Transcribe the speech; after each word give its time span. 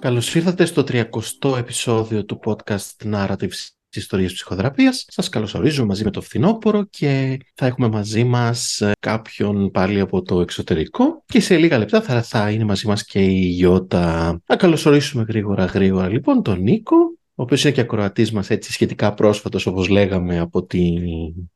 Καλώς 0.00 0.34
ήρθατε 0.34 0.64
στο 0.64 0.84
30ο 0.88 1.56
επεισόδιο 1.58 2.24
του 2.24 2.40
podcast 2.44 3.12
Narratives 3.12 3.68
ιστορίες 3.94 4.32
ψυχοθεραπείας. 4.32 5.04
Σας 5.08 5.28
καλωσορίζω 5.28 5.86
μαζί 5.86 6.04
με 6.04 6.10
το 6.10 6.20
φθινόπωρο 6.20 6.84
και 6.84 7.38
θα 7.54 7.66
έχουμε 7.66 7.88
μαζί 7.88 8.24
μας 8.24 8.80
ε, 8.80 8.92
κάποιον 9.00 9.70
πάλι 9.70 10.00
από 10.00 10.22
το 10.22 10.40
εξωτερικό 10.40 11.22
και 11.26 11.40
σε 11.40 11.56
λίγα 11.56 11.78
λεπτά 11.78 12.02
θα, 12.02 12.22
θα 12.22 12.50
είναι 12.50 12.64
μαζί 12.64 12.86
μας 12.86 13.04
και 13.04 13.20
η 13.20 13.40
Γιώτα. 13.40 14.40
Θα 14.44 14.56
καλωσορίσουμε 14.56 15.24
γρήγορα 15.28 15.64
γρήγορα 15.64 16.08
λοιπόν 16.08 16.42
τον 16.42 16.60
Νίκο 16.60 16.96
ο 17.34 17.42
οποίος 17.42 17.64
είναι 17.64 17.72
και 17.72 17.80
ακροατής 17.80 18.32
μας 18.32 18.50
έτσι 18.50 18.72
σχετικά 18.72 19.14
πρόσφατος 19.14 19.66
όπως 19.66 19.88
λέγαμε 19.88 20.38
από 20.38 20.64
τη 20.64 20.94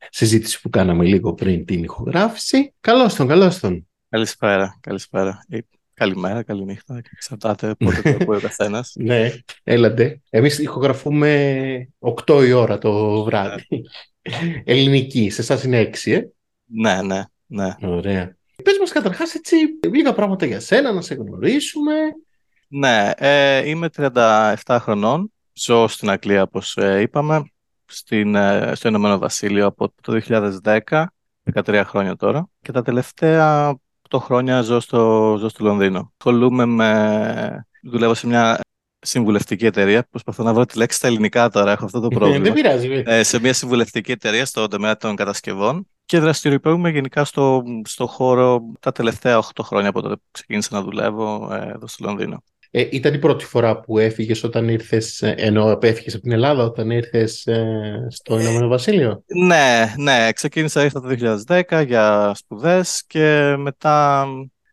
συζήτηση 0.09 0.61
που 0.61 0.69
κάναμε 0.69 1.05
λίγο 1.05 1.33
πριν 1.33 1.65
την 1.65 1.83
ηχογράφηση. 1.83 2.73
Καλώς 2.79 3.15
τον, 3.15 3.27
καλώς 3.27 3.59
τον. 3.59 3.87
Καλησπέρα, 4.09 4.79
καλησπέρα. 4.81 5.45
Καλημέρα, 5.95 6.43
καληνύχτα. 6.43 7.01
Εξαρτάται 7.11 7.75
πότε 7.75 8.01
το 8.01 8.17
ακούει 8.21 8.37
ο 8.37 8.39
καθένας. 8.39 8.93
ναι, 8.99 9.31
έλατε. 9.63 10.21
Εμείς 10.29 10.59
ηχογραφούμε 10.59 11.89
8 12.25 12.43
η 12.47 12.51
ώρα 12.51 12.77
το 12.77 13.23
βράδυ. 13.23 13.67
Ελληνική. 14.63 15.29
Σε 15.29 15.41
εσάς 15.41 15.63
είναι 15.63 15.89
6, 16.03 16.11
ε; 16.11 16.21
Ναι, 16.65 17.01
ναι, 17.01 17.23
ναι. 17.45 17.75
Ωραία. 17.81 18.37
Πες 18.63 18.77
μας 18.79 18.91
καταρχάς 18.91 19.33
έτσι 19.33 19.55
λίγα 19.91 20.13
πράγματα 20.13 20.45
για 20.45 20.59
σένα, 20.59 20.91
να 20.91 21.01
σε 21.01 21.13
γνωρίσουμε. 21.13 21.93
Ναι, 22.67 23.11
ε, 23.15 23.69
είμαι 23.69 23.89
37 23.97 24.55
χρονών. 24.79 25.31
Ζω 25.53 25.87
στην 25.87 26.09
Αγγλία, 26.09 26.41
όπως 26.41 26.77
ε, 26.77 27.01
είπαμε, 27.01 27.51
στην, 27.85 28.35
ε, 28.35 28.71
στο 28.75 28.87
Ηνωμένο 28.87 29.17
Βασίλειο 29.17 29.65
από 29.65 29.93
το 30.01 30.21
2010. 30.63 31.05
13 31.53 31.83
χρόνια 31.85 32.15
τώρα. 32.15 32.49
Και 32.61 32.71
τα 32.71 32.81
τελευταία 32.81 33.75
8 34.09 34.19
χρόνια 34.19 34.61
ζω 34.61 34.79
στο, 34.79 35.35
ζω 35.39 35.49
στο 35.49 35.63
Λονδίνο. 35.63 36.13
Ασχολούμαι 36.17 36.65
με... 36.65 37.67
Δουλεύω 37.83 38.13
σε 38.13 38.27
μια 38.27 38.59
συμβουλευτική 38.99 39.65
εταιρεία. 39.65 40.07
Προσπαθώ 40.09 40.43
να 40.43 40.53
βρω 40.53 40.65
τη 40.65 40.77
λέξη 40.77 40.97
στα 40.97 41.07
ελληνικά 41.07 41.49
τώρα. 41.49 41.71
Έχω 41.71 41.85
αυτό 41.85 41.99
το 41.99 42.07
ε, 42.11 42.15
πρόβλημα. 42.15 42.43
Δεν 42.43 42.53
πειράζει. 42.53 43.03
Ε, 43.05 43.23
σε 43.23 43.39
μια 43.39 43.53
συμβουλευτική 43.53 44.11
εταιρεία 44.11 44.45
στον 44.45 44.69
τομέα 44.69 44.97
των 44.97 45.15
κατασκευών 45.15 45.87
και 46.05 46.19
δραστηριοποιούμε 46.19 46.89
γενικά 46.89 47.25
στο, 47.25 47.63
στο 47.83 48.07
χώρο 48.07 48.61
τα 48.79 48.91
τελευταία 48.91 49.43
8 49.43 49.63
χρόνια 49.63 49.89
από 49.89 50.01
τότε 50.01 50.15
που 50.15 50.23
ξεκίνησα 50.31 50.69
να 50.71 50.81
δουλεύω 50.81 51.53
ε, 51.53 51.71
εδώ 51.75 51.87
στο 51.87 52.05
Λονδίνο. 52.05 52.43
Ε, 52.77 52.87
ήταν 52.91 53.13
η 53.13 53.19
πρώτη 53.19 53.45
φορά 53.45 53.79
που 53.79 53.97
έφυγες 53.97 54.43
όταν 54.43 54.69
ήρθες, 54.69 55.21
ε, 55.21 55.35
ενώ 55.37 55.71
απέφυγες 55.71 56.13
από 56.13 56.23
την 56.23 56.31
Ελλάδα 56.31 56.63
όταν 56.63 56.89
ήρθες 56.89 57.45
ε, 57.45 58.07
στο 58.09 58.39
Ηνωμένο 58.39 58.67
Βασίλειο; 58.67 59.23
Ναι, 59.25 59.93
ναι, 59.97 60.31
ξεκίνησα 60.31 60.83
ήρθα 60.83 61.01
το 61.01 61.07
2010 61.67 61.83
για 61.85 62.31
σπουδές 62.35 63.03
και 63.07 63.55
μετά 63.57 64.27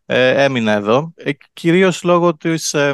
ε, 0.05 0.43
έμεινα 0.43 0.71
εδώ. 0.71 1.13
Ε, 1.15 1.31
κυρίως 1.53 2.03
λόγω 2.03 2.35
της, 2.35 2.73
ε, 2.73 2.93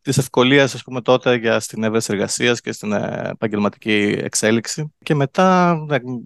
της 0.00 0.18
ευκολίας 0.18 0.74
ας 0.74 0.82
πούμε, 0.82 1.00
τότε 1.00 1.34
για 1.36 1.60
στην 1.60 1.84
έβρεση 1.84 2.12
εργασίας 2.12 2.60
και 2.60 2.72
στην 2.72 2.92
επαγγελματική 2.92 4.18
εξέλιξη. 4.22 4.94
Και 5.02 5.14
μετά 5.14 5.76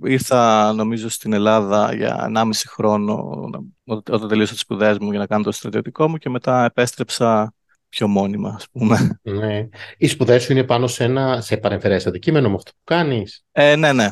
ήρθα 0.04 0.72
νομίζω 0.72 1.08
στην 1.08 1.32
Ελλάδα 1.32 1.94
για 1.94 2.24
1,5 2.24 2.68
χρόνο 2.68 3.40
όταν 3.84 4.28
τελείωσα 4.28 4.52
τις 4.52 4.60
σπουδές 4.60 4.98
μου 4.98 5.10
για 5.10 5.18
να 5.18 5.26
κάνω 5.26 5.42
το 5.42 5.52
στρατιωτικό 5.52 6.08
μου 6.08 6.16
και 6.16 6.28
μετά 6.28 6.64
επέστρεψα 6.64 7.54
πιο 7.94 8.08
μόνιμα, 8.08 8.54
ας 8.56 8.66
πούμε. 8.72 9.18
Ναι. 9.22 9.68
Οι 9.98 10.06
σπουδές 10.06 10.42
σου 10.42 10.52
είναι 10.52 10.64
πάνω 10.64 10.86
σε 10.86 11.04
ένα 11.04 11.40
σε 11.40 11.56
παρεμφερές 11.56 12.06
αντικείμενο 12.06 12.48
με 12.48 12.54
αυτό 12.54 12.70
που 12.70 12.80
κάνεις. 12.84 13.44
Ε, 13.52 13.76
ναι, 13.76 13.92
ναι. 13.92 14.08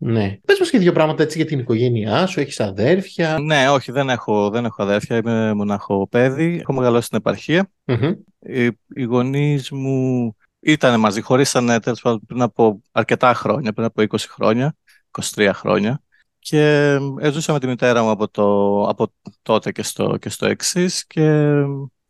Ναι. 0.00 0.38
Πες 0.44 0.58
μας 0.58 0.70
και 0.70 0.78
δύο 0.78 0.92
πράγματα 0.92 1.22
έτσι 1.22 1.36
για 1.38 1.46
την 1.46 1.58
οικογένειά 1.58 2.26
σου, 2.26 2.40
έχεις 2.40 2.60
αδέρφια; 2.60 3.38
Ναι, 3.38 3.68
όχι, 3.70 3.92
δεν 3.92 4.10
έχω, 4.10 4.50
δεν 4.50 4.64
έχω 4.64 4.82
αδέρφια, 4.82 5.16
είμαι 5.16 5.54
μοναχό 5.54 6.08
παιδί. 6.08 6.58
Έχω 6.60 6.72
μεγαλώσει 6.72 7.06
στην 7.06 7.18
επαρχία. 7.18 7.70
Mm-hmm. 7.86 8.14
Οι, 8.38 8.64
οι 8.94 9.02
γονείς 9.02 9.70
μου 9.70 10.36
ήταν 10.60 11.00
μαζί, 11.00 11.20
χωρίσανε 11.20 11.80
τέλος 11.80 12.00
πάντων 12.00 12.20
πριν 12.26 12.42
από 12.42 12.80
αρκετά 12.92 13.34
χρόνια, 13.34 13.72
πριν 13.72 13.86
από 13.86 14.02
20 14.02 14.16
χρόνια, 14.28 14.76
23 15.34 15.50
χρόνια. 15.54 16.02
Και 16.38 16.98
ε, 17.18 17.30
ζούσα 17.30 17.52
με 17.52 17.60
τη 17.60 17.66
μητέρα 17.66 18.02
μου 18.02 18.10
από, 18.10 18.28
το, 18.28 18.82
από 18.88 19.12
τότε 19.42 19.72
και 19.72 19.82
στο, 19.82 20.16
και 20.16 20.28
στο 20.28 20.46
εξής 20.46 21.06
και 21.06 21.52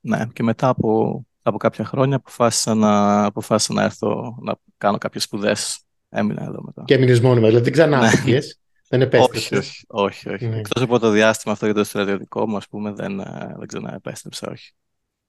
ναι, 0.08 0.26
και 0.32 0.42
μετά 0.42 0.68
από, 0.68 1.22
από 1.42 1.56
κάποια 1.56 1.84
χρόνια 1.84 2.16
αποφάσισα 2.16 2.74
να, 2.74 3.24
αποφάσισα 3.24 3.72
να 3.72 3.82
έρθω 3.82 4.38
να 4.42 4.54
κάνω 4.78 4.98
κάποιες 4.98 5.22
σπουδές. 5.22 5.80
Έμεινα 6.08 6.42
εδώ 6.42 6.62
μετά. 6.62 6.82
Και 6.84 6.94
έμεινε 6.94 7.20
μόνιμα, 7.20 7.46
δηλαδή 7.46 7.64
δεν 7.64 7.72
ξανά 7.72 8.00
ναι. 8.00 8.38
Δεν 8.88 9.00
επέστρεψες. 9.00 9.84
Όχι, 9.86 10.28
όχι. 10.28 10.28
όχι. 10.28 10.46
Ναι. 10.46 10.58
Εκτός 10.58 10.82
από 10.82 10.98
το 10.98 11.10
διάστημα 11.10 11.52
αυτό 11.52 11.64
για 11.64 11.74
το 11.74 11.84
στρατιωτικό 11.84 12.48
μου, 12.48 12.56
ας 12.56 12.68
πούμε, 12.68 12.92
δεν, 12.92 13.20
ε, 13.20 13.54
δεν 13.58 13.66
ξανά 13.66 13.94
επέστρεψα, 13.94 14.50
όχι. 14.50 14.72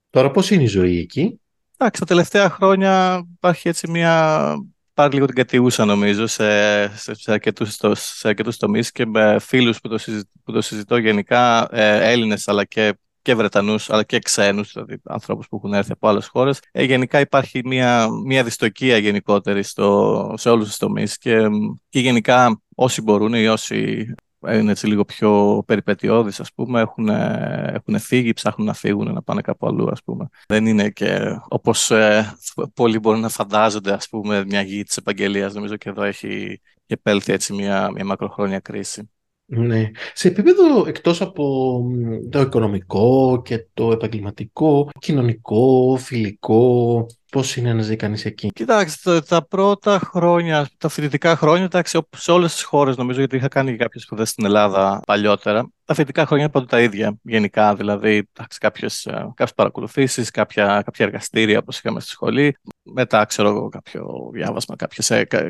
Τώρα 0.09 0.31
πώς 0.31 0.51
είναι 0.51 0.63
η 0.63 0.67
ζωή 0.67 0.97
εκεί; 0.97 1.39
Εντάξει, 1.77 1.99
τα 1.99 2.05
τελευταία 2.05 2.49
χρόνια 2.49 3.23
υπάρχει 3.35 3.67
έτσι 3.67 3.89
μια 3.89 4.55
πάρει 4.93 5.13
λίγο 5.13 5.25
την 5.25 5.35
κατηγούσα 5.35 5.85
νομίζω 5.85 6.27
σε, 6.27 6.87
σε, 6.97 7.13
σε, 7.13 7.31
αρκετούς, 7.31 7.77
σε 7.93 8.27
αρκετούς 8.27 8.57
τομείς 8.57 8.91
και 8.91 9.05
με 9.05 9.39
φίλους 9.39 9.79
που 9.79 9.87
το, 9.87 9.99
που 10.43 10.51
το 10.51 10.61
συζητώ 10.61 10.97
γενικά, 10.97 11.67
ε, 11.71 12.11
Έλληνες 12.11 12.47
αλλά 12.47 12.65
και 12.65 12.93
και 13.21 13.35
Βρετανούς 13.35 13.89
αλλά 13.89 14.03
και 14.03 14.19
ξένους, 14.19 14.71
δηλαδή 14.73 15.01
ανθρώπους 15.03 15.47
που 15.47 15.55
έχουν 15.55 15.73
έρθει 15.73 15.91
από 15.91 16.07
άλλες 16.07 16.27
χώρες. 16.27 16.59
Ε, 16.71 16.83
γενικά 16.83 17.19
υπάρχει 17.19 17.61
μια, 17.65 18.07
μια 18.25 18.43
δυστοκία 18.43 18.97
γενικότερη 18.97 19.63
στο, 19.63 20.33
σε 20.37 20.49
όλους 20.49 20.67
τους 20.67 20.77
τομείς 20.77 21.17
και, 21.17 21.47
και 21.89 21.99
γενικά 21.99 22.61
όσοι 22.75 23.01
μπορούν 23.01 23.33
ή 23.33 23.47
όσοι 23.47 24.07
είναι 24.47 24.71
έτσι 24.71 24.87
λίγο 24.87 25.05
πιο 25.05 25.63
περιπετειώδεις 25.67 26.39
ας 26.39 26.53
πούμε 26.53 26.81
έχουν, 26.81 27.09
έχουν 27.09 27.99
φύγει, 27.99 28.33
ψάχνουν 28.33 28.67
να 28.67 28.73
φύγουν 28.73 29.13
να 29.13 29.21
πάνε 29.21 29.41
κάπου 29.41 29.67
αλλού 29.67 29.89
ας 29.89 30.03
πούμε. 30.03 30.27
Δεν 30.47 30.65
είναι 30.65 30.89
και 30.89 31.39
όπως 31.47 31.91
ε, 31.91 32.37
πολλοί 32.73 32.99
μπορούν 32.99 33.19
να 33.19 33.29
φαντάζονται 33.29 33.93
ας 33.93 34.09
πούμε 34.09 34.45
μια 34.45 34.61
γη 34.61 34.83
της 34.83 34.97
επαγγελίας 34.97 35.53
νομίζω 35.53 35.75
και 35.75 35.89
εδώ 35.89 36.03
έχει 36.03 36.61
επέλθει 36.87 37.33
έτσι 37.33 37.53
μια, 37.53 37.91
μια 37.91 38.05
μακροχρόνια 38.05 38.59
κρίση. 38.59 39.09
Ναι. 39.51 39.91
Σε 40.13 40.27
επίπεδο 40.27 40.87
εκτός 40.87 41.21
από 41.21 41.83
το 42.29 42.41
οικονομικό 42.41 43.41
και 43.45 43.65
το 43.73 43.91
επαγγελματικό, 43.91 44.89
κοινωνικό, 44.99 45.97
φιλικό, 45.99 47.05
Πώς 47.31 47.55
είναι 47.55 47.73
να 47.73 47.81
ζει 47.81 47.95
κανείς 47.95 48.25
εκεί; 48.25 48.47
Κοιτάξτε, 48.47 49.21
τα 49.21 49.47
πρώτα 49.47 49.99
χρόνια, 49.99 50.69
τα 50.77 50.89
φοιτητικά 50.89 51.35
χρόνια, 51.35 51.63
εντάξει, 51.63 51.99
σε 52.15 52.31
όλες 52.31 52.53
τις 52.53 52.63
χώρες 52.63 52.97
νομίζω, 52.97 53.19
γιατί 53.19 53.35
είχα 53.35 53.47
κάνει 53.47 53.75
κάποιες 53.75 54.03
σπουδές 54.03 54.29
στην 54.29 54.45
Ελλάδα 54.45 55.01
παλιότερα, 55.05 55.69
τα 55.89 55.95
φοιτητικά 55.95 56.25
χρόνια 56.25 56.43
είναι 56.43 56.53
πάντα 56.53 56.65
τα 56.65 56.81
ίδια 56.81 57.17
γενικά. 57.21 57.75
Δηλαδή, 57.75 58.29
κάποιες 58.57 59.07
παρακολουθήσεις, 59.55 60.31
κάποια, 60.31 60.81
κάποια 60.85 61.05
εργαστήρια 61.05 61.59
όπως 61.59 61.77
είχαμε 61.77 61.99
στη 61.99 62.09
σχολή. 62.09 62.57
Μετά, 62.83 63.25
ξέρω 63.25 63.49
εγώ, 63.49 63.69
κάποιο 63.69 64.29
διάβασμα, 64.33 64.75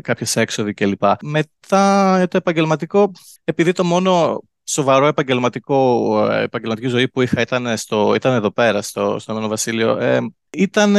κάποιες 0.02 0.36
έξοδοι 0.36 0.74
κλπ. 0.74 1.04
Μετά 1.22 2.28
το 2.30 2.38
επαγγελματικό, 2.38 3.12
επειδή 3.44 3.72
το 3.72 3.84
μόνο 3.84 4.42
σοβαρό 4.64 5.06
επαγγελματικό, 5.06 6.18
ε, 6.32 6.44
επαγγελματική 6.44 6.88
ζωή 6.88 7.08
που 7.08 7.22
είχα 7.22 7.42
ήταν, 7.42 7.78
στο, 7.78 8.14
ήταν 8.16 8.34
εδώ 8.34 8.52
πέρα, 8.52 8.82
στο, 8.82 9.20
στο 9.20 9.34
Μένο 9.34 9.48
Βασίλειο. 9.48 9.98
Ε, 9.98 10.20
ήταν 10.50 10.96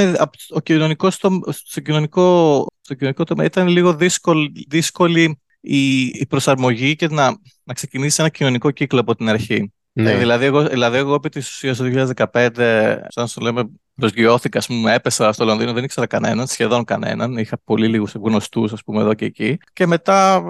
ο 0.51 0.61
κοινωνικός, 0.61 1.15
στο, 1.15 1.41
στο, 1.49 1.81
κοινωνικό, 1.81 2.67
στο 2.81 2.95
κοινωνικό 2.95 3.25
τομέα 3.25 3.47
ήταν 3.47 3.69
λίγο 3.69 3.95
δύσκολη, 3.95 4.67
δύσκολη 4.69 5.41
η, 5.61 6.05
η 6.05 6.27
προσαρμογή 6.29 6.97
και 6.97 7.09
να, 7.09 7.39
να 7.65 7.75
ξεκινήσει 7.75 8.17
ένα 8.21 8.29
κοινωνικό 8.29 8.71
κύκλο 8.71 9.01
από 9.01 9.15
την 9.15 9.29
αρχή. 9.29 9.73
Ναι. 9.93 10.13
Ε, 10.13 10.19
δηλαδή, 10.19 10.45
εγώ, 10.45 10.69
δηλαδή, 10.69 10.97
εγώ 10.97 11.15
επί 11.15 11.29
της 11.29 11.49
ουσίας 11.49 11.77
το 11.77 11.85
2015, 12.33 12.97
σαν 13.09 13.29
σου 13.29 13.41
λέμε, 13.41 13.71
προσγειώθηκα, 13.95 14.59
ας 14.59 14.67
πούμε, 14.67 14.95
έπεσα 14.95 15.33
στο 15.33 15.45
Λονδίνο, 15.45 15.73
δεν 15.73 15.85
ήξερα 15.85 16.07
κανέναν, 16.07 16.47
σχεδόν 16.47 16.85
κανέναν. 16.85 17.37
Είχα 17.37 17.59
πολύ 17.65 17.89
λίγους 17.89 18.13
γνωστούς, 18.15 18.73
ας 18.73 18.83
πούμε, 18.83 19.01
εδώ 19.01 19.15
και 19.15 19.25
εκεί. 19.25 19.59
Και 19.73 19.87
μετά 19.87 20.43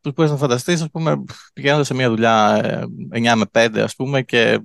τους 0.00 0.12
μπορεί 0.12 0.30
να 0.30 0.36
φανταστείς, 0.36 0.82
ας 0.82 0.90
πούμε, 0.90 1.24
πηγαίνοντας 1.52 1.86
σε 1.86 1.94
μια 1.94 2.08
δουλειά 2.08 2.60
9 3.10 3.32
ε, 3.32 3.34
με 3.34 3.44
5, 3.52 3.80
ας 3.82 3.94
πούμε, 3.94 4.22
και 4.22 4.60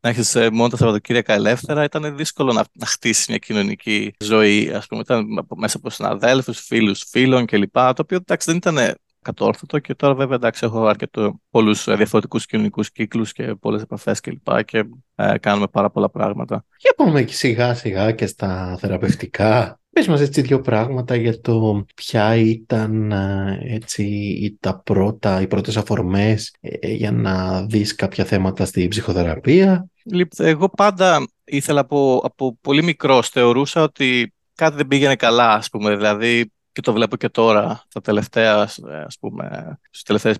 να 0.00 0.10
έχεις 0.10 0.34
ε, 0.34 0.50
μόνο 0.50 0.68
τα 0.68 0.76
Σαββατοκύριακα 0.76 1.32
ελεύθερα, 1.32 1.84
ήταν 1.84 2.16
δύσκολο 2.16 2.52
να, 2.52 2.64
να 2.72 2.86
χτίσεις 2.86 3.26
μια 3.28 3.38
κοινωνική 3.38 4.14
ζωή, 4.18 4.72
ας 4.74 4.86
πούμε. 4.86 5.00
Ήταν 5.00 5.46
μέσα 5.56 5.76
από 5.76 5.90
συναδέλφους, 5.90 6.60
φίλους, 6.60 7.04
φίλων 7.08 7.46
κλπ. 7.46 7.72
Το 7.72 7.94
οποίο 7.98 8.16
εντάξει 8.16 8.46
δεν 8.46 8.56
ήταν 8.56 8.94
κατόρθωτο 9.24 9.78
και 9.78 9.94
τώρα 9.94 10.14
βέβαια 10.14 10.36
εντάξει 10.36 10.64
έχω 10.64 10.86
αρκετό 10.86 11.40
πολλούς 11.50 11.86
ε, 11.88 11.94
διαφορετικούς 11.94 12.46
κοινωνικούς 12.46 12.92
κύκλους 12.92 13.32
και 13.32 13.54
πολλές 13.54 13.82
επαφές 13.82 14.20
κλπ. 14.20 14.54
Και, 14.54 14.62
και 14.64 14.84
ε, 15.14 15.38
κάνουμε 15.38 15.66
πάρα 15.66 15.90
πολλά 15.90 16.10
πράγματα. 16.10 16.64
Για 16.78 16.94
πάμε 16.96 17.26
σιγά 17.26 17.74
σιγά 17.74 18.12
και 18.12 18.26
στα 18.26 18.76
θεραπευτικά. 18.80 19.78
Πες 19.94 20.08
μας 20.08 20.20
έτσι 20.20 20.40
δύο 20.40 20.60
πράγματα 20.60 21.14
για 21.14 21.40
το 21.40 21.84
ποια 21.94 22.36
ήταν 22.36 23.12
έτσι 23.60 24.56
τα 24.60 24.78
πρώτα, 24.78 25.40
οι 25.40 25.46
πρώτες 25.46 25.76
αφορμές 25.76 26.54
ε, 26.60 26.68
ε, 26.80 26.92
για 26.92 27.12
να 27.12 27.62
δεις 27.62 27.94
κάποια 27.94 28.24
θέματα 28.24 28.64
στη 28.64 28.88
ψυχοθεραπεία. 28.88 29.88
Λοιπόν, 30.04 30.46
εγώ 30.46 30.68
πάντα 30.68 31.26
ήθελα 31.44 31.80
από, 31.80 32.20
από 32.24 32.58
πολύ 32.60 32.82
μικρός 32.82 33.28
θεωρούσα 33.28 33.82
ότι 33.82 34.34
κάτι 34.54 34.76
δεν 34.76 34.86
πήγαινε 34.86 35.16
καλά 35.16 35.52
ας 35.52 35.68
πούμε. 35.70 35.96
Δηλαδή 35.96 36.52
και 36.74 36.80
το 36.80 36.92
βλέπω 36.92 37.16
και 37.16 37.28
τώρα, 37.28 37.82
τα 37.92 38.00
τελευταία, 38.00 38.68
ας 39.06 39.18
πούμε, 39.20 39.78
στις 39.90 40.02
τελευταίες 40.02 40.36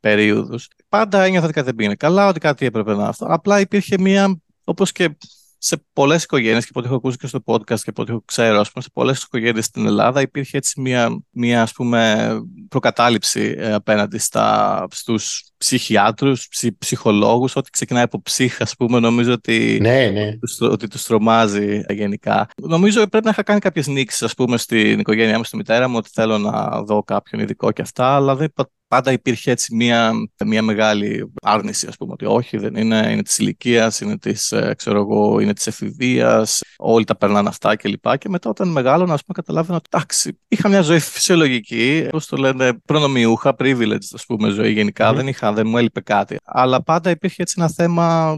περίοδους. 0.00 0.68
Πάντα 0.88 1.22
ένιωθα 1.22 1.44
ότι 1.44 1.54
κάτι 1.54 1.66
δεν 1.66 1.74
πήγαινε 1.74 1.94
καλά, 1.94 2.28
ότι 2.28 2.40
κάτι 2.40 2.66
έπρεπε 2.66 2.94
να 2.94 3.08
αυτό. 3.08 3.26
Απλά 3.28 3.60
υπήρχε 3.60 3.98
μία, 3.98 4.40
όπως 4.64 4.92
και 4.92 5.16
σε 5.58 5.84
πολλές 5.92 6.22
οικογένειες 6.22 6.62
και 6.62 6.70
από 6.70 6.78
ό,τι 6.78 6.88
έχω 6.88 6.96
ακούσει 6.96 7.16
και 7.16 7.26
στο 7.26 7.42
podcast 7.44 7.80
και 7.80 7.90
από 7.90 8.02
ό,τι 8.02 8.16
ξέρω, 8.24 8.60
ας 8.60 8.72
πούμε, 8.72 8.84
σε 8.84 8.90
πολλές 8.92 9.22
οικογένειες 9.22 9.64
στην 9.64 9.86
Ελλάδα 9.86 10.20
υπήρχε 10.20 10.56
έτσι 10.56 10.80
μια, 10.80 11.22
μια 11.30 11.62
ας 11.62 11.72
πούμε, 11.72 12.30
προκατάληψη 12.68 13.54
ε, 13.58 13.72
απέναντι 13.72 14.18
στα, 14.18 14.86
στους 14.90 15.50
ψυχιάτρους, 15.58 16.48
ψυχ, 16.48 16.72
ψυχολόγους, 16.78 17.56
ό,τι 17.56 17.70
ξεκινάει 17.70 18.02
από 18.02 18.22
ψύχα, 18.22 18.62
ας 18.62 18.76
πούμε, 18.76 19.00
νομίζω 19.00 19.32
ότι, 19.32 19.78
ναι, 19.80 20.06
ναι. 20.06 20.36
Τους, 20.36 20.60
ότι 20.60 20.88
τους 20.88 21.02
τρομάζει 21.02 21.80
γενικά. 21.88 22.48
Νομίζω 22.62 23.06
πρέπει 23.06 23.24
να 23.24 23.30
είχα 23.30 23.42
κάνει 23.42 23.60
κάποιες 23.60 23.86
νήξεις, 23.86 24.22
ας 24.22 24.34
πούμε, 24.34 24.56
στην 24.56 24.98
οικογένειά 24.98 25.36
μου, 25.36 25.44
στη 25.44 25.56
μητέρα 25.56 25.88
μου, 25.88 25.96
ότι 25.96 26.10
θέλω 26.12 26.38
να 26.38 26.82
δω 26.82 27.02
κάποιον 27.02 27.40
ειδικό 27.40 27.72
και 27.72 27.82
αυτά, 27.82 28.14
αλλά 28.14 28.36
δεν 28.36 28.52
πάντα 28.88 29.12
υπήρχε 29.12 29.50
έτσι 29.50 29.74
μια, 29.74 30.12
μια 30.44 30.62
μεγάλη 30.62 31.32
άρνηση, 31.42 31.86
ας 31.86 31.96
πούμε, 31.96 32.12
ότι 32.12 32.24
όχι, 32.24 32.56
δεν 32.56 32.74
είναι, 32.74 33.08
είναι 33.10 33.22
της 33.22 33.38
ηλικίας, 33.38 34.00
είναι 34.00 34.18
της, 34.18 34.52
ε, 34.52 34.74
ξέρω 34.76 34.98
εγώ, 34.98 35.40
είναι 35.40 35.52
της 35.52 35.66
εφηβείας, 35.66 36.62
όλοι 36.76 37.04
τα 37.04 37.16
περνάνε 37.16 37.48
αυτά 37.48 37.76
κλπ. 37.76 38.08
Και, 38.10 38.16
και 38.16 38.28
μετά 38.28 38.50
όταν 38.50 38.68
μεγάλωνα, 38.68 39.14
ας 39.14 39.24
πούμε, 39.24 39.38
καταλάβαινα 39.38 39.76
ότι 39.76 39.88
εντάξει, 39.92 40.38
είχα 40.48 40.68
μια 40.68 40.80
ζωή 40.80 40.98
φυσιολογική, 40.98 42.06
πώς 42.10 42.26
το 42.26 42.36
λένε, 42.36 42.72
προνομιούχα, 42.84 43.54
privileged, 43.58 44.08
ας 44.12 44.24
πούμε, 44.26 44.48
ζωή 44.48 44.72
γενικά, 44.72 45.12
δεν, 45.12 45.26
είχα, 45.26 45.52
δεν 45.52 45.66
μου 45.66 45.78
έλειπε 45.78 46.00
κάτι. 46.00 46.36
Αλλά 46.44 46.82
πάντα 46.82 47.10
υπήρχε 47.10 47.42
έτσι 47.42 47.54
ένα 47.58 47.68
θέμα, 47.68 48.36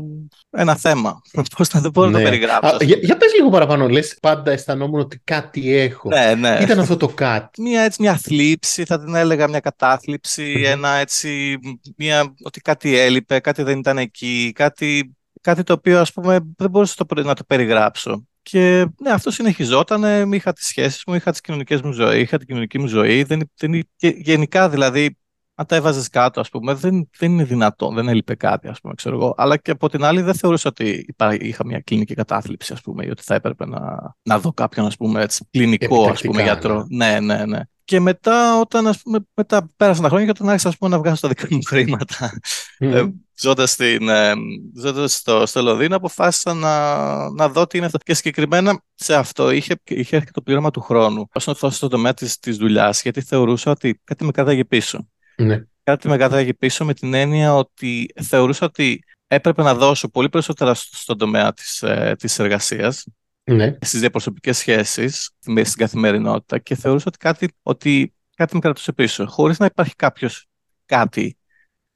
ένα 0.50 0.76
θέμα. 0.76 1.22
Πώς 1.56 1.72
να, 1.72 1.90
το 1.90 2.06
ναι. 2.06 2.22
περιγράψω. 2.22 2.76
για, 2.80 2.96
για 3.00 3.16
πες 3.16 3.32
λίγο 3.34 3.50
παραπάνω, 3.50 3.88
λες, 3.88 4.18
πάντα 4.20 4.50
αισθανόμουν 4.50 5.00
ότι 5.00 5.20
κάτι 5.24 5.76
έχω. 5.76 6.08
Ναι, 6.08 6.34
ναι. 6.34 6.58
Ήταν 6.60 6.78
αυτό 6.78 6.96
το 6.96 7.08
κάτι. 7.08 7.62
Μια, 7.68 7.82
έτσι, 7.82 8.02
μια 8.02 8.16
θλίψη, 8.16 8.84
θα 8.84 9.04
την 9.04 9.14
έλεγα 9.14 9.48
μια 9.48 9.60
κατάθλιψη, 9.60 10.37
ένα 10.64 10.88
έτσι, 10.88 11.58
μια, 11.96 12.34
ότι 12.42 12.60
κάτι 12.60 12.96
έλειπε, 12.96 13.40
κάτι 13.40 13.62
δεν 13.62 13.78
ήταν 13.78 13.98
εκεί, 13.98 14.52
κάτι, 14.54 15.16
κάτι 15.40 15.62
το 15.62 15.72
οποίο 15.72 16.00
ας 16.00 16.12
πούμε 16.12 16.38
δεν 16.56 16.70
μπορούσα 16.70 17.04
να 17.14 17.34
το 17.34 17.44
περιγράψω. 17.44 18.26
Και 18.42 18.86
ναι, 19.02 19.10
αυτό 19.10 19.30
συνεχιζόταν. 19.30 20.32
Είχα 20.32 20.52
τις 20.52 20.66
σχέσεις 20.66 21.02
μου, 21.06 21.14
είχα 21.14 21.30
τις 21.30 21.40
κοινωνικές 21.40 21.82
μου 21.82 21.92
ζωή, 21.92 22.20
είχα 22.20 22.38
την 22.38 22.46
κοινωνική 22.46 22.78
μου 22.78 22.86
ζωή. 22.86 23.22
Δεν, 23.22 23.50
δεν, 23.56 23.88
και 23.96 24.08
γενικά 24.08 24.68
δηλαδή, 24.68 25.16
αν 25.54 25.66
τα 25.66 25.76
έβαζες 25.76 26.08
κάτω, 26.08 26.40
ας 26.40 26.48
πούμε, 26.50 26.74
δεν, 26.74 27.08
δεν 27.18 27.30
είναι 27.30 27.44
δυνατόν, 27.44 27.94
δεν 27.94 28.08
έλειπε 28.08 28.34
κάτι, 28.34 28.68
ας 28.68 28.80
πούμε, 28.80 28.94
ξέρω 28.94 29.16
εγώ. 29.16 29.34
Αλλά 29.36 29.56
και 29.56 29.70
από 29.70 29.88
την 29.88 30.04
άλλη, 30.04 30.22
δεν 30.22 30.34
θεωρούσα 30.34 30.68
ότι 30.68 31.14
είχα 31.40 31.64
μια 31.64 31.80
κλινική 31.80 32.14
κατάθλιψη, 32.14 32.72
ας 32.72 32.80
πούμε, 32.80 33.04
ή 33.06 33.10
ότι 33.10 33.22
θα 33.22 33.34
έπρεπε 33.34 33.66
να, 33.66 33.80
να 34.22 34.38
δω 34.38 34.52
κάποιον, 34.52 34.86
ας 34.86 34.96
πούμε, 34.96 35.22
έτσι, 35.22 35.46
κλινικό, 35.50 36.08
ας 36.08 36.20
πούμε, 36.20 36.42
γιατρό. 36.42 36.86
Ναι, 36.88 37.20
ναι, 37.20 37.44
ναι. 37.46 37.60
Και 37.88 38.00
μετά, 38.00 38.60
όταν 38.60 38.86
ας 38.86 39.02
πούμε, 39.02 39.18
μετά 39.34 39.68
πέρασαν 39.76 40.02
τα 40.02 40.08
χρόνια 40.08 40.24
και 40.24 40.30
όταν 40.30 40.48
άρχισα 40.48 40.74
πούμε, 40.78 40.90
να 40.90 40.98
βγάζω 40.98 41.20
τα 41.20 41.28
δικά 41.28 41.46
μου 41.50 41.62
χρήματα, 41.66 42.40
mm. 42.80 42.92
ε, 42.92 43.04
ζώντας, 43.40 43.70
στην, 43.70 44.08
ε, 44.08 44.32
ζώντας 44.74 45.14
στο, 45.14 45.46
στο 45.46 45.62
Λονδίνο, 45.62 45.96
αποφάσισα 45.96 46.54
να, 46.54 47.30
να 47.30 47.48
δω 47.48 47.66
τι 47.66 47.76
είναι 47.76 47.86
αυτό. 47.86 47.98
Και 47.98 48.14
συγκεκριμένα 48.14 48.82
σε 48.94 49.14
αυτό 49.14 49.50
είχε, 49.50 49.74
είχε 49.84 50.16
έρθει 50.16 50.30
το 50.30 50.42
πλήρωμα 50.42 50.70
του 50.70 50.80
χρόνου 50.80 51.28
όσον 51.32 51.54
αφορά 51.54 51.72
στο 51.72 51.88
τομέα 51.88 52.14
της, 52.14 52.38
της 52.38 52.56
δουλειάς, 52.56 53.02
γιατί 53.02 53.20
θεωρούσα 53.20 53.70
ότι 53.70 54.00
κάτι 54.04 54.24
με 54.24 54.30
κρατάγε 54.30 54.64
πίσω. 54.64 55.08
Ναι. 55.36 55.62
Κάτι 55.82 56.08
με 56.08 56.16
κρατάγε 56.16 56.54
πίσω 56.54 56.84
με 56.84 56.94
την 56.94 57.14
έννοια 57.14 57.54
ότι 57.54 58.12
θεωρούσα 58.22 58.66
ότι 58.66 59.04
έπρεπε 59.26 59.62
να 59.62 59.74
δώσω 59.74 60.08
πολύ 60.08 60.28
περισσότερα 60.28 60.74
στον 60.74 61.18
τομέα 61.18 61.52
της, 61.52 61.82
ε, 61.82 62.14
της 62.18 62.38
εργασίας 62.38 63.04
ναι. 63.48 63.76
στις 63.80 64.00
διαπροσωπικές 64.00 64.58
σχέσεις 64.58 65.30
στην 65.40 65.76
καθημερινότητα 65.76 66.58
και 66.58 66.74
θεωρούσα 66.74 67.04
ότι 67.08 67.18
κάτι, 67.18 67.48
ότι 67.62 68.14
κάτι 68.36 68.54
με 68.54 68.60
κρατούσε 68.60 68.92
πίσω, 68.92 69.26
χωρίς 69.26 69.58
να 69.58 69.66
υπάρχει 69.66 69.94
κάποιος 69.94 70.46
κάτι 70.86 71.38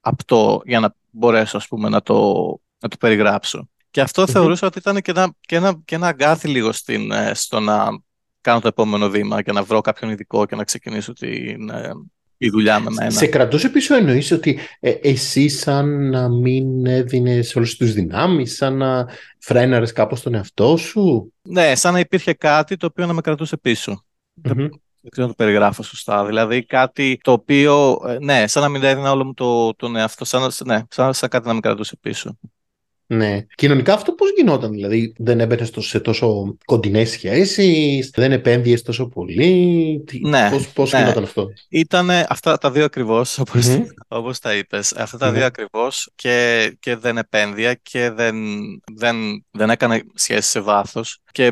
απτό 0.01 0.63
για 0.65 0.81
να 0.81 0.95
μπορέσω 1.11 1.57
ας 1.57 1.69
πούμε, 1.69 1.89
να, 1.89 2.03
το, 2.03 2.33
να 2.79 2.89
το 2.89 2.97
περιγράψω. 2.97 3.69
Και 3.91 4.01
αυτό 4.01 4.27
θεωρούσα 4.27 4.67
ότι 4.67 4.79
ήταν 4.79 5.01
και 5.01 5.11
ένα, 5.11 5.35
και 5.41 5.57
ένα, 5.57 5.81
και 5.85 5.95
ένα 5.95 6.07
αγκάθι 6.07 6.49
λίγο 6.49 6.73
στην, 6.73 7.11
ε, 7.11 7.35
στο 7.35 7.61
να 7.61 7.89
κάνω 8.41 8.61
το 8.61 8.69
επόμενο 8.69 9.09
βήμα 9.09 9.43
και 9.43 9.53
να 9.53 9.63
βρω 9.63 9.81
κάποιον 9.81 10.11
ειδικό 10.11 10.47
και 10.47 10.57
να 10.57 10.65
ξεκινήσω 10.65 11.13
την, 11.13 11.71
ε, 11.71 11.91
η 12.37 12.51
δουλειά 12.51 12.81
με 12.81 12.91
μένα. 12.91 13.11
Σε 13.11 13.27
κρατούσε 13.27 13.69
πίσω 13.69 13.97
εννοείς 13.97 14.31
ότι 14.33 14.59
ε, 14.81 14.91
εσύ 14.91 15.49
σαν 15.49 16.11
να 16.11 16.29
μην 16.29 16.87
έδινες 16.87 17.57
όλες 17.57 17.77
τους 17.77 17.93
δυνάμεις, 17.93 18.57
σαν 18.57 18.77
να 18.77 19.09
φρέναρες 19.39 19.93
κάπως 19.93 20.23
τον 20.23 20.35
εαυτό 20.35 20.77
σου; 20.77 21.32
Ναι, 21.43 21.75
σαν 21.75 21.93
να 21.93 21.99
υπήρχε 21.99 22.33
κάτι 22.33 22.77
το 22.77 22.87
οποίο 22.87 23.07
να 23.07 23.13
με 23.13 23.21
κρατούσε 23.21 23.57
πίσω. 23.57 24.05
Δεν 25.01 25.11
ξέρω 25.11 25.27
να 25.27 25.33
το 25.33 25.45
περιγράφω 25.45 25.83
σωστά. 25.83 26.27
Δηλαδή 26.27 26.65
κάτι 26.65 27.19
το 27.23 27.33
οποίο, 27.33 27.99
ε, 28.07 28.19
ναι, 28.19 28.47
σαν 28.47 28.63
να 28.63 28.69
μην 28.69 28.83
έδινα 28.83 29.11
όλο 29.11 29.25
μου 29.25 29.35
το, 29.35 29.75
τον 29.75 29.97
εαυτό, 29.97 30.25
σαν, 30.25 30.51
ναι, 30.65 30.83
σαν, 30.91 31.15
σαν 31.15 31.29
κάτι 31.29 31.47
να 31.47 31.55
με 31.55 31.61
κρατούσε 31.61 31.97
πίσω. 32.01 32.39
Ναι. 33.13 33.47
Κοινωνικά 33.55 33.95
αυτό 33.95 34.13
πώς 34.13 34.31
γινόταν, 34.37 34.71
δηλαδή 34.71 35.15
δεν 35.19 35.41
έμπαινε 35.41 35.69
σε 35.79 36.01
τόσο 36.01 36.57
κοντινές 36.65 37.11
σχέσεις, 37.11 38.11
δεν 38.11 38.33
επένδυες 38.33 38.83
τόσο 38.83 39.09
πολύ, 39.09 40.05
ναι, 40.21 40.49
πώς, 40.51 40.69
πώς 40.69 40.93
ναι. 40.93 40.99
γινόταν 40.99 41.23
αυτό; 41.23 41.49
Ήταν 41.69 42.11
αυτά 42.11 42.59
τα 42.59 42.71
δύο 42.71 42.85
ακριβώς, 42.85 43.39
όπως, 43.39 43.67
mm-hmm. 43.69 43.85
όπως 44.09 44.39
τα 44.39 44.55
είπες, 44.55 44.93
αυτά 44.93 45.19
τα 45.19 45.31
mm-hmm. 45.31 45.35
δύο 45.35 45.45
ακριβώς 45.45 46.11
και, 46.15 46.77
και 46.81 46.97
δεν 46.97 47.19
επένδυα 47.19 47.75
και 47.75 48.11
δεν, 48.11 48.37
δεν, 48.95 49.45
δεν 49.51 49.71
έκανε 49.71 50.03
σχέση 50.15 50.49
σε 50.49 50.61
βάθος 50.61 51.19
και, 51.33 51.51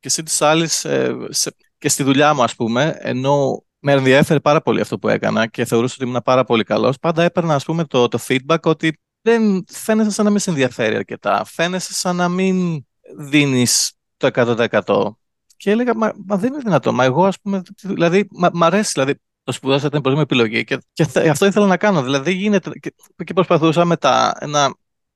και 0.00 0.08
εσύ 0.08 0.22
της 0.22 0.42
άλλης, 0.42 0.84
ε, 0.84 1.16
σε, 1.28 1.54
και 1.78 1.88
στη 1.88 2.02
δουλειά 2.02 2.34
μου 2.34 2.42
ας 2.42 2.54
πούμε, 2.54 2.96
ενώ 3.00 3.64
με 3.78 3.92
ενδιαφέρει 3.92 4.40
πάρα 4.40 4.62
πολύ 4.62 4.80
αυτό 4.80 4.98
που 4.98 5.08
έκανα 5.08 5.46
και 5.46 5.64
θεωρούσα 5.64 5.94
ότι 5.98 6.08
ήμουν 6.08 6.22
πάρα 6.24 6.44
πολύ 6.44 6.64
καλός, 6.64 6.98
πάντα 6.98 7.22
έπαιρνα 7.22 7.54
ας 7.54 7.64
πούμε 7.64 7.84
το, 7.84 8.08
το 8.08 8.18
feedback 8.28 8.60
ότι 8.62 8.98
δεν 9.24 9.64
φαίνεσαι 9.68 10.10
σαν 10.10 10.24
να 10.24 10.30
μην 10.30 10.40
σε 10.40 10.50
ενδιαφέρει 10.50 10.96
αρκετά. 10.96 11.44
Φαίνεσαι 11.44 11.94
σαν 11.94 12.16
να 12.16 12.28
μην 12.28 12.86
δίνεις 13.16 13.92
το 14.16 14.30
100%. 14.34 15.16
Και 15.56 15.70
έλεγα, 15.70 15.96
μα, 15.96 16.12
μα 16.26 16.36
δεν 16.36 16.52
είναι 16.52 16.62
δυνατό. 16.62 16.92
Μα 16.92 17.04
εγώ, 17.04 17.24
ας 17.24 17.40
πούμε, 17.40 17.62
δηλαδή, 17.82 18.28
μα, 18.30 18.50
μ' 18.52 18.64
αρέσει, 18.64 18.90
δηλαδή, 18.92 19.14
το 19.44 19.52
σπουδάσα 19.52 19.86
ήταν 19.86 19.98
η 19.98 20.02
πρώτη 20.02 20.16
μου 20.16 20.22
επιλογή 20.22 20.64
και, 20.64 20.78
και 20.92 21.28
αυτό 21.30 21.46
ήθελα 21.46 21.66
να 21.66 21.76
κάνω. 21.76 22.02
Δηλαδή, 22.02 22.32
γίνεται. 22.32 22.70
Και, 22.80 22.94
και 23.24 23.32
προσπαθούσα 23.32 23.84
μετά 23.84 24.38
να 24.46 24.74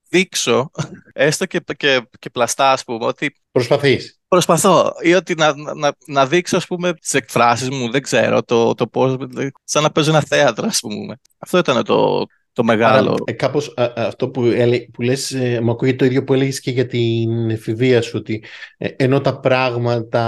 δείξω, 0.08 0.70
έστω 1.12 1.46
και, 1.46 1.60
και, 1.76 2.08
και 2.18 2.30
πλαστά, 2.30 2.72
ας 2.72 2.84
πούμε, 2.84 3.06
ότι. 3.06 3.34
Προσπαθείς. 3.50 4.20
Προσπαθώ. 4.28 4.92
Ή 5.02 5.14
ότι 5.14 5.34
να, 5.34 5.74
να, 5.74 5.96
να 6.06 6.26
δείξω, 6.26 6.56
ας 6.56 6.66
πούμε, 6.66 6.94
τις 6.94 7.14
εκφράσεις 7.14 7.70
μου, 7.70 7.90
δεν 7.90 8.02
ξέρω, 8.02 8.42
το, 8.42 8.74
το 8.74 8.86
πώς, 8.86 9.16
σαν 9.64 9.82
να 9.82 9.90
παίζω 9.90 10.10
ένα 10.10 10.22
θέατρο, 10.22 10.66
ας 10.66 10.80
πούμε. 10.80 11.16
Αυτό 11.38 11.58
ήταν 11.58 11.84
το, 11.84 12.26
το 12.58 12.64
μεγάλο. 12.64 13.10
Άρα, 13.10 13.22
ε, 13.24 13.32
κάπως 13.32 13.74
αυτό 13.94 14.28
που, 14.28 14.44
έλε, 14.44 14.78
που 14.78 15.02
λες 15.02 15.30
ε, 15.30 15.60
μου 15.62 15.70
ακούγεται 15.70 15.96
το 15.96 16.04
ίδιο 16.04 16.24
που 16.24 16.34
έλεγες 16.34 16.60
και 16.60 16.70
για 16.70 16.86
την 16.86 17.50
εφηβεία 17.50 18.02
σου 18.02 18.12
ότι 18.14 18.44
ε, 18.76 18.88
ενώ 18.96 19.20
τα 19.20 19.40
πράγματα 19.40 20.22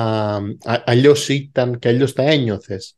α, 0.64 0.82
αλλιώς 0.86 1.28
ήταν 1.28 1.78
και 1.78 1.88
αλλιώς 1.88 2.12
τα 2.12 2.22
ένιωθες. 2.22 2.94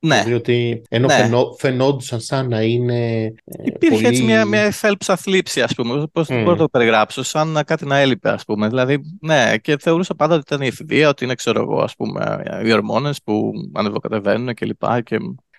Ναι. 0.00 0.22
Διότι 0.26 0.82
ενώ 0.88 1.06
ναι. 1.06 1.14
φαινό, 1.14 1.44
φαινόντουσαν 1.58 2.20
σαν 2.20 2.48
να 2.48 2.62
είναι. 2.62 3.24
Ε, 3.24 3.32
Υπήρχε 3.64 3.94
πολύ... 3.94 4.06
έτσι 4.06 4.22
μια, 4.22 4.44
μια 4.44 4.60
εφέλψα 4.60 5.16
θλίψη, 5.16 5.60
ας 5.60 5.74
πούμε. 5.74 6.06
Πώς 6.12 6.26
mm. 6.30 6.34
μπορώ 6.34 6.50
να 6.50 6.56
το 6.56 6.68
περιγράψω, 6.68 7.22
σαν 7.22 7.48
να 7.48 7.62
κάτι 7.62 7.86
να 7.86 7.96
έλειπε, 7.96 8.30
ας 8.30 8.44
πούμε. 8.44 8.68
Δηλαδή, 8.68 8.98
ναι, 9.20 9.56
και 9.60 9.76
θεωρούσα 9.80 10.14
πάντα 10.14 10.34
ότι 10.34 10.42
ήταν 10.46 10.62
η 10.62 10.66
εφηβεία, 10.66 11.08
ότι 11.08 11.24
είναι, 11.24 11.34
ξέρω 11.34 11.60
εγώ, 11.60 11.80
ας 11.80 11.94
πούμε, 11.94 12.42
οι 12.64 12.72
ορμόνες 12.72 13.22
που 13.24 13.50
ανεβοκατεβαίνουν 13.74 14.54
κλπ. 14.54 14.82
Και, 15.02 15.02
και 15.02 15.18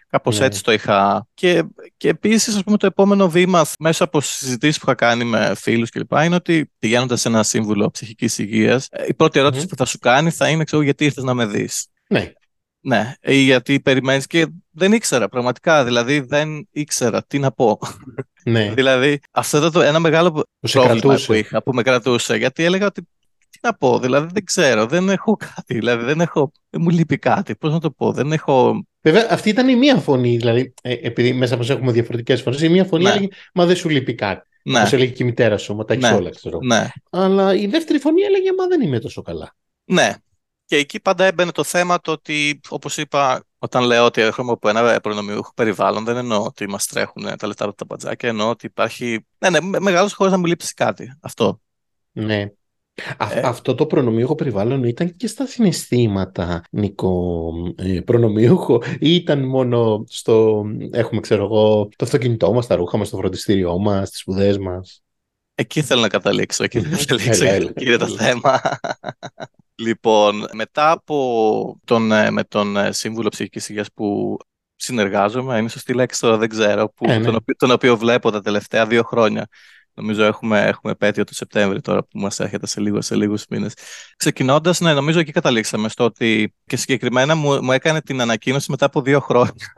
Κάπως 0.09 0.39
ναι. 0.39 0.45
έτσι 0.45 0.63
το 0.63 0.71
είχα. 0.71 1.27
Και, 1.33 1.63
και 1.97 2.09
επίσης, 2.09 2.55
ας 2.55 2.63
πούμε, 2.63 2.77
το 2.77 2.85
επόμενο 2.85 3.29
βήμα 3.29 3.65
μέσα 3.79 4.03
από 4.03 4.21
συζητήσεις 4.21 4.77
που 4.77 4.83
είχα 4.85 4.95
κάνει 4.95 5.23
με 5.23 5.53
φίλους 5.55 5.89
κλπ. 5.89 6.11
είναι 6.11 6.35
ότι 6.35 6.71
πηγαίνοντας 6.79 7.21
σε 7.21 7.27
ένα 7.27 7.43
σύμβουλο 7.43 7.91
ψυχικής 7.91 8.37
υγείας, 8.37 8.87
ε, 8.91 9.03
η 9.07 9.13
πρώτη 9.13 9.39
ερώτηση 9.39 9.67
που 9.67 9.75
θα 9.75 9.85
σου 9.85 9.99
κάνει 9.99 10.29
θα 10.29 10.49
είναι, 10.49 10.63
ξέρω, 10.63 10.81
γιατί 10.81 11.05
ήρθες 11.05 11.23
να 11.23 11.33
με 11.33 11.45
δεις; 11.45 11.87
Ναι. 12.07 12.33
Ναι, 12.81 13.13
ή 13.21 13.35
γιατί 13.35 13.79
περιμένεις 13.79 14.27
και 14.27 14.47
δεν 14.71 14.91
ήξερα 14.91 15.29
πραγματικά. 15.29 15.83
Δηλαδή, 15.83 16.19
δεν 16.19 16.67
ήξερα 16.71 17.23
τι 17.23 17.39
να 17.39 17.51
πω. 17.51 17.79
Ναι. 18.43 18.71
δηλαδή, 18.75 19.19
αυτό 19.31 19.57
ήταν 19.57 19.71
το 19.71 19.81
ένα 19.81 19.99
μεγάλο 19.99 20.31
που 20.31 20.43
πρόβλημα 20.71 21.19
που 21.25 21.33
είχα, 21.33 21.63
που 21.63 21.73
με 21.73 21.81
κρατούσε. 21.81 22.35
Γιατί 22.35 22.63
έλεγα 22.63 22.85
ότι 22.85 23.01
τι 23.01 23.18
να 23.61 23.73
πω, 23.73 23.99
δηλαδή 23.99 24.29
δεν 24.33 24.43
ξέρω, 24.43 24.85
δεν 24.85 25.09
έχω 25.09 25.35
κάτι, 25.35 25.73
δηλαδή 25.73 26.05
δεν 26.05 26.21
έχω, 26.21 26.51
δεν 26.69 26.81
μου 26.81 26.89
λείπει 26.89 27.17
κάτι, 27.17 27.55
πώς 27.55 27.71
να 27.71 27.79
το 27.79 27.91
πω, 27.91 28.11
δεν 28.11 28.31
έχω 28.31 28.83
Βέβαια, 29.01 29.27
αυτή 29.29 29.49
ήταν 29.49 29.67
η 29.67 29.75
μία 29.75 29.95
φωνή. 29.95 30.37
Δηλαδή, 30.37 30.73
ε, 30.81 30.93
επειδή 30.93 31.33
μέσα 31.33 31.57
μα 31.57 31.65
έχουμε 31.67 31.91
διαφορετικές 31.91 32.41
φωνές, 32.41 32.61
η 32.61 32.69
μία 32.69 32.85
φωνή 32.85 33.03
ναι. 33.03 33.09
έλεγε 33.09 33.27
Μα 33.53 33.65
δεν 33.65 33.75
σου 33.75 33.89
λείπει 33.89 34.15
κάτι. 34.15 34.47
Ναι. 34.63 34.79
Όπως 34.79 34.93
έλεγε 34.93 35.11
και 35.11 35.23
η 35.23 35.25
μητέρα 35.25 35.57
σου, 35.57 35.75
μα 35.75 35.85
τα 35.85 35.93
έχεις 35.93 36.09
ναι. 36.09 36.15
όλα, 36.15 36.29
ξέρω. 36.29 36.59
Ναι. 36.61 36.87
Αλλά 37.09 37.55
η 37.55 37.67
δεύτερη 37.67 37.99
φωνή 37.99 38.21
έλεγε 38.21 38.53
Μα 38.53 38.67
δεν 38.67 38.81
είμαι 38.81 38.99
τόσο 38.99 39.21
καλά. 39.21 39.55
Ναι. 39.85 40.13
Και 40.65 40.75
εκεί 40.75 40.99
πάντα 40.99 41.25
έμπαινε 41.25 41.51
το 41.51 41.63
θέμα 41.63 42.01
το 42.01 42.11
ότι, 42.11 42.59
όπως 42.69 42.97
είπα, 42.97 43.43
όταν 43.57 43.83
λέω 43.83 44.05
ότι 44.05 44.21
έρχομαι 44.21 44.51
από 44.51 44.69
ένα 44.69 44.99
προνομιούχο 44.99 45.51
περιβάλλον, 45.55 46.03
δεν 46.03 46.17
εννοώ 46.17 46.43
ότι 46.43 46.69
μας 46.69 46.85
τρέχουν 46.85 47.37
τα 47.37 47.47
λεφτά 47.47 47.65
από 47.65 47.75
τα 47.75 47.85
μπατζάκια, 47.85 48.29
εννοώ 48.29 48.49
ότι 48.49 48.65
υπάρχει. 48.65 49.25
Ναι, 49.37 49.59
ναι, 49.59 49.79
μεγάλος 49.79 50.13
χωρί 50.13 50.31
να 50.31 50.37
μου 50.37 50.45
λείψει 50.45 50.73
κάτι. 50.73 51.17
Αυτό. 51.21 51.61
Ναι. 52.11 52.51
Ε, 53.33 53.39
αυτό 53.39 53.75
το 53.75 53.85
προνομιούχο 53.85 54.35
περιβάλλον 54.35 54.83
ήταν 54.83 55.15
και 55.15 55.27
στα 55.27 55.45
συναισθήματα, 55.45 56.63
Νίκο, 56.71 57.51
ε, 57.75 57.99
προνομιούχο 57.99 58.83
ή 58.99 59.15
ήταν 59.15 59.43
μόνο 59.43 60.03
στο, 60.07 60.65
έχουμε 60.91 61.21
ξέρω 61.21 61.43
εγώ, 61.43 61.89
το 61.95 62.05
αυτοκίνητό 62.05 62.53
μας, 62.53 62.67
τα 62.67 62.75
ρούχα 62.75 62.97
μας, 62.97 63.09
το 63.09 63.17
φροντιστήριό 63.17 63.77
μας, 63.77 64.09
τις 64.09 64.19
σπουδές 64.19 64.57
μας. 64.57 65.03
Εκεί 65.55 65.81
θέλω 65.81 66.01
να 66.01 66.07
καταλήξω. 66.07 66.63
Εκεί 66.63 66.81
θέλω 66.81 66.97
να 66.97 67.03
καταλήξω. 67.03 67.45
Εκεί 67.45 67.85
είναι 67.85 67.97
το 67.97 68.07
θέμα. 68.07 68.61
λοιπόν, 69.79 70.45
μετά 70.53 70.91
από 70.91 71.79
τον, 71.85 72.11
ε, 72.11 72.31
με 72.31 72.43
τον 72.43 72.77
ε, 72.77 72.91
Σύμβουλο 72.91 73.29
Ψυχικής 73.29 73.69
Υγείας 73.69 73.87
που 73.93 74.37
συνεργάζομαι, 74.75 75.57
είναι 75.57 75.69
σωστή 75.69 75.93
λέξη 75.93 76.19
τώρα, 76.19 76.37
δεν 76.37 76.49
ξέρω, 76.49 76.89
που, 76.89 77.05
ε, 77.09 77.17
ναι. 77.17 77.25
τον, 77.25 77.35
οποίο, 77.35 77.55
τον 77.55 77.71
οποίο 77.71 77.97
βλέπω 77.97 78.31
τα 78.31 78.41
τελευταία 78.41 78.85
δύο 78.85 79.03
χρόνια 79.03 79.47
Νομίζω 79.99 80.23
έχουμε, 80.23 80.59
έχουμε 80.59 80.91
επέτειο 80.91 81.23
το 81.23 81.33
Σεπτέμβρη 81.33 81.81
τώρα 81.81 82.03
που 82.03 82.19
μας 82.19 82.39
έρχεται 82.39 82.67
σε, 82.67 82.79
λίγο, 82.81 83.01
σε 83.01 83.15
λίγους 83.15 83.45
μήνες. 83.49 83.73
Ξεκινώντας, 84.17 84.79
ναι, 84.79 84.93
νομίζω 84.93 85.19
εκεί 85.19 85.31
καταλήξαμε 85.31 85.89
στο 85.89 86.03
ότι 86.03 86.55
και 86.65 86.75
συγκεκριμένα 86.75 87.35
μου, 87.35 87.63
μου 87.63 87.71
έκανε 87.71 88.01
την 88.01 88.21
ανακοίνωση 88.21 88.71
μετά 88.71 88.85
από 88.85 89.01
δύο 89.01 89.19
χρόνια. 89.19 89.73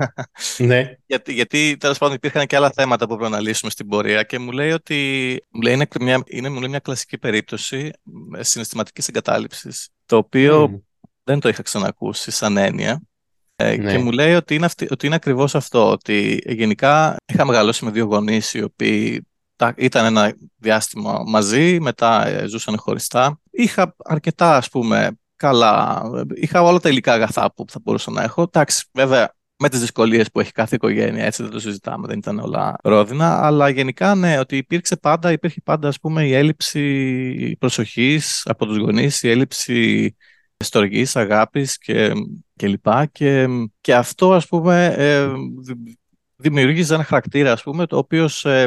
Ναι. 0.58 0.96
γιατί, 1.06 1.34
γιατί 1.34 1.78
τέλος 1.80 1.98
πάντων 1.98 2.16
υπήρχαν 2.16 2.46
και 2.46 2.56
άλλα 2.56 2.72
θέματα 2.72 3.08
που 3.08 3.16
πρέπει 3.16 3.32
να 3.32 3.40
λύσουμε 3.40 3.72
στην 3.72 3.88
πορεία 3.88 4.24
και 4.24 4.40
μου 4.40 4.51
λέει 4.51 4.72
ότι 4.72 4.98
μου 5.50 5.62
λέει, 5.62 5.74
είναι, 5.74 5.88
μια, 6.00 6.24
είναι 6.25 6.50
μου 6.50 6.60
λέει, 6.60 6.70
μια 6.70 6.80
κλασική 6.80 7.18
περίπτωση 7.18 7.92
συναισθηματικής 8.40 9.08
εγκατάλειψης, 9.08 9.90
το 10.06 10.18
οποίο 10.18 10.84
δεν 11.24 11.40
το 11.40 11.50
είχα 11.50 11.62
ξανακούσει 11.62 12.32
σαν 12.32 12.58
έννοια. 12.58 13.01
Ε, 13.56 13.78
ναι. 13.78 13.92
Και 13.92 13.98
μου 13.98 14.12
λέει 14.12 14.34
ότι 14.34 14.56
είναι, 14.56 14.66
αυτή, 14.66 14.88
ότι 14.92 15.06
είναι 15.06 15.16
ακριβώς 15.16 15.56
αυτό, 15.56 15.92
ότι 15.92 16.42
γενικά 16.46 17.16
είχα 17.25 17.46
μεγαλώσει 17.46 17.86
με 17.86 17.92
δύο 17.92 18.06
γονείς 18.06 18.54
οι 18.54 18.63
οποίοι 18.63 19.28
ήταν 19.77 20.06
ένα 20.06 20.34
διάστημα 20.58 21.24
μαζί, 21.25 21.80
μετά 21.80 22.27
ε, 22.27 22.48
ζούσαν 22.48 22.77
χωριστά. 22.77 23.39
Είχα 23.51 23.96
αρκετά, 23.98 24.56
ας 24.56 24.70
πούμε, 24.70 25.18
καλά, 25.36 26.03
είχα 26.36 26.62
όλα 26.62 26.80
τα 26.80 26.89
υλικά 26.89 27.13
αγαθά 27.13 27.53
που 27.53 27.65
θα 27.68 27.80
μπορούσα 27.84 28.12
να 28.12 28.24
έχω. 28.24 28.41
Εντάξει, 28.41 28.86
βέβαια, 28.94 29.36
με 29.58 29.70
τις 29.70 29.80
δυσκολίες 29.80 30.32
που 30.32 30.39
έχει 30.39 30.51
κάθε 30.51 30.75
οικογένεια, 30.75 31.25
έτσι 31.25 31.44
δεν 31.44 31.51
το 31.51 31.60
συζητάμε, 31.60 32.08
δεν 32.08 32.18
ήταν 32.18 32.39
όλα 32.39 32.75
ρόδινα, 32.84 33.46
αλλά 33.46 33.70
γενικά 33.70 34.15
ναι, 34.15 34.39
ότι 34.39 34.58
υπήρξε 34.58 34.96
πάντα, 34.96 35.32
υπήρχε 35.32 35.62
πάντα, 35.63 35.88
ας 35.88 36.00
πούμε, 36.00 36.25
η 36.25 36.34
έλλειψη 36.34 37.56
προσοχής 37.60 38.41
από 38.46 38.65
τους 38.65 38.77
γονείς, 38.77 39.24
η 39.24 39.30
έλλειψη 39.30 40.15
στοργής, 40.58 41.15
αγάπης 41.15 41.77
και, 41.77 42.12
και 42.56 42.68
λοιπά. 42.68 43.06
Και, 43.06 43.48
και 43.82 43.96
αυτό, 43.96 44.34
ας 44.34 44.48
πούμε, 44.48 44.94
ε, 44.98 45.27
δημιούργησε 46.36 46.94
ένα 46.94 47.03
χαρακτήρα, 47.03 47.51
ας 47.51 47.63
πούμε, 47.63 47.86
το 47.86 47.98
οποίος 47.98 48.46
ε, 48.46 48.65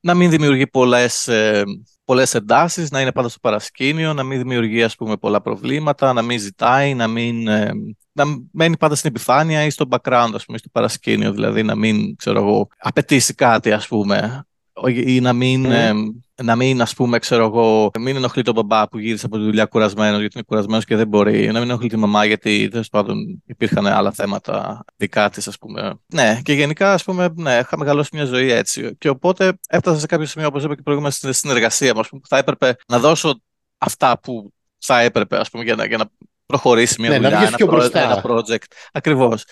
να 0.00 0.14
μην 0.14 0.30
δημιουργεί 0.30 0.66
πολλές, 0.66 1.28
ε, 1.28 1.62
πολλές 2.04 2.34
εντάσεις, 2.34 2.90
να 2.90 3.00
είναι 3.00 3.12
πάντα 3.12 3.28
στο 3.28 3.38
παρασκήνιο, 3.40 4.12
να 4.14 4.22
μην 4.22 4.38
δημιουργεί 4.38 4.82
ας 4.82 4.96
πούμε, 4.96 5.16
πολλά 5.16 5.40
προβλήματα, 5.40 6.12
να 6.12 6.22
μην 6.22 6.38
ζητάει, 6.38 6.94
να, 6.94 7.06
μην, 7.06 7.48
ε, 7.48 7.70
να 8.12 8.24
μένει 8.52 8.76
πάντα 8.76 8.94
στην 8.94 9.10
επιφάνεια 9.10 9.64
ή 9.64 9.70
στο 9.70 9.88
background, 9.90 10.30
ας 10.34 10.44
πούμε, 10.44 10.58
στο 10.58 10.68
παρασκήνιο, 10.72 11.32
δηλαδή 11.32 11.62
να 11.62 11.74
μην, 11.74 12.16
ξέρω 12.16 12.40
εγώ, 12.40 12.68
απαιτήσει 12.78 13.34
κάτι, 13.34 13.72
ας 13.72 13.88
πούμε, 13.88 14.44
ή 14.88 15.20
να 15.20 15.32
μην, 15.32 15.66
mm. 15.68 15.94
να 16.42 16.56
μην, 16.56 16.82
ας 16.82 16.94
πούμε, 16.94 17.18
ξέρω 17.18 17.44
εγώ, 17.44 17.90
μην 17.98 18.16
ενοχλεί 18.16 18.42
τον 18.42 18.54
μπαμπά 18.54 18.88
που 18.88 18.98
γύρισε 18.98 19.26
από 19.26 19.36
τη 19.36 19.42
δουλειά 19.42 19.64
κουρασμένος 19.64 20.20
γιατί 20.20 20.36
είναι 20.36 20.44
κουρασμένος 20.48 20.84
και 20.84 20.96
δεν 20.96 21.08
μπορεί, 21.08 21.46
να 21.46 21.60
μην 21.60 21.68
ενοχλεί 21.68 21.88
τη 21.88 21.96
μαμά 21.96 22.24
γιατί 22.24 22.68
τέλος 22.68 22.88
πάντων 22.88 23.42
υπήρχαν 23.46 23.86
άλλα 23.86 24.12
θέματα 24.12 24.84
δικά 24.96 25.30
της, 25.30 25.48
ας 25.48 25.58
πούμε. 25.58 25.94
Ναι, 26.06 26.40
και 26.42 26.52
γενικά, 26.52 26.92
ας 26.92 27.04
πούμε, 27.04 27.28
ναι, 27.34 27.58
είχα 27.62 27.78
μεγαλώσει 27.78 28.10
μια 28.12 28.24
ζωή 28.24 28.50
έτσι. 28.50 28.96
Και 28.98 29.08
οπότε 29.08 29.52
έφτασα 29.68 30.00
σε 30.00 30.06
κάποιο 30.06 30.26
σημείο, 30.26 30.48
όπως 30.48 30.64
είπα 30.64 30.74
και 30.74 30.82
προηγούμενα, 30.82 31.14
στην 31.14 31.32
συνεργασία 31.32 31.94
μας, 31.94 32.08
που 32.08 32.20
θα 32.28 32.38
έπρεπε 32.38 32.76
να 32.88 32.98
δώσω 32.98 33.40
αυτά 33.78 34.20
που 34.20 34.52
θα 34.78 35.00
έπρεπε, 35.00 35.36
ας 35.36 35.50
πούμε, 35.50 35.64
για 35.64 35.74
να, 35.74 35.84
για 35.84 35.96
να 35.96 36.10
προχωρήσει 36.46 37.00
μια 37.00 37.10
ναι, 37.10 37.16
δουλειά, 37.16 37.38
ένα, 37.38 37.88
ένα 37.92 38.22
project. 38.26 38.72
Ακριβώς. 38.92 39.44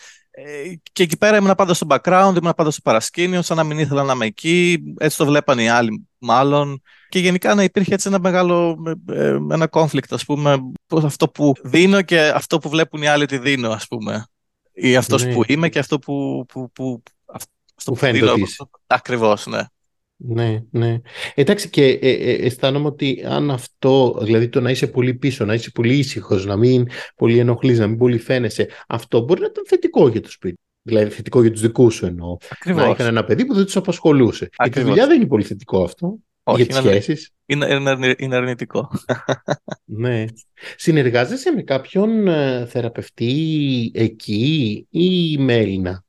Ε, 0.45 0.81
και 0.93 1.03
εκεί 1.03 1.17
πέρα 1.17 1.37
ήμουν 1.37 1.55
πάντα 1.55 1.75
στο 1.75 1.87
background, 1.91 2.35
ήμουν 2.41 2.55
πάντα 2.57 2.71
στο 2.71 2.81
παρασκήνιο, 2.85 3.43
σαν 3.43 3.57
να 3.57 3.65
μην 3.65 3.79
ήθελα 3.79 4.03
να 4.03 4.13
είμαι 4.13 4.27
εκεί. 4.27 4.79
Έτσι 4.99 5.17
το 5.17 5.27
βλέπαν 5.27 5.59
οι 5.59 5.69
άλλοι, 5.69 6.09
μάλλον. 6.19 6.83
Και 7.09 7.19
γενικά 7.19 7.55
να 7.55 7.63
υπήρχε 7.63 7.95
έτσι 7.95 8.09
ένα 8.09 8.19
μεγάλο 8.21 8.83
ε, 8.87 9.15
ε, 9.15 9.29
ένα 9.29 9.69
conflict, 9.71 10.11
ας 10.11 10.25
πούμε, 10.25 10.59
αυτό 11.05 11.29
που 11.29 11.53
δίνω 11.63 12.03
και 12.03 12.21
αυτό 12.21 12.59
που 12.59 12.69
βλέπουν 12.69 13.03
οι 13.03 13.07
άλλοι 13.07 13.23
ότι 13.23 13.39
δίνω, 13.39 13.71
ας 13.71 13.87
πούμε. 13.87 14.27
Ή 14.73 14.97
αυτός 14.97 15.25
ναι. 15.25 15.33
που 15.33 15.43
είμαι 15.47 15.69
και 15.69 15.79
αυτό 15.79 15.99
που, 15.99 16.45
που, 16.49 16.71
που, 16.73 17.03
αυτό 17.27 17.51
που, 17.85 17.93
που 17.93 17.95
φαίνεται 17.95 18.31
ότι 18.31 18.57
Ακριβώς, 18.87 19.47
ναι. 19.47 19.63
Ναι, 20.21 20.63
ναι. 20.71 21.01
Εντάξει 21.35 21.71
και 21.71 21.85
ε, 21.85 22.11
ε, 22.11 22.33
αισθάνομαι 22.33 22.87
ότι 22.87 23.25
αν 23.27 23.51
αυτό, 23.51 24.19
δηλαδή 24.23 24.49
το 24.49 24.61
να 24.61 24.71
είσαι 24.71 24.87
πολύ 24.87 25.15
πίσω, 25.15 25.45
να 25.45 25.55
είσαι 25.55 25.71
πολύ 25.71 25.95
ήσυχος, 25.95 26.47
να 26.47 26.57
μην 26.57 26.87
πολύ 27.17 27.39
ενοχλείς, 27.39 27.79
να 27.79 27.87
μην 27.87 27.99
πολύ 27.99 28.19
φαίνεσαι, 28.19 28.69
αυτό 28.89 29.21
μπορεί 29.21 29.41
να 29.41 29.47
ήταν 29.47 29.65
θετικό 29.67 30.09
για 30.09 30.21
το 30.21 30.31
σπίτι. 30.31 30.59
Δηλαδή 30.83 31.11
θετικό 31.11 31.43
για 31.43 31.51
τους 31.51 31.61
δικούς 31.61 31.95
σου 31.95 32.07
εννοώ. 32.07 32.37
Ακριβώς. 32.51 32.85
Να 32.85 32.91
είχαν 32.91 33.07
ένα 33.07 33.25
παιδί 33.25 33.45
που 33.45 33.55
δεν 33.55 33.65
τους 33.65 33.77
απασχολούσε. 33.77 34.49
Ακριβώς. 34.57 34.73
Για 34.73 34.83
τη 34.83 34.89
δουλειά 34.89 35.07
δεν 35.07 35.17
είναι 35.17 35.29
πολύ 35.29 35.45
θετικό 35.45 35.83
αυτό. 35.83 36.17
Όχι, 36.43 36.63
για 36.63 36.81
τις 36.81 36.91
σχέσεις. 36.91 37.31
Είναι, 37.47 37.75
είναι, 37.75 38.15
είναι 38.19 38.37
αρνητικό. 38.37 38.91
ναι. 39.85 40.25
Συνεργάζεσαι 40.77 41.53
με 41.53 41.63
κάποιον 41.63 42.29
ε, 42.29 42.67
θεραπευτή 42.67 43.91
εκεί 43.95 44.87
ή 44.91 45.39
με 45.39 45.55
Έλληνα; 45.55 46.05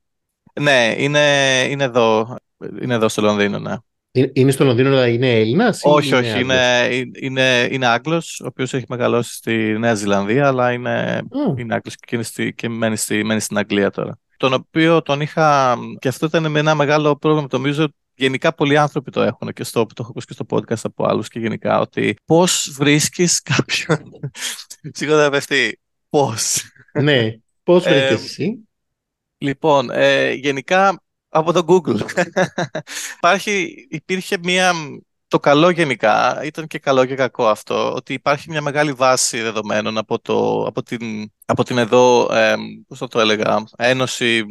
Ναι, 0.60 0.96
είναι, 0.98 1.66
είναι 1.70 1.84
εδώ. 1.84 2.36
Είναι 2.82 2.94
εδώ 2.94 3.10
στο 3.10 3.22
Λονδίνο, 3.22 3.60
ναι. 3.60 3.75
Είναι 4.12 4.51
στο 4.51 4.63
Λονδίνο, 4.63 4.89
αλλά 4.89 5.08
είναι 5.08 5.39
Έλληνας. 5.39 5.82
Όχι, 5.84 6.08
είναι 6.08 6.18
όχι. 6.18 6.39
Είναι, 6.39 6.89
είναι, 7.20 7.68
είναι 7.72 7.88
Άγγλος, 7.88 8.39
ο 8.44 8.46
οποίος 8.48 8.74
έχει 8.74 8.86
μεγαλώσει 8.88 9.34
στη 9.34 9.78
Νέα 9.80 9.94
Ζηλανδία, 9.94 10.48
αλλά 10.48 10.72
είναι, 10.72 11.22
mm. 11.22 11.60
είναι 11.60 11.74
Άγγλος 11.74 11.96
και, 11.96 12.51
και 12.51 12.70
μένει, 12.70 12.96
στη, 12.96 13.24
μένει 13.24 13.39
στην 13.39 13.58
Αγγλία 13.58 13.89
τώρα. 13.89 14.20
Τον 14.38 14.54
οποίο 14.54 15.01
τον 15.01 15.22
είχα. 15.22 15.78
και 16.00 16.08
αυτό 16.08 16.25
ήταν 16.25 16.56
ένα 16.56 16.75
μεγάλο 16.75 17.16
πρόβλημα. 17.16 17.48
Το 17.48 17.58
νομίζω 17.58 17.88
γενικά 18.16 18.54
πολλοί 18.54 18.78
άνθρωποι 18.78 19.12
το 19.12 19.22
έχουν 19.22 19.54
και 19.54 19.63
στο, 19.63 19.86
το 19.86 19.94
έχω 20.00 20.10
ακούσει 20.10 20.25
και 20.25 20.34
στο 20.34 20.46
podcast 20.50 20.82
από 20.84 21.06
άλλους 21.06 21.28
και 21.28 21.39
γενικά. 21.39 21.80
Ότι 21.80 22.16
πώς 22.25 22.72
βρίσκεις 22.78 23.42
κάποιον 23.42 24.10
ψυχοθεραπευτή. 24.92 25.80
Πώς; 26.10 26.63
Ναι, 27.01 27.36
πώς 27.63 27.84
βρίσκει 27.84 28.13
εσύ; 28.13 28.68
Λοιπόν, 29.38 29.89
ε, 29.92 30.32
γενικά 30.32 31.04
από 31.29 31.53
το 31.53 31.63
Google. 31.67 32.00
Υπάρχει, 33.17 33.88
υπήρχε 33.89 34.38
μία, 34.43 34.74
το 35.27 35.39
καλό 35.39 35.69
γενικά, 35.69 36.43
ήταν 36.43 36.67
και 36.67 36.79
καλό 36.79 37.05
και 37.05 37.15
κακό 37.15 37.48
αυτό, 37.48 37.93
ότι 37.93 38.13
υπάρχει 38.13 38.50
μια 38.50 38.62
μεγάλη 38.62 38.91
βάση 38.91 39.41
δεδομένων 39.41 39.98
από, 39.98 40.19
το, 40.19 40.63
από, 40.63 40.83
την, 40.83 41.31
από 41.45 41.63
την 41.63 41.77
εδώ, 41.77 42.33
ε, 42.33 42.55
πώς 42.88 42.98
θα 42.98 43.07
το 43.07 43.19
έλεγα, 43.19 43.63
Ένωση... 43.77 44.45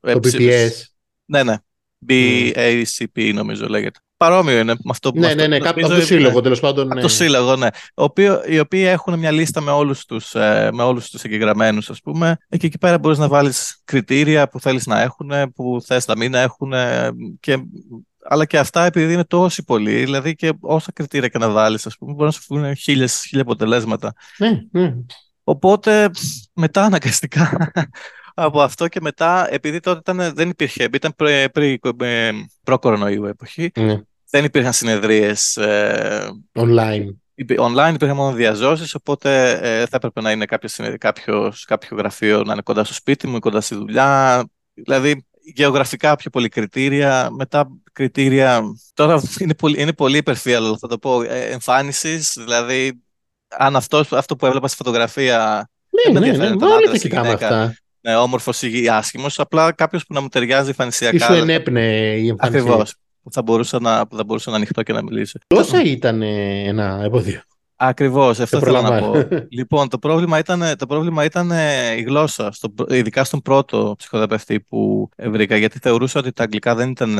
Το 0.00 0.20
BPS. 0.22 0.70
Ναι, 1.24 1.42
ναι. 1.42 1.56
BACP 2.08 3.32
νομίζω 3.34 3.68
λέγεται 3.68 3.98
παρόμοιο 4.24 4.58
είναι 4.58 4.72
με 4.72 4.90
αυτό 4.90 5.12
που 5.12 5.20
Ναι, 5.20 5.34
ναι, 5.34 5.46
ναι, 5.46 5.56
από 5.56 5.80
το 5.80 6.00
σύλλογο 6.00 6.40
τέλος 6.40 6.60
πάντων. 6.60 6.84
Από 6.84 6.94
το 6.94 7.00
ναι. 7.00 7.08
σύλλογο, 7.08 7.56
ναι. 7.56 7.68
Οποίο, 7.94 8.42
οι 8.46 8.58
οποίοι 8.58 8.84
έχουν 8.86 9.18
μια 9.18 9.30
λίστα 9.30 9.60
με 9.60 9.70
όλους 9.70 10.04
τους 10.04 10.34
ε, 10.34 10.70
με 10.72 10.82
όλους 10.82 11.10
τους 11.10 11.22
εγγεγραμμένους, 11.22 11.90
ας 11.90 12.00
πούμε. 12.00 12.36
Ε, 12.48 12.56
και 12.56 12.66
εκεί 12.66 12.78
πέρα 12.78 12.98
μπορείς 12.98 13.18
να 13.18 13.28
βάλεις 13.28 13.80
κριτήρια 13.84 14.48
που 14.48 14.60
θέλεις 14.60 14.86
να 14.86 15.00
έχουν, 15.00 15.30
που 15.54 15.78
θες 15.84 16.06
να 16.06 16.16
μην 16.16 16.34
έχουν. 16.34 16.72
Και, 17.40 17.58
αλλά 18.28 18.44
και 18.44 18.58
αυτά 18.58 18.84
επειδή 18.84 19.12
είναι 19.12 19.24
τόσοι 19.24 19.64
πολλοί, 19.64 19.94
δηλαδή 19.94 20.34
και 20.34 20.52
όσα 20.60 20.92
κριτήρια 20.92 21.28
και 21.28 21.38
να 21.38 21.50
βάλεις, 21.50 21.86
ας 21.86 21.96
πούμε, 21.96 22.12
μπορεί 22.12 22.24
να 22.24 22.30
σου 22.30 22.42
φύγουν 22.42 22.76
χίλια 22.76 23.08
αποτελέσματα. 23.40 24.12
Ναι, 24.38 24.60
ναι. 24.70 24.94
Οπότε 25.44 26.10
μετά 26.52 26.82
αναγκαστικά 26.82 27.72
από 28.34 28.62
αυτό 28.62 28.88
και 28.88 29.00
μετά, 29.00 29.52
επειδή 29.52 29.80
τότε 29.80 29.98
ήταν, 29.98 30.34
δεν 30.34 30.48
υπήρχε, 30.48 30.88
ήταν 30.92 31.14
προ-κορονοϊού 32.62 33.24
εποχή, 33.24 33.70
ναι. 33.78 34.00
Δεν 34.34 34.44
υπήρχαν 34.44 34.72
συνεδρίες 34.72 35.56
ε, 35.56 36.30
online. 36.52 37.06
Online 37.58 37.92
υπήρχαν 37.94 38.16
μόνο 38.16 38.32
διαζώσεις, 38.32 38.94
οπότε 38.94 39.50
ε, 39.50 39.86
θα 39.86 39.96
έπρεπε 39.96 40.20
να 40.20 40.30
είναι 40.30 40.44
κάποιος, 40.44 40.80
κάποιος, 40.98 41.64
κάποιο 41.64 41.96
γραφείο 41.96 42.42
να 42.42 42.52
είναι 42.52 42.62
κοντά 42.62 42.84
στο 42.84 42.94
σπίτι 42.94 43.26
μου, 43.26 43.38
κοντά 43.38 43.60
στη 43.60 43.74
δουλειά. 43.74 44.44
Δηλαδή, 44.74 45.26
γεωγραφικά 45.54 46.16
πιο 46.16 46.30
πολύ 46.30 46.48
κριτήρια, 46.48 47.28
μετά 47.30 47.68
κριτήρια, 47.92 48.62
τώρα 48.94 49.22
είναι 49.38 49.54
πολύ, 49.54 49.80
είναι 49.80 49.92
πολύ 49.92 50.16
υπερφύαλο, 50.16 50.78
θα 50.78 50.88
το 50.88 50.98
πω, 50.98 51.22
ε, 51.22 51.40
εμφάνισης, 51.40 52.32
δηλαδή 52.38 53.02
αν 53.48 53.76
αυτός, 53.76 54.12
αυτό 54.12 54.36
που 54.36 54.46
έβλεπα 54.46 54.68
στη 54.68 54.76
φωτογραφία 54.76 55.68
ναι, 56.12 56.20
ναι, 56.20 56.32
ναι, 56.32 56.48
ναι, 56.48 56.56
τα 56.56 56.98
κοιτάμε 56.98 57.30
αυτά 57.30 57.74
ναι, 58.00 58.16
όμορφος 58.16 58.62
ή 58.62 58.88
άσχημος, 58.88 59.38
απλά 59.38 59.72
κάποιος 59.72 60.06
που 60.06 60.14
να 60.14 60.20
μου 60.20 60.28
ταιριάζει 60.28 60.68
εμφανισιακά. 60.68 61.16
Ή 61.16 61.18
σου 61.18 61.32
ενέπνε 61.32 61.80
η 62.16 62.28
εμφανισία. 62.28 62.60
Ακριβώς. 62.60 62.94
Που 63.24 63.32
θα 63.32 63.42
μπορούσα 63.42 63.80
να, 63.80 64.06
που 64.06 64.16
θα 64.16 64.24
μπορούσα 64.24 64.50
να 64.50 64.56
ανοιχτώ 64.56 64.82
και 64.82 64.92
να 64.92 65.02
μιλήσω. 65.02 65.38
Τόσα 65.46 65.82
ήταν 65.82 66.22
ένα 66.22 67.00
εμπόδιο. 67.02 67.40
Ακριβώς, 67.76 68.40
αυτό 68.40 68.58
θέλω 68.58 68.82
να 68.82 68.98
πω. 68.98 69.12
λοιπόν, 69.58 69.88
το 69.88 69.98
πρόβλημα 69.98 70.38
ήταν, 70.38 70.62
το 70.78 70.86
πρόβλημα 70.86 71.24
ήταν 71.24 71.50
η 71.96 72.02
γλώσσα, 72.02 72.52
στο, 72.52 72.74
ειδικά 72.88 73.24
στον 73.24 73.42
πρώτο 73.42 73.94
ψυχοθεραπευτή 73.98 74.60
που 74.60 75.08
βρήκα, 75.16 75.56
γιατί 75.56 75.78
θεωρούσα 75.78 76.20
ότι 76.20 76.32
τα 76.32 76.42
αγγλικά 76.42 76.74
δεν 76.74 76.90
ήταν 76.90 77.18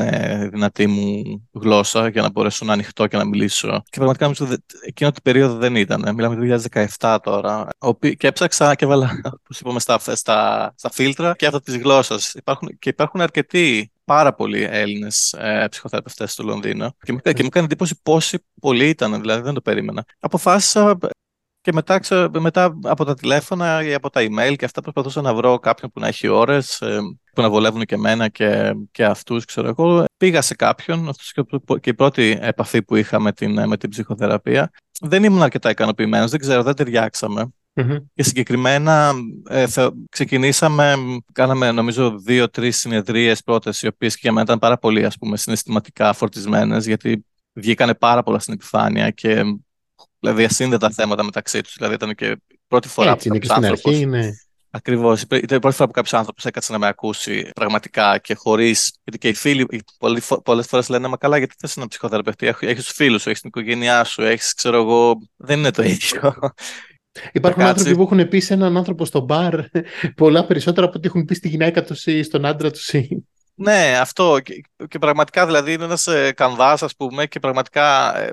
δυνατή 0.51 0.87
μου 0.87 1.23
γλώσσα 1.53 2.07
για 2.07 2.21
να 2.21 2.29
μπορέσω 2.29 2.65
να 2.65 2.73
ανοιχτώ 2.73 3.07
και 3.07 3.17
να 3.17 3.25
μιλήσω. 3.25 3.81
Και 3.89 3.97
πραγματικά 3.97 4.23
νομίζω 4.25 4.55
εκείνο 4.85 5.11
την 5.11 5.21
περίοδο 5.23 5.55
δεν 5.55 5.75
ήταν. 5.75 6.13
Μιλάμε 6.15 6.35
το 6.35 6.59
2017 6.99 7.17
τώρα. 7.23 7.67
Και 7.99 8.27
έψαξα 8.27 8.75
και 8.75 8.85
έβαλα, 8.85 9.21
όπως 9.43 9.59
είπαμε, 9.59 9.79
στα, 9.79 9.99
στα, 9.99 10.73
στα 10.77 10.89
φίλτρα 10.91 11.35
και 11.35 11.45
αυτό 11.45 11.59
της 11.59 11.77
γλώσσας. 11.77 12.35
Και 12.79 12.89
υπάρχουν 12.89 13.21
αρκετοί 13.21 13.91
πάρα 14.05 14.33
πολλοί 14.33 14.63
Έλληνες 14.63 15.33
ε, 15.37 15.67
ψυχοθεραπευτές 15.69 16.31
στο 16.31 16.43
Λονδίνο. 16.43 16.95
Και, 17.03 17.13
και 17.33 17.41
μου 17.41 17.47
έκανε 17.47 17.65
εντύπωση 17.65 17.99
πόσοι 18.03 18.45
πολλοί 18.61 18.89
ήταν, 18.89 19.21
δηλαδή 19.21 19.41
δεν 19.41 19.53
το 19.53 19.61
περίμενα. 19.61 20.05
Αποφάσισα 20.19 20.97
και 21.61 21.71
μετά, 21.73 21.99
μετά 22.39 22.79
από 22.83 23.05
τα 23.05 23.13
τηλέφωνα 23.13 23.83
ή 23.83 23.93
από 23.93 24.09
τα 24.09 24.21
email 24.21 24.55
και 24.55 24.65
αυτά 24.65 24.81
προσπαθούσα 24.81 25.21
να 25.21 25.33
βρω 25.33 25.59
κάποιον 25.59 25.91
που 25.91 25.99
να 25.99 26.07
έχει 26.07 26.27
ώρες 26.27 26.81
ε, 26.81 26.99
που 27.33 27.41
να 27.41 27.49
βολεύουν 27.49 27.83
και 27.83 27.95
εμένα 27.95 28.27
και, 28.27 28.73
και 28.91 29.05
αυτούς, 29.05 29.45
ξέρω 29.45 29.67
εγώ. 29.67 30.05
Πήγα 30.17 30.41
σε 30.41 30.55
κάποιον, 30.55 31.09
αυτός 31.09 31.33
και 31.81 31.89
η 31.89 31.93
πρώτη 31.93 32.37
επαφή 32.41 32.83
που 32.83 32.95
είχα 32.95 33.19
με 33.19 33.31
την, 33.31 33.67
με 33.67 33.77
την 33.77 33.89
ψυχοθεραπεία. 33.89 34.71
Δεν 35.01 35.23
ήμουν 35.23 35.41
αρκετά 35.41 35.69
ικανοποιημένος, 35.69 36.31
δεν 36.31 36.39
ξέρω, 36.39 36.63
δεν 36.63 36.75
ταιριάξαμε. 36.75 37.53
Και 38.13 38.23
συγκεκριμένα 38.23 39.13
ε, 39.49 39.65
ξεκινήσαμε, 40.09 40.95
κάναμε 41.31 41.71
νομίζω 41.71 42.19
δύο-τρεις 42.19 42.77
συνεδρίες 42.77 43.43
πρώτες, 43.43 43.81
οι 43.81 43.87
οποίες 43.87 44.13
και 44.13 44.19
για 44.21 44.31
μένα 44.31 44.43
ήταν 44.43 44.59
πάρα 44.59 44.77
πολύ 44.77 45.05
ας 45.05 45.17
πούμε, 45.17 45.37
συναισθηματικά 45.37 46.13
φορτισμένες, 46.13 46.85
γιατί 46.85 47.25
βγήκανε 47.53 47.93
πάρα 47.93 48.23
πολλά 48.23 48.39
στην 48.39 48.53
επιφάνεια 48.53 49.09
και 49.09 49.43
δηλαδή 50.19 50.43
ασύνδετα 50.43 50.89
θέματα 50.89 51.23
μεταξύ 51.23 51.61
τους. 51.61 51.73
Δηλαδή 51.77 51.95
ήταν 51.95 52.15
και 52.15 52.41
πρώτη 52.67 52.87
φορά 52.87 53.11
Έτσι, 53.11 53.27
που 53.27 53.33
κάποιος 53.33 53.57
άνθρωπο. 53.57 53.91
Ναι. 53.91 54.29
Ακριβώς. 54.69 55.21
Ήταν 55.21 55.57
η 55.57 55.59
πρώτη 55.59 55.75
φορά 55.75 55.87
που 55.87 55.93
κάποιος 55.93 56.13
άνθρωπος 56.13 56.45
έκατσε 56.45 56.71
να 56.71 56.77
με 56.77 56.87
ακούσει 56.87 57.49
πραγματικά 57.55 58.17
και 58.17 58.33
χωρίς. 58.33 58.97
Γιατί 59.03 59.17
και 59.17 59.27
οι 59.27 59.33
φίλοι 59.33 59.83
πολλές 60.43 60.67
φορές 60.67 60.89
λένε 60.89 61.07
Μα 61.07 61.17
καλά, 61.17 61.37
γιατί 61.37 61.55
θες 61.57 61.77
ένα 61.77 61.87
ψυχοθεραπευτή; 61.87 62.53
Έχεις 62.59 62.85
του 62.85 62.93
φίλους 62.93 63.21
σου, 63.21 63.29
έχεις 63.29 63.41
την 63.41 63.49
οικογένειά 63.49 64.03
σου, 64.03 64.21
έχεις, 64.21 64.53
ξέρω 64.53 64.77
εγώ. 64.77 65.17
Δεν 65.35 65.59
είναι 65.59 65.71
το 65.71 65.83
ίδιο. 65.83 66.35
Υπάρχουν 67.31 67.63
άνθρωποι 67.63 67.95
που 67.95 68.01
έχουν 68.01 68.27
πει 68.27 68.39
σε 68.39 68.53
έναν 68.53 68.77
άνθρωπο 68.77 69.05
στο 69.05 69.19
μπαρ 69.19 69.59
πολλά 70.15 70.45
περισσότερα 70.45 70.85
από 70.85 70.97
ό,τι 70.97 71.07
έχουν 71.07 71.25
πει 71.25 71.33
στη 71.33 71.47
γυναίκα 71.47 71.83
τους 71.83 72.05
ή 72.05 72.23
στον 72.23 72.45
άντρα 72.45 72.71
τους. 72.71 72.93
Ναι, 73.55 73.97
αυτό. 73.99 74.39
Και, 74.43 74.61
και 74.87 74.99
πραγματικά 74.99 75.45
δηλαδή 75.45 75.73
είναι 75.73 75.83
ένας 75.83 76.07
ε, 76.07 76.31
κανδάς, 76.31 76.83
ας 76.83 76.95
πούμε, 76.95 77.25
και 77.25 77.39
πραγματικά 77.39 78.17
ε, 78.19 78.31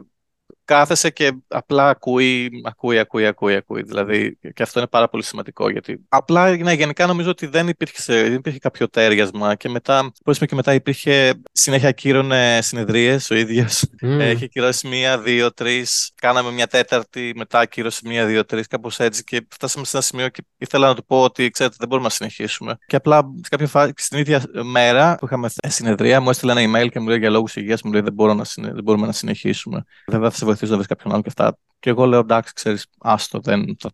κάθεσαι 0.73 1.11
και 1.11 1.33
απλά 1.49 1.89
ακούει, 1.89 2.51
ακούει, 2.65 2.99
ακούει, 2.99 3.27
ακούει, 3.27 3.55
ακούει. 3.55 3.83
Δηλαδή, 3.83 4.39
και 4.55 4.63
αυτό 4.63 4.79
είναι 4.79 4.89
πάρα 4.89 5.09
πολύ 5.09 5.23
σημαντικό. 5.23 5.71
Γιατί 5.71 6.05
απλά, 6.09 6.57
ναι, 6.57 6.73
γενικά 6.73 7.07
νομίζω 7.07 7.31
ότι 7.31 7.47
δεν 7.47 7.69
υπήρχε, 7.69 8.23
δεν 8.23 8.33
υπήρχε 8.33 8.59
κάποιο 8.59 8.89
τέριασμα 8.89 9.55
και 9.55 9.69
μετά, 9.69 10.13
πώς 10.25 10.39
και 10.39 10.55
μετά 10.55 10.75
υπήρχε 10.75 11.41
συνέχεια 11.53 11.93
κύρωνε 11.93 12.59
συνεδρίες 12.63 13.31
ο 13.31 13.35
ίδιος. 13.35 13.85
Mm. 14.03 14.19
Έχει 14.19 14.49
κυρώσει 14.49 14.89
μία, 14.89 15.19
δύο, 15.19 15.53
τρεις. 15.53 16.13
Κάναμε 16.15 16.51
μια 16.51 16.67
τέταρτη, 16.67 17.33
μετά 17.37 17.67
κύρωσε 17.67 18.01
μία, 18.05 18.27
δύο, 18.27 18.45
τρεις, 18.45 18.67
κάπως 18.67 18.99
έτσι. 18.99 19.25
Και 19.25 19.47
φτάσαμε 19.49 19.85
σε 19.85 19.97
ένα 19.97 20.05
σημείο 20.05 20.29
και 20.29 20.45
ήθελα 20.59 20.87
να 20.87 20.95
του 20.95 21.05
πω 21.05 21.23
ότι 21.23 21.51
ξέρετε, 21.51 21.77
δεν 21.79 21.89
μπορούμε 21.89 22.07
να 22.07 22.15
συνεχίσουμε. 22.15 22.79
Και 22.87 22.97
απλά 22.97 23.17
σε 23.17 23.49
κάποια 23.49 23.67
φάση, 23.67 23.93
στην 23.97 24.19
ίδια 24.19 24.43
μέρα 24.63 25.17
που 25.19 25.27
είχαμε 25.27 25.49
συνεδρία, 25.67 26.21
μου 26.21 26.31
έστειλε 26.31 26.53
ένα 26.53 26.61
email 26.61 26.89
και 26.91 27.01
μου 27.01 27.09
λέει 27.09 27.19
για 27.19 27.31
λόγους 27.31 27.57
υγείας, 27.57 27.83
μου 27.83 27.93
λέει 27.93 28.01
δεν, 28.01 28.13
μπορώ 28.13 28.35
να, 28.35 28.45
δεν 28.57 28.83
μπορούμε 28.85 29.07
να 29.07 29.13
συνεχίσουμε. 29.13 29.85
Βέβαια 30.07 30.31
θα 30.31 30.37
σε 30.37 30.45
βοηθήσω 30.45 30.62
να 30.71 30.77
βρεις 30.77 30.89
κάποιον 30.89 31.13
άλλο 31.13 31.23
και 31.23 31.29
αυτά. 31.29 31.57
Και 31.81 31.91
εγώ 31.91 32.07
λέω 32.07 32.21
εντάξει, 32.21 32.53
ξέρεις, 32.53 32.87
άστο, 32.99 33.41
δεν 33.41 33.77
θα 33.79 33.91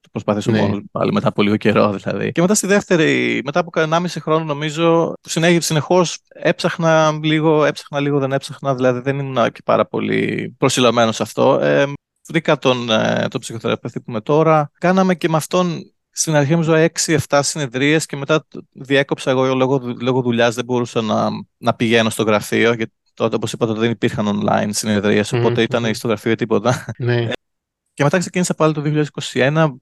το 0.00 0.08
προσπαθήσω 0.12 0.50
ναι. 0.50 0.60
μόνο 0.60 0.82
πάλι 0.92 1.12
μετά 1.12 1.28
από 1.28 1.42
λίγο 1.42 1.56
καιρό 1.56 1.92
δηλαδή. 1.92 2.32
Και 2.32 2.40
μετά 2.40 2.54
στη 2.54 2.66
δεύτερη, 2.66 3.40
μετά 3.44 3.60
από 3.60 3.70
1,5 3.74 4.06
χρόνο 4.20 4.44
νομίζω, 4.44 5.12
συνεχώς 5.58 6.18
έψαχνα 6.28 7.18
λίγο, 7.22 7.64
έψαχνα 7.64 8.00
λίγο, 8.00 8.18
δεν 8.18 8.32
έψαχνα, 8.32 8.74
δηλαδή 8.74 9.00
δεν 9.00 9.18
ήμουν 9.18 9.52
και 9.52 9.60
πάρα 9.64 9.86
πολύ 9.86 10.54
προσιλωμένος 10.58 11.16
σε 11.16 11.22
αυτό. 11.22 11.58
Ε, 11.60 11.92
βρήκα 12.28 12.58
τον, 12.58 12.90
ε, 12.90 13.26
τον 13.30 13.40
ψυχοθεραπευτή 13.40 14.00
που 14.00 14.10
είμαι 14.10 14.20
τώρα. 14.20 14.70
Κάναμε 14.78 15.14
και 15.14 15.28
με 15.28 15.36
αυτόν 15.36 15.92
στην 16.10 16.34
αρχή 16.34 16.50
νομίζω 16.50 16.88
6-7 17.28 17.40
συνεδρίες 17.42 18.06
και 18.06 18.16
μετά 18.16 18.46
διέκοψα 18.72 19.30
εγώ 19.30 19.54
λόγω, 19.54 19.80
λόγω 20.00 20.22
δουλειάς. 20.22 20.54
Δεν 20.54 20.64
μπορούσα 20.64 21.00
να, 21.00 21.28
να 21.56 21.74
πηγαίνω 21.74 22.10
στο 22.10 22.22
γραφείο 22.22 22.72
γιατί 22.72 22.92
τότε, 23.14 23.36
όπως 23.36 23.52
είπατε, 23.52 23.72
δεν 23.72 23.90
υπήρχαν 23.90 24.42
online 24.42 24.68
συνεδρίες, 24.70 25.32
οπότε 25.32 25.60
mm-hmm. 25.60 25.64
ήταν 25.64 25.94
στο 25.94 26.08
γραφείο 26.08 26.34
τίποτα. 26.34 26.84
Ναι. 26.98 27.16
Ε, 27.16 27.32
και 27.94 28.02
μετά 28.02 28.18
ξεκίνησα 28.18 28.54
πάλι 28.54 28.74
το 28.74 29.06
2021 29.32 29.72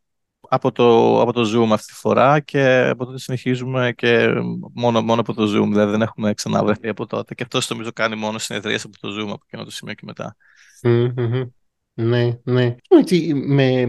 από 0.53 0.73
το, 0.73 1.21
από 1.21 1.33
το 1.33 1.41
Zoom 1.41 1.73
αυτή 1.73 1.87
τη 1.87 1.99
φορά 1.99 2.41
και 2.41 2.87
από 2.89 3.05
τότε 3.05 3.19
συνεχίζουμε 3.19 3.93
και 3.97 4.29
μόνο, 4.75 5.03
μόνο 5.03 5.21
από 5.21 5.35
το 5.35 5.43
Zoom, 5.43 5.69
δηλαδή 5.69 5.91
δεν 5.91 6.03
έχουμε 6.03 6.35
ξαναβρεθεί 6.35 6.89
από 6.89 7.07
τότε. 7.07 7.35
Και 7.35 7.43
αυτό 7.43 7.61
νομίζω 7.69 7.93
κάνει 7.93 8.17
μόνο 8.17 8.39
συνεδρίες 8.39 8.85
από 8.85 8.99
το 9.01 9.09
Zoom 9.09 9.31
από 9.33 9.43
εκείνο 9.47 9.65
το 9.65 9.71
σημείο 9.71 9.95
και 9.95 10.03
μετά. 10.05 10.37
Mm-hmm. 10.83 11.49
Ναι, 11.95 12.39
ναι. 12.43 12.77
Έτσι, 12.89 13.35
με 13.35 13.87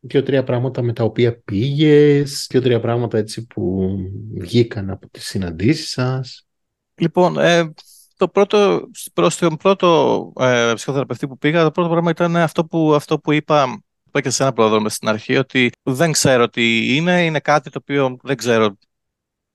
δύο-τρία 0.00 0.44
πράγματα 0.44 0.82
με 0.82 0.92
τα 0.92 1.04
οποία 1.04 1.40
πήγες, 1.40 2.46
δύο-τρία 2.50 2.80
πράγματα 2.80 3.18
έτσι 3.18 3.46
που 3.46 3.96
βγήκαν 4.38 4.90
από 4.90 5.08
τις 5.08 5.24
συναντήσεις 5.24 5.90
σας. 5.90 6.46
Λοιπόν, 6.94 7.38
ε, 7.38 7.74
το 8.16 8.28
πρώτο, 8.28 8.80
προς 9.12 9.36
τον 9.36 9.56
πρώτο 9.56 10.32
ε, 10.40 10.72
ψυχοθεραπευτή 10.74 11.28
που 11.28 11.38
πήγα, 11.38 11.62
το 11.62 11.70
πρώτο 11.70 11.88
πράγμα 11.88 12.10
ήταν 12.10 12.36
αυτό 12.36 12.64
που, 12.64 12.94
αυτό 12.94 13.18
που 13.18 13.32
είπα, 13.32 13.82
είπα 14.06 14.20
και 14.20 14.30
σε 14.30 14.42
ένα 14.42 14.52
πρόδρομο 14.52 14.88
στην 14.88 15.08
αρχή, 15.08 15.36
ότι 15.36 15.70
δεν 15.82 16.12
ξέρω 16.12 16.48
τι 16.48 16.96
είναι, 16.96 17.24
είναι 17.24 17.40
κάτι 17.40 17.70
το 17.70 17.78
οποίο 17.82 18.16
δεν 18.22 18.36
ξέρω, 18.36 18.76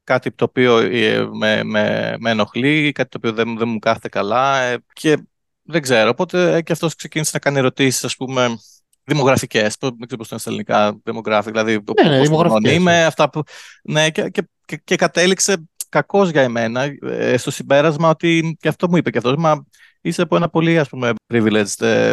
κάτι 0.04 0.32
το 0.32 0.43
οποίο 0.43 0.78
ε, 0.78 1.28
με, 1.32 1.63
με, 1.63 2.15
με 2.19 2.30
ενοχλεί, 2.30 2.91
κάτι 2.91 3.10
το 3.10 3.17
οποίο 3.17 3.34
δεν, 3.34 3.58
δεν 3.58 3.67
μου 3.67 3.80
κάθεται 3.80 4.10
καλά 4.10 4.60
ε, 4.60 4.78
και 4.93 5.17
δεν 5.62 5.82
ξέρω. 5.82 6.10
Οπότε 6.10 6.56
ε, 6.56 6.62
και 6.62 6.71
αυτός 6.71 6.95
ξεκίνησε 6.95 7.32
να 7.34 7.39
κάνει 7.39 7.58
ερωτήσεις, 7.58 8.04
ας 8.04 8.15
πούμε, 8.15 8.58
δημογραφικές. 9.04 9.76
Δεν 9.80 9.97
ξέρω 9.97 10.17
πώς 10.17 10.30
είναι 10.30 10.39
στα 10.39 10.50
ελληνικά, 10.50 11.00
δημογραφικά, 11.04 11.63
δηλαδή 11.63 11.84
ναι, 12.04 12.10
ναι, 12.10 12.21
δημογραφικές, 12.21 12.74
είμαι, 12.74 12.91
ναι. 12.91 13.06
αυτά 13.06 13.30
που. 13.30 13.43
Ναι, 13.84 14.10
και, 14.10 14.30
και, 14.30 14.50
και, 14.65 14.82
και 14.84 14.95
κατέληξε 14.95 15.69
κακός 15.91 16.30
για 16.30 16.41
εμένα 16.41 16.84
ε, 17.01 17.38
στο 17.38 17.51
συμπέρασμα 17.51 18.10
ότι 18.10 18.58
και 18.60 18.67
αυτό 18.67 18.89
μου 18.89 18.97
είπε 18.97 19.10
και 19.10 19.17
αυτός, 19.17 19.36
μα 19.36 19.65
είσαι 20.01 20.21
από 20.21 20.36
ένα 20.36 20.49
πολύ 20.49 20.80
ας 20.80 20.89
πούμε 20.89 21.13
privileged 21.34 21.82
ε, 21.82 22.12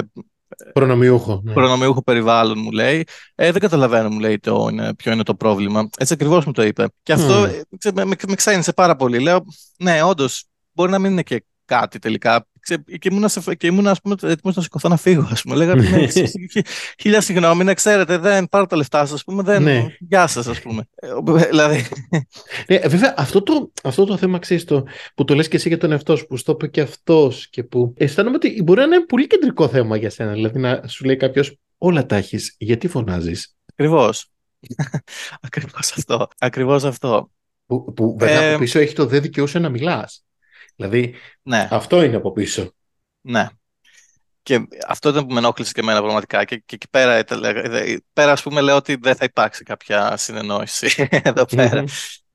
Προνομιούχο. 0.72 1.40
Ναι. 1.44 1.52
Προνομιούχο 1.52 2.02
περιβάλλον 2.02 2.58
μου 2.58 2.70
λέει. 2.70 3.06
Ε, 3.34 3.52
δεν 3.52 3.60
καταλαβαίνω, 3.60 4.08
μου 4.08 4.18
λέει, 4.18 4.38
το, 4.38 4.68
είναι, 4.70 4.94
ποιο 4.94 5.12
είναι 5.12 5.22
το 5.22 5.34
πρόβλημα. 5.34 5.88
Έτσι 5.98 6.12
ακριβώς 6.12 6.44
μου 6.44 6.52
το 6.52 6.62
είπε. 6.62 6.86
Και 7.02 7.12
αυτό 7.12 7.42
mm. 7.42 7.92
με, 7.94 8.04
με, 8.04 8.14
με 8.28 8.34
ξένησε 8.34 8.72
πάρα 8.72 8.96
πολύ. 8.96 9.18
Λέω, 9.18 9.44
ναι, 9.78 10.02
όντως, 10.02 10.44
μπορεί 10.72 10.90
να 10.90 10.98
μην 10.98 11.10
είναι 11.10 11.22
και 11.22 11.44
κάτι 11.68 11.98
τελικά 11.98 12.46
και 12.98 13.08
ήμουν, 13.10 13.24
και 13.56 13.66
ήμουν 13.66 13.86
ας 13.86 14.00
πούμε, 14.00 14.14
έτοιμος 14.22 14.56
να 14.56 14.62
σηκωθώ 14.62 14.88
να 14.88 14.96
φύγω. 14.96 15.28
Ας 15.30 15.42
πούμε. 15.42 15.54
Λέγανε, 15.54 15.88
ναι, 15.88 16.06
χίλια 17.00 17.20
συγγνώμη, 17.20 17.64
να 17.64 17.74
ξέρετε, 17.74 18.18
δεν 18.18 18.48
πάρω 18.48 18.66
τα 18.66 18.76
λεφτά 18.76 19.06
σας, 19.06 19.24
πούμε, 19.24 19.42
δεν, 19.42 19.62
ναι. 19.62 19.86
γεια 19.98 20.26
σας, 20.26 20.46
ας 20.46 20.60
πούμε. 20.60 20.88
Ε, 20.94 21.08
δηλαδή... 21.46 21.86
Ναι, 22.68 22.78
βέβαια, 22.78 23.14
αυτό 23.16 23.42
το, 23.42 23.72
αυτό 23.82 24.04
το 24.04 24.16
θέμα, 24.16 24.38
ξέρεις, 24.38 24.64
το, 24.64 24.84
που 25.14 25.24
το 25.24 25.34
λες 25.34 25.48
και 25.48 25.56
εσύ 25.56 25.68
για 25.68 25.78
τον 25.78 25.92
εαυτό 25.92 26.16
σου, 26.16 26.26
που 26.26 26.36
στο 26.36 26.52
είπε 26.52 26.66
και 26.66 26.80
αυτός 26.80 27.48
και 27.48 27.62
που 27.62 27.94
αισθάνομαι 27.96 28.36
ότι 28.36 28.62
μπορεί 28.62 28.80
να 28.80 28.86
είναι 28.86 29.00
πολύ 29.00 29.26
κεντρικό 29.26 29.68
θέμα 29.68 29.96
για 29.96 30.10
σένα, 30.10 30.32
δηλαδή 30.32 30.58
να 30.58 30.82
σου 30.86 31.04
λέει 31.04 31.16
κάποιος 31.16 31.58
όλα 31.78 32.06
τα 32.06 32.16
έχεις, 32.16 32.54
γιατί 32.58 32.88
φωνάζεις; 32.88 33.56
Ακριβώς. 33.72 34.30
Ακριβώς 35.46 35.92
αυτό. 35.96 36.28
Ακριβώς 36.38 36.84
αυτό. 36.84 37.30
Που, 37.66 37.92
που 37.92 38.16
βέβαια 38.18 38.42
ε, 38.42 38.50
από 38.50 38.58
πίσω 38.58 38.78
έχει 38.78 38.94
το 38.94 39.06
δεν 39.06 39.22
δικαιούσε 39.22 39.58
να 39.58 39.68
μιλάς. 39.68 40.24
Δηλαδή, 40.78 41.14
ναι. 41.42 41.68
αυτό 41.70 42.02
είναι 42.02 42.16
από 42.16 42.32
πίσω. 42.32 42.72
Ναι. 43.20 43.48
Και 44.42 44.68
αυτό 44.88 45.08
ήταν 45.08 45.26
που 45.26 45.32
με 45.32 45.38
ενόχλησε 45.38 45.72
και 45.72 45.80
εμένα 45.80 46.00
πραγματικά. 46.00 46.44
Και, 46.44 46.56
και 46.56 46.74
εκεί 46.74 46.88
πέρα, 46.90 47.24
πέρα, 48.12 48.32
ας 48.32 48.42
πούμε, 48.42 48.60
λέω 48.60 48.76
ότι 48.76 48.96
δεν 49.00 49.14
θα 49.14 49.24
υπάρξει 49.24 49.62
κάποια 49.62 50.16
συνεννόηση 50.16 51.08
εδώ 51.22 51.44
πέρα. 51.44 51.84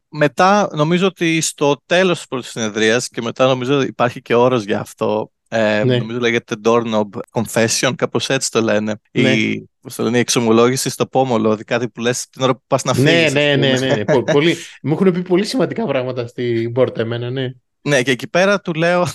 Μετά, 0.07 0.69
νομίζω 0.73 1.07
ότι 1.07 1.41
στο 1.41 1.81
τέλος 1.85 2.17
της 2.17 2.27
πρώτης 2.27 2.49
συνεδρίας 2.49 3.07
και 3.07 3.21
μετά 3.21 3.47
νομίζω 3.47 3.81
υπάρχει 3.81 4.21
και 4.21 4.35
όρος 4.35 4.63
για 4.63 4.79
αυτό, 4.79 5.31
ε, 5.47 5.83
ναι. 5.83 5.97
νομίζω 5.97 6.19
λέγεται 6.19 6.55
doorknob 6.63 7.07
confession, 7.31 7.91
κάπως 7.95 8.29
έτσι 8.29 8.51
το 8.51 8.61
λένε. 8.61 8.95
Ναι. 9.11 9.31
Η, 9.31 9.69
το 9.95 10.03
λένε, 10.03 10.17
η 10.17 10.19
εξομολόγηση 10.19 10.89
στο 10.89 11.05
πόμολο, 11.05 11.43
δηλαδή 11.43 11.63
κάτι 11.63 11.89
που 11.89 12.01
λες 12.01 12.29
την 12.29 12.41
ώρα 12.41 12.55
που 12.55 12.63
πας 12.67 12.83
να 12.83 12.93
φύγεις. 12.93 13.33
Ναι, 13.33 13.55
ναι, 13.55 13.77
ναι, 13.77 13.95
ναι. 13.95 14.03
πολύ, 14.05 14.55
μου 14.81 14.93
έχουν 14.93 15.11
πει 15.11 15.21
πολύ 15.21 15.45
σημαντικά 15.45 15.85
πράγματα 15.85 16.27
στην 16.27 16.71
πόρτα 16.71 17.01
εμένα, 17.01 17.29
ναι. 17.29 17.51
Ναι, 17.83 18.01
και 18.01 18.11
εκεί 18.11 18.27
πέρα 18.27 18.59
του 18.61 18.73
λέω, 18.73 19.05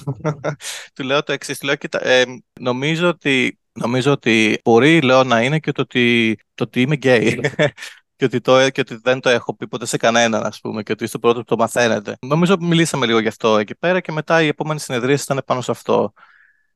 του 0.94 1.04
λέω 1.04 1.22
το 1.22 1.32
εξής. 1.32 1.60
ε, 2.00 2.22
νομίζω, 2.60 3.08
ότι, 3.08 3.58
νομίζω 3.72 4.12
ότι 4.12 4.60
μπορεί 4.64 5.00
λέω, 5.00 5.24
να 5.24 5.42
είναι 5.42 5.58
και 5.58 5.72
το 5.72 5.82
ότι, 5.82 6.36
το 6.54 6.64
ότι 6.64 6.80
είμαι 6.80 6.94
γκέι. 6.94 7.40
και 8.16 8.24
ότι, 8.24 8.40
το, 8.40 8.70
και 8.70 8.80
ότι 8.80 8.98
δεν 9.02 9.20
το 9.20 9.28
έχω 9.28 9.56
πει 9.56 9.68
ποτέ 9.68 9.86
σε 9.86 9.96
κανέναν, 9.96 10.42
ας 10.44 10.60
πούμε, 10.60 10.82
και 10.82 10.92
ότι 10.92 11.04
είστε 11.04 11.18
πρώτο 11.18 11.38
που 11.38 11.44
το 11.44 11.56
μαθαίνετε. 11.56 12.16
Νομίζω 12.20 12.54
ότι 12.54 12.64
μιλήσαμε 12.64 13.06
λίγο 13.06 13.18
γι' 13.18 13.28
αυτό 13.28 13.58
εκεί 13.58 13.74
πέρα 13.74 14.00
και 14.00 14.12
μετά 14.12 14.42
η 14.42 14.46
επόμενη 14.46 14.80
συνεδρία 14.80 15.14
ήταν 15.14 15.42
πάνω 15.46 15.60
σε 15.60 15.70
αυτό. 15.70 16.12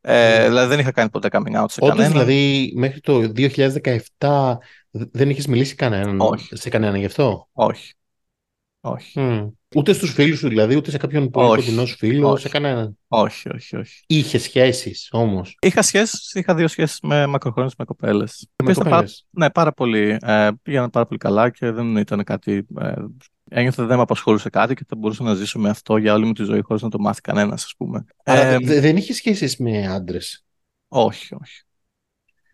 Ε, 0.01 0.45
mm. 0.45 0.49
Δηλαδή 0.49 0.69
δεν 0.69 0.79
είχα 0.79 0.93
κάνει 0.93 1.11
ποτέ 1.11 1.29
coming 1.33 1.63
out 1.63 1.65
σε 1.69 1.79
Όντως, 1.81 1.97
κανέναν. 1.97 2.11
δηλαδή 2.11 2.73
μέχρι 2.77 3.01
το 3.01 3.33
2017 4.19 4.57
δεν 4.91 5.31
είχες 5.31 5.47
μιλήσει 5.47 5.75
κανέναν, 5.75 6.21
Όχι. 6.21 6.57
σε 6.57 6.69
κανέναν 6.69 6.97
γι' 6.97 7.05
αυτό; 7.05 7.49
Όχι. 7.53 7.95
Όχι. 8.81 9.13
Mm. 9.17 9.49
Ούτε 9.75 9.93
στους 9.93 10.13
φίλους 10.13 10.39
σου 10.39 10.49
δηλαδή, 10.49 10.77
ούτε 10.77 10.91
σε 10.91 10.97
κάποιον 10.97 11.31
πολύ 11.31 11.63
κοντινό 11.63 11.87
σου 11.87 11.97
φίλο, 11.97 12.31
όχι. 12.31 12.43
σε 12.43 12.49
κανέναν. 12.49 12.99
Όχι, 13.09 13.49
όχι, 13.55 13.77
όχι. 13.77 14.03
Είχε 14.07 14.39
σχέσεις 14.39 15.09
όμως. 15.13 15.57
Είχα 15.61 15.83
σχέσεις, 15.83 16.33
είχα 16.35 16.55
δύο 16.55 16.69
σχέσεις 16.69 16.99
με 17.03 17.27
μακροχρόνιες 17.27 17.75
με 17.79 17.85
κοπέλες. 17.85 18.49
Με 18.65 18.73
πάρα, 18.75 19.05
ναι, 19.31 19.51
πάρα 19.51 19.73
πολύ. 19.73 20.19
Ε, 20.21 20.49
πήγαιναν 20.63 20.91
πάρα 20.91 21.07
πολύ 21.07 21.19
καλά 21.19 21.51
και 21.51 21.71
δεν 21.71 21.97
ήταν 21.97 22.25
κάτι. 22.25 22.67
Ε, 22.81 22.93
ένιωθα 23.49 23.77
ότι 23.79 23.89
δεν 23.89 23.97
με 23.97 24.03
απασχολούσε 24.03 24.51
κάτι 24.51 24.75
και 24.75 24.85
θα 24.89 24.97
μπορούσα 24.97 25.23
να 25.23 25.35
ζήσω 25.35 25.59
με 25.59 25.69
αυτό 25.69 25.97
για 25.97 26.15
όλη 26.15 26.25
μου 26.25 26.33
τη 26.33 26.43
ζωή 26.43 26.61
χωρίς 26.61 26.83
να 26.83 26.89
το 26.89 26.99
μάθει 26.99 27.21
κανένας, 27.21 27.65
ας 27.65 27.75
πούμε. 27.77 28.05
Άρα 28.25 28.41
ε, 28.41 28.59
δεν 28.59 28.97
είχες 28.97 29.17
σχέσεις 29.17 29.57
με 29.57 29.87
άντρες. 29.87 30.45
Όχι, 30.89 31.35
όχι. 31.41 31.63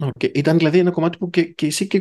Okay. 0.05 0.31
Ήταν 0.35 0.59
δηλαδή 0.59 0.79
ένα 0.79 0.91
κομμάτι 0.91 1.19
που 1.19 1.31
και, 1.31 1.43
και 1.43 1.67
εσύ 1.67 1.87
και, 1.87 2.01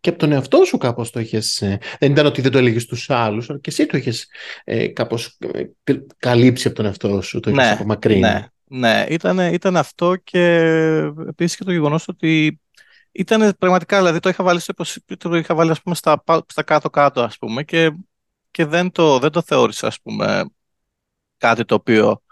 και, 0.00 0.08
από 0.08 0.18
τον 0.18 0.32
εαυτό 0.32 0.64
σου 0.64 0.78
κάπως 0.78 1.10
το 1.10 1.20
είχες... 1.20 1.62
Ε, 1.62 1.78
δεν 1.98 2.10
ήταν 2.10 2.26
ότι 2.26 2.40
δεν 2.40 2.50
το 2.50 2.58
έλεγες 2.58 2.82
στους 2.82 3.10
άλλους, 3.10 3.50
αλλά 3.50 3.58
και 3.58 3.70
εσύ 3.70 3.86
το 3.86 3.96
είχες 3.96 4.28
ε, 4.64 4.86
κάπως 4.86 5.38
ε, 5.84 5.94
καλύψει 6.18 6.66
από 6.66 6.76
τον 6.76 6.84
εαυτό 6.84 7.20
σου, 7.20 7.40
το 7.40 7.50
είχες 7.50 7.64
ναι, 7.64 7.70
απομακρύνει. 7.72 8.20
Ναι, 8.20 8.46
ναι. 8.64 9.06
Ήταν, 9.08 9.38
ήταν 9.38 9.76
αυτό 9.76 10.16
και 10.16 10.54
επίσης 11.28 11.56
και 11.56 11.64
το 11.64 11.72
γεγονός 11.72 12.08
ότι 12.08 12.60
ήταν 13.12 13.54
πραγματικά, 13.58 13.98
δηλαδή 13.98 14.18
το 14.18 14.28
είχα 14.28 14.44
βάλει, 14.44 14.60
στο, 14.60 14.84
το 15.18 15.36
είχα 15.36 15.54
βάλει 15.54 15.70
ας 15.70 15.82
πούμε, 15.82 15.94
στα, 15.94 16.22
στα 16.46 16.62
κάτω-κάτω 16.62 17.20
ας 17.20 17.38
πούμε 17.38 17.64
και, 17.64 17.92
και 18.50 18.64
δεν, 18.64 18.90
το, 18.90 19.18
δεν 19.18 19.30
το 19.30 19.42
θεώρησα 19.42 19.86
ας 19.86 20.00
πούμε 20.00 20.44
κάτι 21.36 21.64
το 21.64 21.74
οποίο 21.74 22.22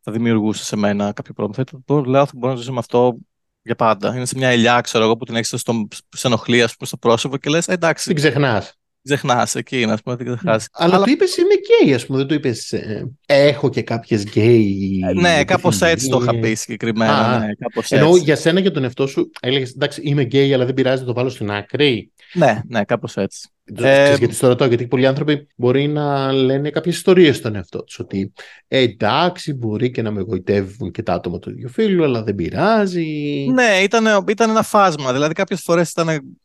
θα 0.00 0.12
δημιουργούσε 0.12 0.64
σε 0.64 0.76
μένα 0.76 1.12
κάποιο 1.12 1.34
πρόβλημα. 1.34 1.64
Θα, 1.86 2.10
λέω, 2.10 2.26
θα 2.26 2.32
μπορώ 2.34 2.52
να 2.52 2.58
ζήσω 2.58 2.72
με 2.72 2.78
αυτό 2.78 3.16
για 3.62 3.74
πάντα. 3.74 4.16
Είναι 4.16 4.26
σε 4.26 4.34
μια 4.36 4.48
ελιά, 4.48 4.80
ξέρω 4.80 5.04
εγώ, 5.04 5.16
που 5.16 5.24
την 5.24 5.34
έχεις 5.36 5.54
στο, 5.56 5.88
σε 6.08 6.26
ενοχλεί, 6.26 6.56
πούμε, 6.56 6.68
στο 6.80 6.96
πρόσωπο 6.96 7.36
και 7.36 7.50
λες, 7.50 7.68
εντάξει. 7.68 8.06
Την 8.06 8.16
ξεχνάς. 8.16 8.74
Ξεχνάς 9.02 9.54
εκεί, 9.54 9.84
ας 9.88 10.02
πούμε, 10.02 10.16
την 10.16 10.26
ξεχνάς. 10.26 10.66
Αλλά, 10.72 10.94
Αλλά 10.94 11.04
του 11.04 11.10
είπες 11.10 11.36
είμαι 11.36 11.54
γκέι, 11.54 11.94
ας 11.94 12.06
πούμε, 12.06 12.18
δεν 12.18 12.26
του 12.26 12.34
είπες 12.34 12.72
ε, 12.72 13.08
έχω 13.26 13.68
και 13.68 13.82
κάποιες 13.82 14.22
γκέι. 14.22 15.00
Ε, 15.08 15.12
ναι, 15.12 15.44
κάπως 15.44 15.80
έτσι 15.80 16.08
το 16.08 16.18
είχα 16.22 16.38
πει 16.38 16.54
συγκεκριμένα. 16.54 17.26
Α, 17.26 17.38
ναι, 17.38 17.54
κάπως 17.54 17.90
ενώ 17.90 18.16
για 18.16 18.36
σένα 18.36 18.60
και 18.60 18.70
τον 18.70 18.84
εαυτό 18.84 19.06
σου 19.06 19.30
έλεγες 19.40 19.70
εντάξει, 19.70 20.00
είμαι 20.04 20.22
γκέι, 20.22 20.54
αλλά 20.54 20.64
δεν 20.64 20.74
πειράζει, 20.74 21.04
το 21.04 21.12
βάλω 21.12 21.28
στην 21.28 21.50
άκρη. 21.50 22.12
Ναι, 22.32 22.60
ναι, 22.68 22.84
κάπως 22.84 23.16
έτσι. 23.16 23.48
Ε, 23.76 24.14
γιατί 24.18 24.34
στο 24.34 24.48
ρωτάω, 24.48 24.68
γιατί 24.68 24.86
πολλοί 24.86 25.06
άνθρωποι 25.06 25.46
μπορεί 25.56 25.88
να 25.88 26.32
λένε 26.32 26.70
κάποιες 26.70 26.96
ιστορίες 26.96 27.36
στον 27.36 27.54
εαυτό 27.54 27.84
τους. 27.84 27.98
Ότι 27.98 28.32
ε, 28.68 28.78
εντάξει, 28.78 29.54
μπορεί 29.54 29.90
και 29.90 30.02
να 30.02 30.10
με 30.10 30.20
εγωιτεύουν 30.20 30.90
και 30.90 31.02
τα 31.02 31.12
άτομα 31.12 31.38
του 31.38 31.50
ίδιου 31.50 31.68
φίλου, 31.68 32.04
αλλά 32.04 32.22
δεν 32.22 32.34
πειράζει. 32.34 33.46
Ναι, 33.52 33.80
ήταν, 33.82 34.24
ήταν 34.28 34.50
ένα 34.50 34.62
φάσμα. 34.62 35.12
Δηλαδή, 35.12 35.34
κάποιες 35.34 35.60
φορές 35.60 35.90
ήταν 35.90 36.36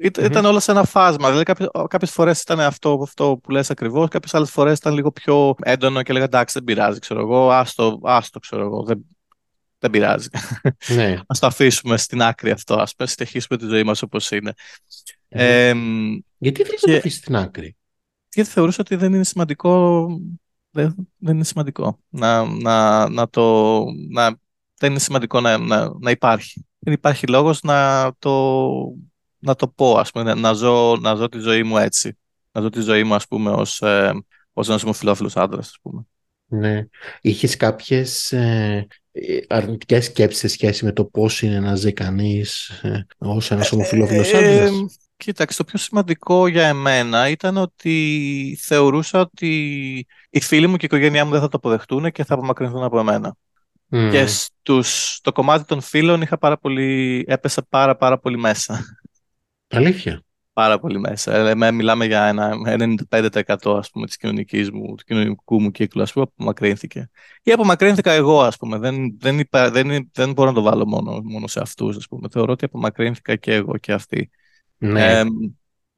ήταν 0.00 0.44
όλα 0.44 0.60
σε 0.60 0.70
ένα 0.70 0.84
φάσμα. 0.84 1.26
Δηλαδή, 1.26 1.44
κάποιες 1.88 2.10
φορές 2.10 2.40
ήταν 2.40 2.60
αυτό, 2.60 3.00
αυτό 3.02 3.40
που 3.42 3.50
λες 3.50 3.70
ακριβώς, 3.70 4.08
κάποιες 4.08 4.34
άλλες 4.34 4.50
φορές 4.50 4.78
ήταν 4.78 4.94
λίγο 4.94 5.10
πιο 5.12 5.54
έντονο 5.62 6.02
και 6.02 6.10
έλεγα 6.10 6.24
εντάξει, 6.24 6.54
δεν 6.54 6.64
πειράζει, 6.64 6.98
ξέρω 6.98 7.20
εγώ, 7.20 7.50
άστο, 7.50 8.00
άστο 8.02 8.38
ξέρω 8.38 8.62
εγώ. 8.62 8.82
Δεν, 8.82 9.04
δεν 9.78 9.90
πειράζει. 9.90 10.28
Ναι. 10.94 11.12
Α 11.12 11.36
το 11.40 11.46
αφήσουμε 11.46 11.96
στην 11.96 12.22
άκρη 12.22 12.50
αυτό. 12.50 12.74
Α 12.74 13.06
συνεχίσουμε 13.06 13.58
τη 13.58 13.66
ζωή 13.66 13.82
μας 13.82 14.02
όπως 14.02 14.30
είναι. 14.30 14.52
Ε, 15.28 15.74
γιατί 16.38 16.64
θέλει 16.64 16.78
να 16.86 16.92
το 16.92 16.98
αφήσεις 16.98 17.20
στην 17.20 17.36
άκρη, 17.36 17.76
Γιατί 18.34 18.50
θεωρούσα 18.50 18.78
ότι 18.80 18.96
δεν 18.96 19.14
είναι 19.14 19.24
σημαντικό. 19.24 20.06
Δεν, 20.70 20.94
δεν 21.16 21.34
είναι 21.34 21.44
σημαντικό 21.44 21.98
να, 22.08 22.44
να, 22.44 23.08
να 23.08 23.28
το. 23.28 23.84
Να, 24.10 24.36
δεν 24.78 24.90
είναι 24.90 24.98
σημαντικό 24.98 25.40
να, 25.40 25.58
να, 25.58 25.90
να 26.00 26.10
υπάρχει. 26.10 26.66
Δεν 26.78 26.94
υπάρχει 26.94 27.26
λόγος 27.26 27.62
να 27.62 28.10
το, 28.18 28.72
να 29.38 29.54
το 29.54 29.68
πω, 29.68 29.98
ας 29.98 30.10
πούμε, 30.10 30.34
να 30.34 30.52
ζω, 30.52 30.96
να 30.96 31.14
ζω 31.14 31.28
τη 31.28 31.38
ζωή 31.38 31.62
μου 31.62 31.76
έτσι. 31.76 32.18
Να 32.52 32.60
ζω 32.60 32.68
τη 32.68 32.80
ζωή 32.80 33.04
μου, 33.04 33.14
ας 33.14 33.26
πούμε, 33.26 33.50
ως, 33.50 33.80
ε, 33.80 34.24
ως 34.52 34.68
ένας 34.68 34.82
ομοφιλόφιλος 34.82 35.36
άντρας, 35.36 35.66
ας 35.66 35.78
πούμε. 35.82 36.02
Ναι. 36.46 36.86
Είχες 37.20 37.56
κάποιες 37.56 38.32
ε, 38.32 38.86
αρνητικές 39.48 40.04
σκέψεις 40.04 40.40
σε 40.40 40.48
σχέση 40.48 40.84
με 40.84 40.92
το 40.92 41.04
πώς 41.04 41.42
είναι 41.42 41.60
να 41.60 41.74
ζει 41.74 41.92
κανείς 41.92 42.68
ε, 42.68 43.06
ως 43.18 43.50
ένας 43.50 43.72
ομοφιλόφιλος 43.72 44.34
άντρας. 44.34 44.70
Ε, 44.70 44.72
κοίταξε, 45.16 45.56
το 45.56 45.64
πιο 45.64 45.78
σημαντικό 45.78 46.46
για 46.46 46.66
εμένα 46.66 47.28
ήταν 47.28 47.56
ότι 47.56 48.58
θεωρούσα 48.62 49.20
ότι 49.20 50.06
οι 50.30 50.40
φίλοι 50.40 50.66
μου 50.66 50.76
και 50.76 50.84
η 50.84 50.88
οικογένειά 50.90 51.24
μου 51.24 51.30
δεν 51.30 51.40
θα 51.40 51.48
το 51.48 51.56
αποδεχτούν 51.56 52.10
και 52.10 52.24
θα 52.24 52.34
απομακρυνθούν 52.34 52.82
από 52.82 52.98
εμένα. 52.98 53.36
Και 53.90 54.26
στους, 54.26 55.14
στο 55.14 55.32
κομμάτι 55.32 55.64
των 55.64 55.80
φίλων 55.80 56.22
είχα 56.22 56.38
πάρα 56.38 56.58
πολύ, 56.58 57.24
έπεσα 57.28 57.66
πάρα 57.68 57.96
πάρα 57.96 58.18
πολύ 58.18 58.38
μέσα. 58.38 58.84
Αλήθεια. 59.68 60.22
Πάρα 60.58 60.78
πολύ 60.78 61.00
μέσα. 61.00 61.34
Ε, 61.34 61.72
μιλάμε 61.72 62.04
για 62.04 62.24
ένα 62.24 62.52
95% 63.10 63.76
ας 63.76 63.90
πούμε, 63.90 64.06
της 64.06 64.16
κοινωνικής 64.16 64.70
μου, 64.70 64.94
του 64.94 65.04
κοινωνικού 65.04 65.60
μου 65.60 65.70
κύκλου 65.70 66.02
ας 66.02 66.12
πούμε, 66.12 66.24
που 66.24 66.32
απομακρύνθηκε. 66.34 67.10
Ή 67.42 67.52
απομακρύνθηκα 67.52 68.12
εγώ, 68.12 68.42
ας 68.42 68.56
πούμε. 68.56 68.78
Δεν, 68.78 69.16
δεν, 69.18 69.38
υπα, 69.38 69.70
δεν, 69.70 70.10
δεν 70.12 70.32
μπορώ 70.32 70.48
να 70.48 70.54
το 70.54 70.62
βάλω 70.62 70.86
μόνο, 70.86 71.20
μόνο 71.24 71.46
σε 71.46 71.60
αυτούς, 71.60 71.96
ας 71.96 72.06
πούμε. 72.06 72.28
Θεωρώ 72.30 72.52
ότι 72.52 72.64
απομακρύνθηκα 72.64 73.36
και 73.36 73.54
εγώ 73.54 73.76
και 73.76 73.92
αυτοί. 73.92 74.30
Ναι. 74.78 75.18
Ε, 75.18 75.24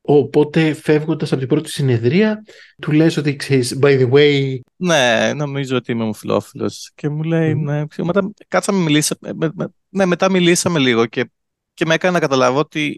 Οπότε 0.01 0.75
φεύγοντας 0.75 1.31
από 1.31 1.41
την 1.41 1.49
πρώτη 1.49 1.71
συνεδρία, 1.71 2.43
του 2.81 2.93
λες 2.93 3.17
ότι 3.17 3.37
ξέρεις, 3.37 3.79
by 3.83 4.01
the 4.01 4.11
way. 4.11 4.59
Ναι, 4.77 5.33
νομίζω 5.35 5.77
ότι 5.77 5.93
είμαι 5.93 6.03
ομοφυλόφιλο. 6.03 6.73
Και 6.95 7.09
μου 7.09 7.23
λέει, 7.23 7.53
mm. 7.53 7.63
ναι, 7.63 7.85
μετά 8.05 8.31
κάτσαμε, 8.49 8.83
μιλήσαμε. 8.83 9.51
Ναι, 9.89 10.07
μετά 10.07 10.31
μιλήσαμε 10.31 10.79
λίγο 10.79 11.07
και, 11.07 11.31
και 11.75 11.87
με 11.87 11.95
έκανε 11.95 12.13
να 12.13 12.21
καταλάβω 12.21 12.59
ότι 12.59 12.97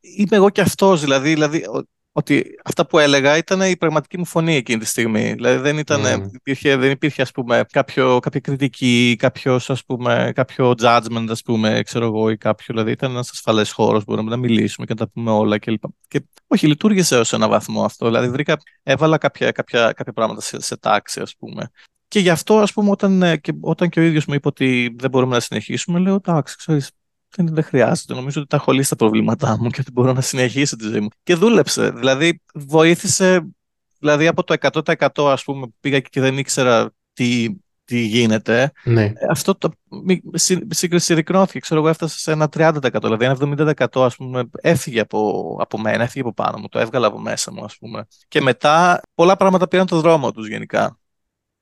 είμαι 0.00 0.36
εγώ 0.36 0.50
και 0.50 0.60
αυτός, 0.60 1.00
δηλαδή, 1.00 1.32
δηλαδή 1.32 1.64
ότι 2.16 2.44
αυτά 2.64 2.86
που 2.86 2.98
έλεγα 2.98 3.36
ήταν 3.36 3.60
η 3.60 3.76
πραγματική 3.76 4.18
μου 4.18 4.24
φωνή 4.24 4.54
εκείνη 4.54 4.78
τη 4.78 4.86
στιγμή. 4.86 5.32
Δηλαδή 5.32 5.58
δεν, 5.58 5.78
ήταν, 5.78 6.02
mm. 6.04 6.34
υπήρχε, 6.34 6.76
δεν 6.76 6.90
υπήρχε 6.90 7.22
ας 7.22 7.30
πούμε, 7.30 7.64
κάποιο, 7.72 8.18
κάποια 8.18 8.40
κριτική, 8.40 9.16
κάποιος, 9.18 9.70
ας 9.70 9.84
πούμε, 9.84 10.32
κάποιο 10.34 10.74
judgment, 10.82 11.26
ας 11.28 11.42
πούμε, 11.42 11.82
ξέρω 11.84 12.04
εγώ, 12.04 12.30
ή 12.30 12.36
κάποιο. 12.36 12.66
Δηλαδή 12.68 12.90
ήταν 12.90 13.10
ένας 13.10 13.30
ασφαλές 13.30 13.72
χώρος, 13.72 14.04
μπορούμε 14.04 14.30
να 14.30 14.36
μιλήσουμε 14.36 14.86
και 14.86 14.92
να 14.92 15.04
τα 15.04 15.12
πούμε 15.12 15.30
όλα 15.30 15.58
κλπ. 15.58 15.82
Και, 16.08 16.24
όχι, 16.46 16.66
λειτουργήσε 16.66 17.18
ως 17.18 17.32
ένα 17.32 17.48
βαθμό 17.48 17.84
αυτό. 17.84 18.06
Δηλαδή 18.06 18.28
βρήκα, 18.28 18.56
έβαλα 18.82 19.18
κάποια, 19.18 19.50
κάποια, 19.50 19.92
κάποια 19.92 20.12
πράγματα 20.12 20.40
σε, 20.40 20.60
σε 20.60 20.76
τάξη, 20.76 21.20
ας 21.20 21.36
πούμε. 21.36 21.70
Και 22.08 22.20
γι' 22.20 22.30
αυτό, 22.30 22.58
ας 22.58 22.72
πούμε, 22.72 22.90
όταν 22.90 23.22
ε, 23.22 23.36
και, 23.36 23.52
όταν 23.60 23.88
και 23.88 24.00
ο 24.00 24.02
ίδιος 24.02 24.26
μου 24.26 24.34
είπε 24.34 24.48
ότι 24.48 24.94
δεν 24.98 25.10
μπορούμε 25.10 25.34
να 25.34 25.40
συνεχίσουμε, 25.40 25.98
λέω, 25.98 26.14
εντάξει, 26.14 26.56
ξέρεις, 26.56 26.90
δεν, 27.36 27.54
δεν 27.54 27.64
χρειάζεται. 27.64 28.14
Νομίζω 28.14 28.40
ότι 28.40 28.48
τα 28.48 28.56
έχω 28.56 28.72
λύσει 28.72 28.88
τα 28.88 28.96
προβλήματά 28.96 29.58
μου 29.60 29.70
και 29.70 29.80
ότι 29.80 29.90
μπορώ 29.90 30.12
να 30.12 30.20
συνεχίσω 30.20 30.76
τη 30.76 30.84
ζωή 30.84 31.00
μου. 31.00 31.08
Και 31.22 31.34
δούλεψε. 31.34 31.90
Δηλαδή, 31.90 32.42
βοήθησε. 32.54 33.48
Δηλαδή, 33.98 34.26
από 34.26 34.44
το 34.44 34.54
100% 34.60 35.08
ας 35.16 35.44
πούμε, 35.44 35.66
πήγα 35.80 36.00
και 36.00 36.20
δεν 36.20 36.38
ήξερα 36.38 36.90
τι, 37.12 37.48
τι 37.84 37.98
γίνεται. 37.98 38.72
Ναι. 38.84 39.04
Ε, 39.04 39.12
αυτό 39.30 39.54
το 39.54 39.70
συγκριτικνώθηκε. 40.68 41.58
Ξέρω 41.58 41.80
εγώ, 41.80 41.88
έφτασε 41.88 42.18
σε 42.18 42.32
ένα 42.32 42.48
30%. 42.56 42.80
Δηλαδή, 43.02 43.24
ένα 43.24 43.36
70% 43.86 44.02
ας 44.04 44.16
πούμε, 44.16 44.50
έφυγε 44.60 45.00
από, 45.00 45.56
από 45.60 45.78
μένα, 45.78 46.02
έφυγε 46.02 46.20
από 46.20 46.34
πάνω 46.34 46.58
μου. 46.58 46.68
Το 46.68 46.78
έβγαλα 46.78 47.06
από 47.06 47.18
μέσα 47.18 47.52
μου, 47.52 47.64
ας 47.64 47.76
πούμε. 47.76 48.06
Και 48.28 48.40
μετά, 48.40 49.00
πολλά 49.14 49.36
πράγματα 49.36 49.68
πήραν 49.68 49.86
το 49.86 50.00
δρόμο 50.00 50.32
τους 50.32 50.48
γενικά. 50.48 50.98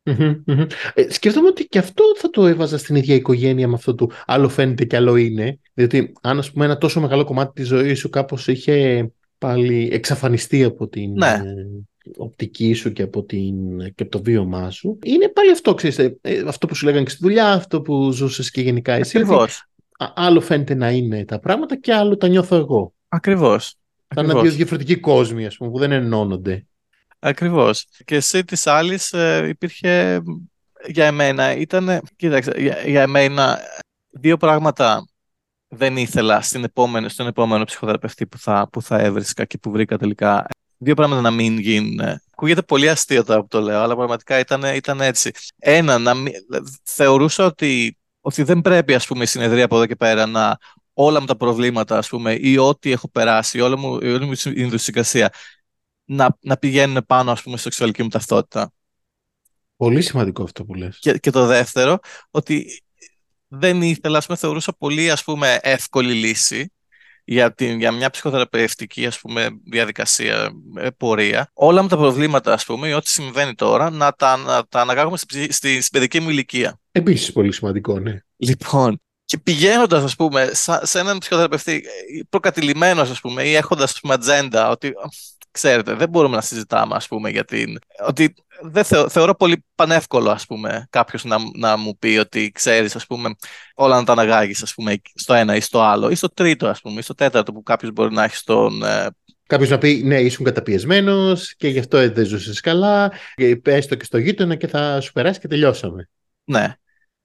Ε, 0.05 1.11
σκέφτομαι 1.11 1.49
ότι 1.49 1.65
και 1.65 1.79
αυτό 1.79 2.05
θα 2.17 2.31
το 2.31 2.47
έβαζα 2.47 2.79
στην 2.79 2.97
ίδια 2.97 3.15
οικογένεια 3.15 3.69
με 3.69 3.75
αυτό 3.75 3.95
του 3.95 4.11
άλλο 4.27 4.49
φαίνεται 4.49 4.85
και 4.85 4.97
άλλο 4.97 5.17
είναι. 5.17 5.59
Διότι 5.75 6.13
αν 6.21 6.39
ας 6.39 6.51
πούμε 6.51 6.65
ένα 6.65 6.79
τόσο 6.79 7.01
μεγάλο 7.01 7.25
κομμάτι 7.25 7.53
της 7.53 7.67
ζωής 7.67 7.99
σου 7.99 8.09
κάπως 8.09 8.47
είχε 8.47 9.11
πάλι 9.39 9.89
εξαφανιστεί 9.93 10.65
από 10.65 10.89
την 10.89 11.13
ναι. 11.13 11.27
Ε, 11.27 11.41
οπτική 12.17 12.73
σου 12.73 12.93
και 12.93 13.03
από, 13.03 13.25
την, 13.25 13.79
και 13.79 14.03
από 14.03 14.11
το 14.11 14.23
βίωμά 14.23 14.71
σου, 14.71 14.99
είναι 15.05 15.29
πάλι 15.29 15.51
αυτό, 15.51 15.75
ξέρεις, 15.75 15.99
ε, 15.99 16.19
αυτό 16.47 16.67
που 16.67 16.75
σου 16.75 16.85
λέγανε 16.85 17.05
και 17.05 17.11
στη 17.11 17.19
δουλειά, 17.23 17.53
αυτό 17.53 17.81
που 17.81 18.11
ζούσες 18.13 18.51
και 18.51 18.61
γενικά 18.61 18.93
εσύ. 18.93 19.19
Ακριβώς. 19.19 19.67
Άλλο 20.15 20.41
φαίνεται 20.41 20.75
να 20.75 20.91
είναι 20.91 21.25
τα 21.25 21.39
πράγματα 21.39 21.77
και 21.77 21.95
άλλο 21.95 22.17
τα 22.17 22.29
νιώθω 22.29 22.57
εγώ. 22.57 22.95
Ακριβώς. 23.09 23.77
Θα 24.15 24.23
είναι 24.23 24.41
δύο 24.41 24.51
διαφορετικοί 24.51 24.97
κόσμοι, 24.97 25.47
ας 25.47 25.57
πούμε, 25.57 25.71
που 25.71 25.79
δεν 25.79 25.93
ενώνονται. 25.93 26.67
Ακριβώς. 27.25 27.87
Και 28.05 28.21
σε 28.21 28.43
της 28.43 28.67
άλλης 28.67 29.13
ε, 29.13 29.47
υπήρχε 29.49 30.23
για 30.87 31.07
εμένα, 31.07 31.57
ήταν, 31.57 32.03
κοίταξε, 32.17 32.53
για, 32.57 32.83
για 32.87 33.03
εμένα 33.03 33.59
δύο 34.11 34.37
πράγματα 34.37 35.07
δεν 35.69 35.97
ήθελα 35.97 36.41
στην 36.41 36.65
επόμενη, 36.65 37.09
στον 37.09 37.27
επόμενο 37.27 37.65
ψυχοθεραπευτή 37.65 38.27
που 38.27 38.39
θα, 38.39 38.69
που 38.73 38.83
θα 38.83 38.99
έβρισκα 38.99 39.45
και 39.45 39.59
που 39.59 39.71
βρήκα 39.71 39.99
τελικά. 39.99 40.47
Δύο 40.79 40.95
πράγματα 40.95 41.21
να 41.21 41.31
μην 41.31 41.59
γίνουν. 41.59 42.01
Ακούγεται 42.33 42.63
πολύ 42.63 42.89
αστείο 42.89 43.25
τώρα 43.25 43.41
που 43.41 43.49
το 43.49 43.61
λέω, 43.61 43.83
αλλά 43.83 43.97
πραγματικά 43.97 44.39
ήταν, 44.39 44.63
ήταν 44.63 45.01
έτσι. 45.01 45.31
Ένα, 45.59 45.99
να 45.99 46.15
μην, 46.15 46.33
θεωρούσα 46.83 47.45
ότι, 47.45 47.99
ότι 48.21 48.43
δεν 48.43 48.61
πρέπει 48.61 48.95
ας 48.95 49.07
πούμε, 49.07 49.23
η 49.23 49.27
συνεδρία 49.27 49.65
από 49.65 49.77
εδώ 49.77 49.87
και 49.87 49.97
πέρα 49.97 50.27
να 50.27 50.59
όλα 50.93 51.21
μου 51.21 51.27
τα 51.27 51.37
προβλήματα 51.37 51.99
ας 51.99 52.09
πούμε, 52.09 52.33
ή 52.41 52.57
ό,τι 52.57 52.93
έχω 52.93 53.09
περάσει, 53.09 53.61
όλη 53.61 53.77
μου, 53.79 53.99
η 54.03 54.13
όλη 54.13 54.25
μου 54.25 54.33
η 54.55 54.63
να, 56.13 56.37
να 56.41 56.57
πηγαίνουν 56.57 57.05
πάνω 57.07 57.31
ας 57.31 57.43
πούμε, 57.43 57.57
στη 57.57 57.65
σεξουαλική 57.65 58.03
μου 58.03 58.09
ταυτότητα. 58.09 58.73
Πολύ 59.77 60.03
σημαντικό 60.03 60.43
αυτό 60.43 60.65
που 60.65 60.75
λες. 60.75 60.99
Και, 60.99 61.19
και 61.19 61.31
το 61.31 61.47
δεύτερο, 61.47 61.99
ότι 62.31 62.83
δεν 63.49 63.83
ήθελα, 63.83 64.19
ας 64.19 64.27
πούμε, 64.27 64.39
θεωρούσα 64.39 64.73
πολύ 64.79 65.11
ας 65.11 65.25
πούμε, 65.25 65.59
εύκολη 65.63 66.13
λύση 66.13 66.73
για, 67.25 67.55
την, 67.55 67.79
για 67.79 67.93
μια 67.93 68.11
ψυχοθεραπευτική 68.11 69.07
ας 69.07 69.21
πούμε, 69.21 69.49
διαδικασία, 69.65 70.53
ε, 70.77 70.91
πορεία. 70.91 71.51
Όλα 71.53 71.83
μου 71.83 71.89
τα 71.89 71.97
προβλήματα, 71.97 72.53
ας 72.53 72.65
πούμε, 72.65 72.95
ό,τι 72.95 73.09
συμβαίνει 73.09 73.55
τώρα, 73.55 73.91
να 73.91 74.13
τα, 74.13 74.37
να 74.37 74.67
τα 74.69 74.81
αναγάγουμε 74.81 75.17
στη, 75.17 75.53
στη, 75.53 75.81
στην 75.81 75.93
παιδική 75.93 76.21
μου 76.21 76.29
ηλικία. 76.29 76.81
Επίσης 76.93 77.33
πολύ 77.33 77.53
σημαντικό, 77.53 77.99
ναι. 77.99 78.19
Λοιπόν, 78.37 79.01
και 79.25 79.39
πηγαίνοντας, 79.39 80.03
ας 80.03 80.17
πούμε, 80.17 80.51
σε 80.83 80.99
έναν 80.99 81.19
ψυχοθεραπευτή 81.19 81.85
προκατηλημένος, 82.29 83.11
ας 83.11 83.21
πούμε, 83.21 83.43
ή 83.43 83.55
έχοντας 83.55 84.01
ατζέντα, 84.03 84.69
ότι 84.69 84.93
ξέρετε, 85.53 85.95
δεν 85.95 86.09
μπορούμε 86.09 86.37
να 86.37 86.43
συζητάμε, 86.43 86.95
ας 86.95 87.09
πούμε, 87.09 87.31
για 87.31 87.45
την... 87.45 87.79
Ότι 88.07 88.35
δεν 88.63 88.85
θεωρώ 89.09 89.35
πολύ 89.35 89.65
πανεύκολο, 89.75 90.31
ας 90.31 90.47
πούμε, 90.47 90.87
κάποιος 90.91 91.25
να, 91.25 91.37
να 91.55 91.77
μου 91.77 91.99
πει 91.99 92.17
ότι 92.17 92.51
ξέρεις, 92.51 92.97
ας 92.97 93.07
πούμε, 93.07 93.35
όλα 93.75 93.97
να 93.97 94.05
τα 94.05 94.13
αναγάγεις, 94.13 94.63
ας 94.63 94.75
πούμε, 94.75 95.01
στο 95.15 95.35
ένα 95.35 95.57
ή 95.57 95.61
στο 95.61 95.81
άλλο, 95.81 96.11
ή 96.11 96.15
στο 96.15 96.29
τρίτο, 96.29 96.67
ας 96.67 96.81
πούμε, 96.81 96.99
ή 96.99 97.03
στο 97.03 97.15
τέταρτο 97.15 97.53
που 97.53 97.63
κάποιος 97.63 97.93
μπορεί 97.93 98.15
να 98.15 98.25
έχει 98.25 98.37
στον... 98.37 98.83
Ε... 98.83 99.07
Κάποιος 99.47 99.71
να 99.71 99.79
πει 99.79 100.03
ναι, 100.05 100.21
ήσουν 100.21 100.45
καταπιεσμένος 100.45 101.55
και 101.57 101.69
γι' 101.69 101.79
αυτό 101.79 102.11
δεν 102.11 102.25
ζούσες 102.25 102.61
καλά. 102.61 103.13
Πες 103.63 103.87
το 103.87 103.95
και 103.95 104.05
στο 104.05 104.19
γείτονα 104.19 104.55
και 104.55 104.67
θα 104.67 105.01
σου 105.01 105.13
περάσει 105.13 105.41
και 105.41 105.49
τελειώσαμε. 105.49 106.09
Ναι. 106.45 106.77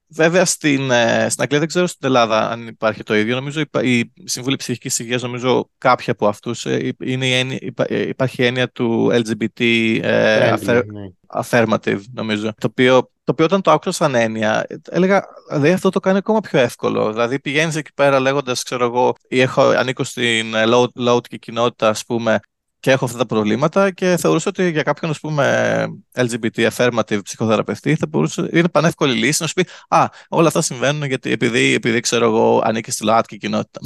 Βέβαια 0.09 0.45
στην, 0.45 0.91
ε, 0.91 1.27
στην 1.29 1.41
Αγγλία 1.43 1.59
δεν 1.59 1.67
ξέρω 1.67 1.87
στην 1.87 2.07
Ελλάδα 2.07 2.49
αν 2.49 2.67
υπάρχει 2.67 3.03
το 3.03 3.15
ίδιο. 3.15 3.35
Νομίζω 3.35 3.61
η 3.81 4.11
Σύμβουλη 4.23 4.55
Ψυχικής 4.55 4.99
Υγείας, 4.99 5.21
νομίζω 5.21 5.69
κάποια 5.77 6.13
από 6.13 6.27
αυτούς 6.27 6.65
ε, 6.65 6.95
είναι 7.03 7.27
η 7.27 7.33
έννοια, 7.33 7.59
ε, 7.75 8.07
υπάρχει 8.07 8.41
η 8.41 8.45
έννοια 8.45 8.69
του 8.69 9.09
LGBT 9.11 9.61
Friendly, 9.61 10.83
ναι. 10.85 11.09
affirmative 11.27 12.01
νομίζω. 12.13 12.53
Το 12.57 12.67
οποίο, 12.69 13.01
το 13.01 13.31
οποίο 13.31 13.45
όταν 13.45 13.61
το 13.61 13.71
άκουσα 13.71 13.91
σαν 13.91 14.15
έννοια, 14.15 14.65
έλεγα, 14.89 15.25
δηλαδή 15.49 15.71
αυτό 15.71 15.89
το 15.89 15.99
κάνει 15.99 16.17
ακόμα 16.17 16.39
πιο 16.39 16.59
εύκολο. 16.59 17.11
Δηλαδή 17.11 17.39
πηγαίνεις 17.39 17.75
εκεί 17.75 17.93
πέρα 17.93 18.19
λέγοντας, 18.19 18.63
ξέρω 18.63 18.85
εγώ, 18.85 19.15
ή 19.27 19.41
έχω, 19.41 19.61
ανήκω 19.61 20.03
στην 20.03 20.53
low, 20.55 20.85
low 20.99 21.19
κοινότητα, 21.39 21.89
ας 21.89 22.05
πούμε, 22.05 22.39
και 22.79 22.91
έχω 22.91 23.05
αυτά 23.05 23.17
τα 23.17 23.25
προβλήματα 23.25 23.91
και 23.91 24.17
θεωρούσα 24.17 24.49
ότι 24.49 24.69
για 24.69 24.83
κάποιον 24.83 25.11
ας 25.11 25.19
πούμε 25.19 25.85
LGBT 26.15 26.69
affirmative 26.69 27.19
ψυχοθεραπευτή 27.23 27.95
θα 27.95 28.07
μπορούσε, 28.07 28.49
είναι 28.51 28.69
πανεύκολη 28.69 29.13
λύση 29.13 29.41
να 29.41 29.47
σου 29.47 29.53
πει 29.53 29.65
«Α, 29.87 30.07
όλα 30.29 30.47
αυτά 30.47 30.61
συμβαίνουν 30.61 31.03
γιατί 31.03 31.31
επειδή, 31.31 31.73
επειδή 31.73 31.99
ξέρω 31.99 32.25
εγώ 32.25 32.61
ανήκει 32.63 32.91
στη 32.91 33.03
ΛΟΑΤΚΙ 33.03 33.37
κοινότητα». 33.37 33.79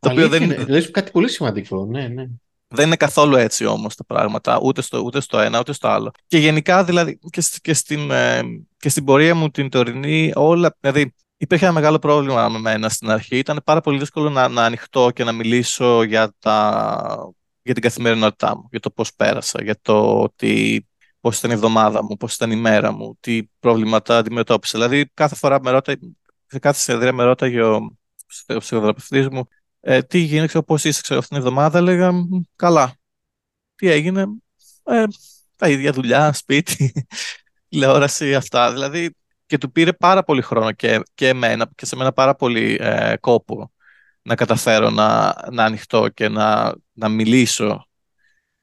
Το 0.00 0.10
οποίο 0.10 0.28
δεν 0.28 0.42
είναι... 0.42 0.64
Λες 0.68 0.90
κάτι 0.90 1.10
πολύ 1.10 1.28
σημαντικό, 1.28 1.86
ναι, 1.90 2.08
ναι. 2.08 2.26
Δεν 2.68 2.86
είναι 2.86 2.96
καθόλου 2.96 3.36
έτσι 3.36 3.66
όμως 3.66 3.94
τα 3.94 4.04
πράγματα, 4.04 4.58
ούτε 4.62 4.82
στο, 4.82 4.98
ούτε 4.98 5.20
στο 5.20 5.38
ένα 5.38 5.58
ούτε 5.58 5.72
στο 5.72 5.88
άλλο. 5.88 6.10
Και 6.26 6.38
γενικά 6.38 6.84
δηλαδή 6.84 7.18
και, 7.30 7.42
και, 7.62 7.74
στην, 7.74 8.10
ε, 8.10 8.40
και 8.76 8.88
στην 8.88 9.04
πορεία 9.04 9.34
μου 9.34 9.50
την 9.50 9.68
τωρινή, 9.68 10.32
όλα. 10.34 10.76
Δηλαδή, 10.80 11.14
υπήρχε 11.36 11.64
ένα 11.64 11.74
μεγάλο 11.74 11.98
πρόβλημα 11.98 12.48
με 12.48 12.58
μένα 12.58 12.88
στην 12.88 13.10
αρχή. 13.10 13.38
Ήταν 13.38 13.60
πάρα 13.64 13.80
πολύ 13.80 13.98
δύσκολο 13.98 14.30
να, 14.30 14.48
να 14.48 14.64
ανοιχτώ 14.64 15.10
και 15.10 15.24
να 15.24 15.32
μιλήσω 15.32 16.02
για 16.02 16.32
τα 16.38 17.34
για 17.64 17.74
την 17.74 17.82
καθημερινότητά 17.82 18.56
μου, 18.56 18.68
για 18.70 18.80
το 18.80 18.90
πώς 18.90 19.14
πέρασα, 19.14 19.62
για 19.62 19.78
το 19.82 20.20
ότι 20.20 20.86
πώς 21.20 21.38
ήταν 21.38 21.50
η 21.50 21.54
εβδομάδα 21.54 22.04
μου, 22.04 22.16
πώς 22.16 22.34
ήταν 22.34 22.50
η 22.50 22.56
μέρα 22.56 22.92
μου, 22.92 23.16
τι 23.20 23.42
προβλήματα 23.60 24.18
αντιμετώπισα. 24.18 24.78
Δηλαδή 24.78 25.10
κάθε 25.14 25.34
φορά 25.34 25.60
με 25.62 25.70
ρώτα, 25.70 25.96
σε 26.46 26.58
κάθε 26.58 26.80
συνεδρία 26.80 27.12
με 27.12 27.24
ρώταγε 27.24 27.62
ο 27.62 27.96
ψυχοδραπευτής 28.58 29.28
μου 29.28 29.48
ε, 29.86 30.02
τι 30.02 30.18
γίνεται, 30.18 30.46
ξέρω, 30.46 30.64
πώς 30.64 30.84
είσαι 30.84 31.00
ξέρω, 31.02 31.18
αυτήν 31.20 31.36
την 31.36 31.46
εβδομάδα, 31.46 31.78
έλεγα 31.78 32.12
καλά. 32.56 32.94
Τι 33.74 33.90
έγινε, 33.90 34.26
ε, 34.82 35.04
τα 35.56 35.68
ίδια 35.68 35.92
δουλειά, 35.92 36.32
σπίτι, 36.32 36.92
τηλεόραση, 37.68 38.34
αυτά. 38.34 38.72
Δηλαδή 38.72 39.16
και 39.46 39.58
του 39.58 39.72
πήρε 39.72 39.92
πάρα 39.92 40.24
πολύ 40.24 40.42
χρόνο 40.42 40.72
και, 40.72 41.02
και 41.14 41.28
εμένα 41.28 41.70
και 41.74 41.86
σε 41.86 41.96
μένα 41.96 42.12
πάρα 42.12 42.34
πολύ 42.34 42.76
ε, 42.80 43.16
κόπο 43.20 43.72
να 44.24 44.34
καταφέρω 44.34 44.90
να, 44.90 45.34
να 45.52 45.64
ανοιχτώ 45.64 46.08
και 46.08 46.28
να, 46.28 46.74
να 46.92 47.08
μιλήσω 47.08 47.88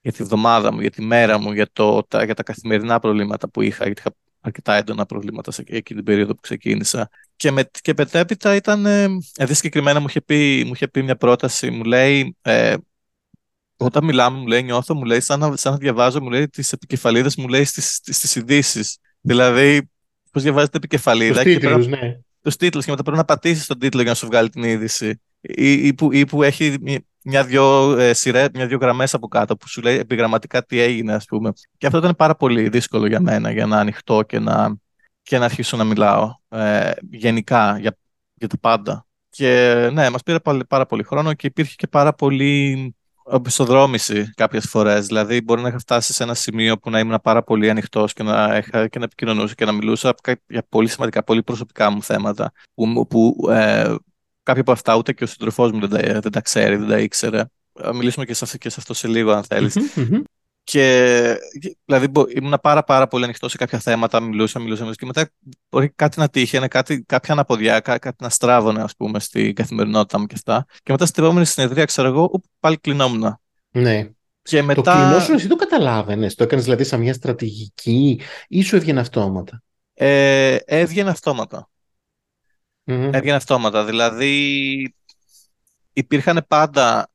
για 0.02 0.12
τη 0.12 0.24
βδομάδα 0.24 0.74
μου, 0.74 0.82
για 0.82 0.92
τη 0.92 1.02
μέρα 1.02 1.40
μου, 1.40 1.52
για, 1.52 1.70
το, 1.74 2.04
τα, 2.04 2.24
για 2.24 2.34
τα 2.34 2.44
καθημερινά 2.44 3.00
προβλήματα 3.00 3.50
που 3.50 3.62
είχα, 3.62 3.86
γιατί 3.86 4.02
είχα 4.02 4.16
αρκετά 4.42 4.76
έντονα 4.76 5.06
προβλήματα 5.06 5.52
σε 5.52 5.62
εκείνη 5.62 5.82
την 5.84 6.04
περίοδο 6.04 6.34
που 6.34 6.42
ξεκίνησα. 6.42 7.10
Και, 7.36 7.52
με, 7.52 7.70
και 7.82 7.94
μετέπειτα 7.98 8.56
ήταν, 8.56 8.86
ε, 8.86 9.08
δηλαδή 9.34 9.54
συγκεκριμένα 9.54 10.00
μου 10.00 10.06
είχε, 10.10 10.22
πει, 10.22 10.64
μου 10.66 10.72
είχε 10.74 10.88
πει 10.88 11.04
μια 11.04 11.16
πρόταση, 11.16 11.70
μου 11.70 11.84
λέει, 11.84 12.36
ε, 12.42 12.76
όταν 13.78 14.06
μιλάμε, 14.06 14.38
μου 14.38 14.48
λέει, 14.48 14.64
νιώθω, 14.64 14.96
μου 14.96 15.04
λέει, 15.04 15.20
σαν 15.20 15.40
να, 15.40 15.56
σαν 15.56 15.72
να 15.72 15.78
διαβάζω, 15.78 16.22
μου 16.22 16.30
λέει, 16.30 16.50
τις 16.50 16.72
επικεφαλίδες, 16.72 17.36
μου 17.36 17.48
λέει, 17.48 17.64
στις, 17.64 17.94
στις, 17.94 18.18
στις 18.18 18.36
ειδήσεις. 18.36 18.98
Δηλαδή, 19.22 19.90
πώς 20.32 20.44
διαβάζετε 20.44 20.78
επικεφαλίδα. 20.78 21.44
Τους 21.44 21.54
τίτλους, 21.54 21.88
ναι. 21.88 22.20
Τους 22.42 22.56
τίτλους 22.56 22.86
και 22.86 22.92
μετά 22.92 23.04
πρέπει 23.04 23.18
να 23.18 23.26
πατήσεις 23.26 23.66
τον 23.66 23.80
τίτλο 23.80 24.02
για 24.02 24.10
να 24.10 24.16
σου 24.16 24.26
βγάλει 24.26 24.50
την 24.50 24.64
είδηση 24.64 25.22
ή, 25.42 25.88
ή, 25.88 25.94
που, 25.94 26.12
ή 26.12 26.26
που 26.26 26.44
έχει 26.44 26.78
μια-δυο 27.24 27.98
ε, 27.98 28.14
σειρές, 28.14 28.48
μια-δυο 28.54 28.78
γραμμές 28.82 29.14
από 29.14 29.28
κάτω 29.28 29.58
που 29.58 29.68
σου 29.68 29.82
λέει 29.82 29.98
επιγραμματικά 29.98 30.66
τι 30.66 30.80
έγινε, 30.80 31.14
ας 31.14 31.26
πούμε. 31.26 31.52
Και 31.78 31.86
αυτό 31.86 31.98
ήταν 31.98 32.16
πάρα 32.16 32.36
πολύ 32.36 32.70
δύσκολο 32.70 33.08
για 33.08 33.20
μένα 33.20 33.52
για 33.52 33.66
να 33.66 33.78
ανοιχτώ 33.78 34.22
και 34.22 34.40
να, 34.40 34.76
και 35.22 35.38
να 35.38 35.46
αρχίσω 35.46 35.78
να 35.78 35.84
μιλάω 35.84 36.36
ε, 36.50 36.92
γενικά 37.12 37.78
για, 37.80 37.98
για 38.34 38.48
τα 38.48 38.58
πάντα. 38.60 39.06
Και 39.30 39.90
ναι, 39.94 40.10
μας 40.10 40.24
πήρε 40.24 40.40
πάρα, 40.40 40.66
πάρα 40.66 40.86
πολύ 40.86 41.04
χρόνο 41.04 41.34
και 41.34 41.48
υπήρχε 41.48 41.74
και 41.76 41.88
πάρα 41.88 42.14
πολύ 42.14 42.96
οπισθοδρόμηση 43.24 44.32
κάποιες 44.36 44.66
φορές. 44.70 45.06
Δηλαδή 45.08 45.42
μπορεί 45.42 45.62
να 45.62 45.68
είχα 45.68 45.80
φτάσει 45.80 46.14
σε 46.14 46.24
ένα 46.24 46.34
σημείο 46.34 46.78
που 46.78 46.90
να 46.90 47.00
ήμουν 47.00 47.20
πάρα 47.24 47.44
πολύ 47.44 47.70
ανοιχτός 47.70 48.14
και 48.14 48.24
να, 48.24 48.58
είχα, 48.58 48.88
και 48.88 49.00
να 49.00 49.06
επικοινωνούσα 49.06 49.54
και 49.54 49.66
να 49.66 49.72
μιλούσα 49.72 50.16
για 50.48 50.66
πολύ 50.70 50.88
σημαντικά, 50.88 51.24
πολύ 51.24 51.44
προσωπικά 51.44 51.90
μου 51.90 52.04
θέματα 52.04 52.52
που, 52.74 53.08
που 53.08 53.48
ε, 53.50 53.96
κάποια 54.44 54.62
από 54.62 54.72
αυτά 54.72 54.96
ούτε 54.96 55.14
και 55.14 55.24
ο 55.24 55.28
σύντροφός 55.28 55.72
μου 55.72 55.88
δεν 55.88 55.90
τα, 55.90 56.20
δεν 56.20 56.32
τα 56.32 56.42
ξέρει, 56.42 56.76
δεν 56.76 56.88
τα 56.88 57.00
ήξερε. 57.00 57.44
Θα 57.74 57.94
μιλήσουμε 57.96 58.26
και 58.26 58.34
σε, 58.34 58.44
αυτό, 58.44 58.58
και 58.58 58.70
σε 58.70 58.76
αυτό 58.80 58.94
σε 58.94 59.08
λίγο, 59.08 59.32
αν 59.32 59.44
θελει 59.44 59.72
Και 60.72 61.38
δηλαδή 61.86 62.12
ήμουν 62.36 62.60
πάρα, 62.62 62.84
πάρα 62.84 63.08
πολύ 63.08 63.24
ανοιχτό 63.24 63.50
σε 63.50 63.58
κάποια 63.58 63.80
θέματα, 63.80 64.20
μιλούσα, 64.20 64.60
μιλούσα, 64.60 64.92
και 64.92 65.06
μετά 65.06 65.30
μπορεί 65.70 65.90
κάτι 65.90 66.20
να 66.20 66.30
τύχει, 66.30 66.68
κάτι, 66.68 67.04
κάποια 67.04 67.34
αναποδιά, 67.34 67.80
κάτι 67.80 68.16
να 68.20 68.30
στράβωνε, 68.30 68.82
ας 68.82 68.96
πούμε, 68.96 69.20
στην 69.20 69.56
καθημερινότητά 69.56 70.20
μου 70.20 70.26
και 70.26 70.36
αυτά. 70.36 70.66
Και 70.84 70.92
μετά 70.92 71.06
στην 71.06 71.24
επόμενη 71.24 71.46
συνεδρία, 71.46 71.86
ξέρω 71.86 72.08
εγώ, 72.08 72.42
πάλι 72.60 72.78
κλεινόμουν. 72.78 73.40
Ναι. 73.72 74.10
Και 74.42 74.62
μετά... 74.62 74.82
Το 74.82 74.92
κλεινόσουν 74.92 75.36
εσύ 75.36 75.48
το 75.48 75.56
καταλάβαινες; 75.56 76.36
Το 76.36 76.44
έκανες 76.44 76.64
δηλαδή 76.64 76.84
σαν 76.84 77.00
μια 77.00 77.14
στρατηγική 77.14 78.22
ή 78.48 78.62
σου 78.62 78.76
έβγαινε 78.76 79.00
αυτόματα; 79.00 79.64
Ε, 79.94 80.56
έβγαινε 80.66 81.10
αυτόματα 81.10 81.70
mm 82.86 83.10
Έβγαινε 83.14 83.36
αυτόματα. 83.36 83.86
Δηλαδή, 83.86 84.96
υπήρχαν 85.94 86.46
πάντα 86.48 87.12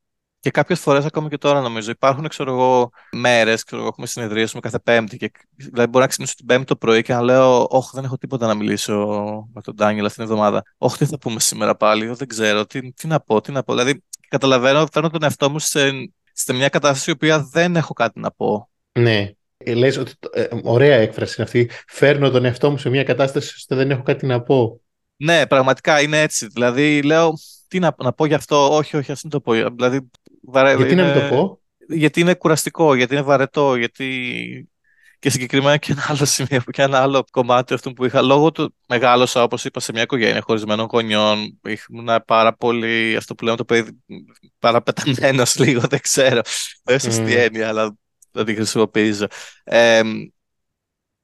και 0.46 0.52
κάποιες 0.52 0.80
φορές, 0.80 1.04
ακόμα 1.04 1.28
και 1.28 1.38
τώρα 1.38 1.60
νομίζω, 1.60 1.90
υπάρχουν 1.90 2.28
ξέρω 2.28 2.52
εγώ, 2.52 2.90
μέρες, 3.12 3.62
ξέρω 3.64 3.80
εγώ, 3.80 3.90
έχουμε 3.90 4.06
συνεδρίε 4.06 4.46
με 4.54 4.60
κάθε 4.60 4.78
Πέμπτη. 4.78 5.16
Και, 5.16 5.30
δηλαδή, 5.56 5.88
μπορεί 5.88 6.04
να 6.04 6.06
ξυπνήσω 6.06 6.34
την 6.34 6.46
Πέμπτη 6.46 6.64
το 6.64 6.76
πρωί 6.76 7.02
και 7.02 7.12
να 7.12 7.22
λέω: 7.22 7.66
Όχι, 7.70 7.90
δεν 7.92 8.04
έχω 8.04 8.16
τίποτα 8.16 8.46
να 8.46 8.54
μιλήσω 8.54 8.94
με 9.54 9.60
τον 9.60 9.74
Ντάνιελ 9.74 10.04
αυτήν 10.04 10.24
την 10.24 10.32
εβδομάδα. 10.32 10.62
Όχι, 10.78 10.96
τι 10.96 11.06
θα 11.06 11.18
πούμε 11.18 11.40
σήμερα 11.40 11.76
πάλι, 11.76 12.06
δεν 12.06 12.28
ξέρω, 12.28 12.66
τι, 12.66 12.92
τι 12.92 13.06
να 13.06 13.20
πω, 13.20 13.40
τι 13.40 13.52
να 13.52 13.62
πω. 13.62 13.72
Δηλαδή, 13.72 14.02
καταλαβαίνω, 14.28 14.86
φέρνω 14.92 15.10
τον 15.10 15.22
εαυτό 15.22 15.50
μου 15.50 15.58
σε, 15.58 15.90
σε 16.32 16.52
μια 16.52 16.68
κατάσταση 16.68 17.10
η 17.10 17.12
οποία 17.12 17.48
δεν 17.52 17.76
έχω 17.76 17.92
κάτι 17.92 18.20
να 18.20 18.30
πω. 18.30 18.70
Ναι. 18.92 19.30
Ε, 19.56 19.74
λες 19.74 19.96
ότι, 19.96 20.12
ε, 20.32 20.46
ωραία 20.62 20.96
έκφραση 20.96 21.34
είναι 21.36 21.44
αυτή. 21.46 21.70
Φέρνω 21.86 22.30
τον 22.30 22.44
εαυτό 22.44 22.70
μου 22.70 22.78
σε 22.78 22.88
μια 22.88 23.02
κατάσταση 23.02 23.52
ώστε 23.56 23.74
δεν 23.74 23.90
έχω 23.90 24.02
κάτι 24.02 24.26
να 24.26 24.42
πω. 24.42 24.80
Ναι, 25.16 25.46
πραγματικά 25.46 26.00
είναι 26.00 26.20
έτσι. 26.20 26.46
Δηλαδή, 26.46 27.02
λέω, 27.02 27.32
τι 27.68 27.78
να, 27.78 27.94
να 27.98 28.12
πω 28.12 28.26
γι' 28.26 28.34
αυτό, 28.34 28.74
όχι, 28.76 28.96
όχι, 28.96 29.12
ας 29.12 29.22
μην 29.22 29.32
το 29.32 29.40
πω. 29.40 29.52
Δηλαδή, 29.52 30.10
βαρε... 30.46 30.74
Γιατί 30.74 30.92
είναι... 30.92 31.02
να 31.02 31.14
μην 31.14 31.28
το 31.28 31.34
πω; 31.34 31.60
Γιατί 31.88 32.20
είναι 32.20 32.34
κουραστικό, 32.34 32.94
γιατί 32.94 33.14
είναι 33.14 33.22
βαρετό, 33.22 33.76
γιατί 33.76 34.08
και 35.18 35.30
συγκεκριμένα 35.30 35.76
και 35.76 35.92
ένα 35.92 36.04
άλλο 36.08 36.24
σημείο 36.24 36.60
και 36.70 36.82
ένα 36.82 37.00
άλλο 37.00 37.24
κομμάτι 37.30 37.74
αυτού 37.74 37.92
που 37.92 38.04
είχα. 38.04 38.22
Λόγω 38.22 38.52
του 38.52 38.74
μεγάλωσα 38.88 39.42
όπως 39.42 39.64
είπα 39.64 39.80
σε 39.80 39.92
μια 39.92 40.02
οικογένεια 40.02 40.40
χωρισμένων 40.40 40.88
γονιών 40.90 41.58
ήμουν 41.88 42.22
πάρα 42.26 42.54
πολύ 42.54 43.16
αυτό 43.16 43.34
που 43.34 43.44
λέμε 43.44 43.56
το 43.56 43.64
παιδί 43.64 44.02
παραπεταμένος 44.58 45.56
λίγο 45.64 45.80
δεν 45.80 46.00
ξέρω. 46.00 46.40
Δεν 46.82 46.96
mm. 46.96 47.02
σωστή 47.02 47.34
έννοια 47.34 47.68
αλλά 47.68 47.96
δεν 48.30 48.44
τη 48.44 48.54
χρησιμοποιήσω 48.54 49.26
ε, 49.64 50.00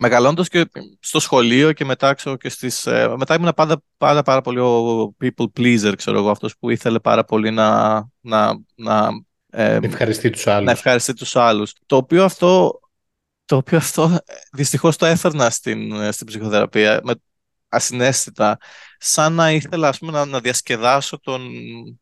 μεγαλώντας 0.02 0.48
και 0.48 0.68
στο 1.00 1.20
σχολείο 1.20 1.72
και 1.72 1.84
μετά, 1.84 2.14
ξέρω, 2.14 2.36
και 2.36 2.48
στις, 2.48 2.86
ε, 2.86 3.14
μετά 3.16 3.34
ήμουν 3.34 3.52
πάντα, 3.56 3.82
πάντα 3.96 4.22
πάρα 4.22 4.40
πολύ 4.40 4.58
ο 4.58 5.16
people 5.22 5.46
pleaser, 5.56 5.92
ξέρω 5.96 6.18
εγώ, 6.18 6.30
αυτός 6.30 6.56
που 6.58 6.70
ήθελε 6.70 6.98
πάρα 6.98 7.24
πολύ 7.24 7.50
να, 7.50 7.92
να, 8.20 8.52
να 8.74 9.08
ε, 9.50 9.78
ευχαριστεί 9.82 10.30
τους 10.30 10.46
άλλους. 10.46 10.64
Να 10.64 10.70
ευχαριστεί 10.70 11.14
τους 11.14 11.36
άλλους. 11.36 11.72
Το 11.86 11.96
οποίο 11.96 12.24
αυτό, 12.24 12.80
το 13.44 13.56
οποίο 13.56 13.78
αυτό 13.78 14.18
δυστυχώς 14.52 14.96
το 14.96 15.06
έφερνα 15.06 15.50
στην, 15.50 15.92
ε, 15.92 16.12
στην 16.12 16.26
ψυχοθεραπεία 16.26 17.00
με 17.02 17.14
ασυναίσθητα, 17.68 18.58
σαν 18.98 19.32
να 19.32 19.52
ήθελα 19.52 19.88
ας 19.88 19.98
πούμε, 19.98 20.12
να, 20.12 20.24
να 20.24 20.40
διασκεδάσω 20.40 21.20
τον, 21.20 21.42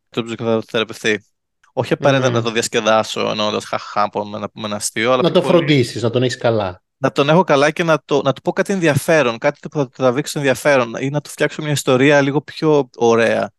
τον 0.09 0.25
ψυχοθεραπευτή. 0.25 1.25
Όχι 1.73 1.93
απαραίτητα 1.93 2.29
mm. 2.29 2.33
να 2.33 2.43
το 2.43 2.51
διασκεδάσω 2.51 3.31
εννοώντας 3.31 3.65
χαχά 3.65 4.11
να 4.25 4.51
πούμε 4.51 4.67
ένα 4.67 4.77
αστείο. 4.77 5.13
Αλλά 5.13 5.23
να 5.23 5.31
το 5.31 5.43
φροντίσεις, 5.43 6.03
να 6.03 6.11
τον 6.11 6.23
έχεις 6.23 6.37
καλά 6.37 6.83
να 7.03 7.13
τον 7.13 7.29
έχω 7.29 7.45
καλά 7.45 7.71
και 7.71 7.85
να, 7.85 8.03
το, 8.05 8.23
να 8.23 8.33
του 8.33 8.41
πω 8.41 8.53
κάτι 8.53 8.73
ενδιαφέρον, 8.73 9.39
κάτι 9.39 9.69
που 9.69 9.79
θα 9.79 9.85
του 9.85 9.93
τραβήξει 9.97 10.39
ενδιαφέρον 10.39 10.95
ή 11.01 11.11
να 11.11 11.21
του 11.21 11.31
φτιάξω 11.31 11.63
μια 11.63 11.71
ιστορία 11.71 12.21
λίγο 12.21 12.41
πιο 12.41 12.91
ωραία. 12.97 13.53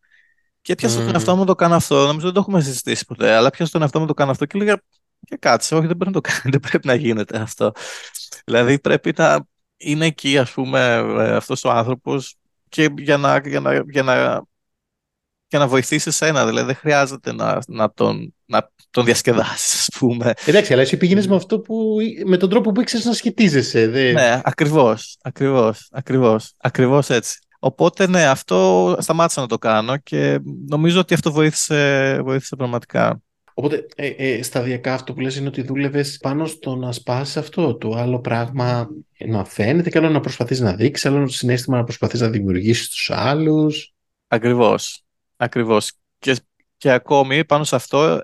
Και 0.60 0.74
πιάσα 0.74 1.00
mm. 1.00 1.04
τον 1.04 1.14
εαυτό 1.14 1.36
μου 1.36 1.44
το 1.44 1.54
κάνω 1.54 1.74
αυτό. 1.74 2.06
Νομίζω 2.06 2.24
δεν 2.24 2.32
το 2.32 2.40
έχουμε 2.40 2.60
συζητήσει 2.60 3.06
ποτέ, 3.06 3.32
αλλά 3.32 3.50
πιάσα 3.50 3.72
τον 3.72 3.82
εαυτό 3.82 4.00
μου 4.00 4.06
το 4.06 4.14
κάνω 4.14 4.30
αυτό 4.30 4.46
και 4.46 4.58
λέγα 4.58 4.82
και 5.24 5.36
κάτσε, 5.36 5.74
όχι 5.74 5.86
δεν 5.86 5.96
πρέπει 5.96 6.14
να 6.14 6.20
το 6.20 6.28
κάνει, 6.30 6.50
δεν 6.50 6.60
πρέπει 6.60 6.86
να 6.86 6.94
γίνεται 6.94 7.38
αυτό. 7.38 7.72
Δηλαδή 8.44 8.78
πρέπει 8.78 9.12
να 9.16 9.46
είναι 9.76 10.06
εκεί 10.06 10.38
ας 10.38 10.50
πούμε 10.50 10.94
ε, 11.18 11.36
αυτός 11.36 11.64
ο 11.64 11.70
άνθρωπος 11.70 12.36
και 12.68 12.88
για 12.98 13.16
να, 13.16 13.38
για 13.38 13.60
να, 13.60 13.74
για 13.74 14.02
να, 14.02 14.42
για 15.48 15.58
να 15.58 15.68
βοηθήσει 15.68 16.08
εσένα. 16.08 16.46
Δηλαδή 16.46 16.66
δεν 16.66 16.76
χρειάζεται 16.76 17.32
να, 17.32 17.58
να, 17.66 17.92
τον, 17.92 18.34
να 18.52 18.70
τον 18.90 19.04
διασκεδάσεις, 19.04 19.80
ας 19.80 19.88
πούμε. 19.98 20.32
Εντάξει, 20.46 20.72
αλλά 20.72 20.82
εσύ 20.82 20.96
πήγαινες 20.96 21.26
με 21.26 21.36
αυτό 21.36 21.60
που, 21.60 21.96
με 22.24 22.36
τον 22.36 22.48
τρόπο 22.48 22.72
που 22.72 22.80
ήξερες 22.80 23.04
να 23.04 23.12
σχετίζεσαι. 23.12 23.88
Δε... 23.88 24.12
Ναι, 24.12 24.40
ακριβώς. 24.44 25.16
Ακριβώς. 25.22 25.88
Ακριβώς, 25.90 26.52
ακριβώς 26.58 27.10
έτσι. 27.10 27.38
Οπότε 27.58 28.06
ναι, 28.06 28.26
αυτό 28.26 28.96
σταμάτησα 29.00 29.40
να 29.40 29.46
το 29.46 29.58
κάνω 29.58 29.96
και 29.96 30.40
νομίζω 30.68 31.00
ότι 31.00 31.14
αυτό 31.14 31.32
βοήθησε, 31.32 32.20
βοήθησε 32.22 32.56
πραγματικά. 32.56 33.20
Οπότε 33.54 33.86
ε, 33.96 34.06
ε, 34.06 34.42
σταδιακά 34.42 34.94
αυτό 34.94 35.12
που 35.12 35.20
λες 35.20 35.36
είναι 35.36 35.48
ότι 35.48 35.62
δούλευες 35.62 36.16
πάνω 36.16 36.46
στο 36.46 36.76
να 36.76 36.92
σπάσει 36.92 37.38
αυτό. 37.38 37.76
Το 37.76 37.94
άλλο 37.94 38.20
πράγμα 38.20 38.88
να 39.18 39.44
φαίνεται 39.44 39.90
και 39.90 39.98
άλλο 39.98 40.08
να 40.08 40.20
προσπαθείς 40.20 40.60
να 40.60 40.74
δείξεις, 40.74 41.06
άλλο 41.06 41.28
συνέστημα 41.28 41.76
να 41.76 41.84
προσπαθείς 41.84 42.20
να 42.20 42.28
δημιουργήσεις 42.28 42.88
τους 42.88 43.10
άλλους. 43.10 43.94
Ακριβώς. 44.28 45.02
Ακριβώς. 45.36 45.92
Και, 46.18 46.36
και 46.76 46.90
ακόμη 46.90 47.44
πάνω 47.44 47.64
σε 47.64 47.76
αυτό 47.76 48.20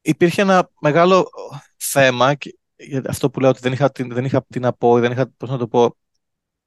υπήρχε 0.00 0.42
ένα 0.42 0.70
μεγάλο 0.80 1.28
θέμα 1.76 2.36
αυτό 3.08 3.30
που 3.30 3.40
λέω 3.40 3.50
ότι 3.50 3.60
δεν 3.60 3.72
είχα, 3.72 3.90
δεν 3.94 4.24
είχα 4.24 4.44
τι 4.48 4.60
να 4.60 4.72
πω, 4.72 4.98
δεν 4.98 5.12
είχα 5.12 5.32
πώς 5.36 5.50
να 5.50 5.58
το 5.58 5.68
πω, 5.68 5.96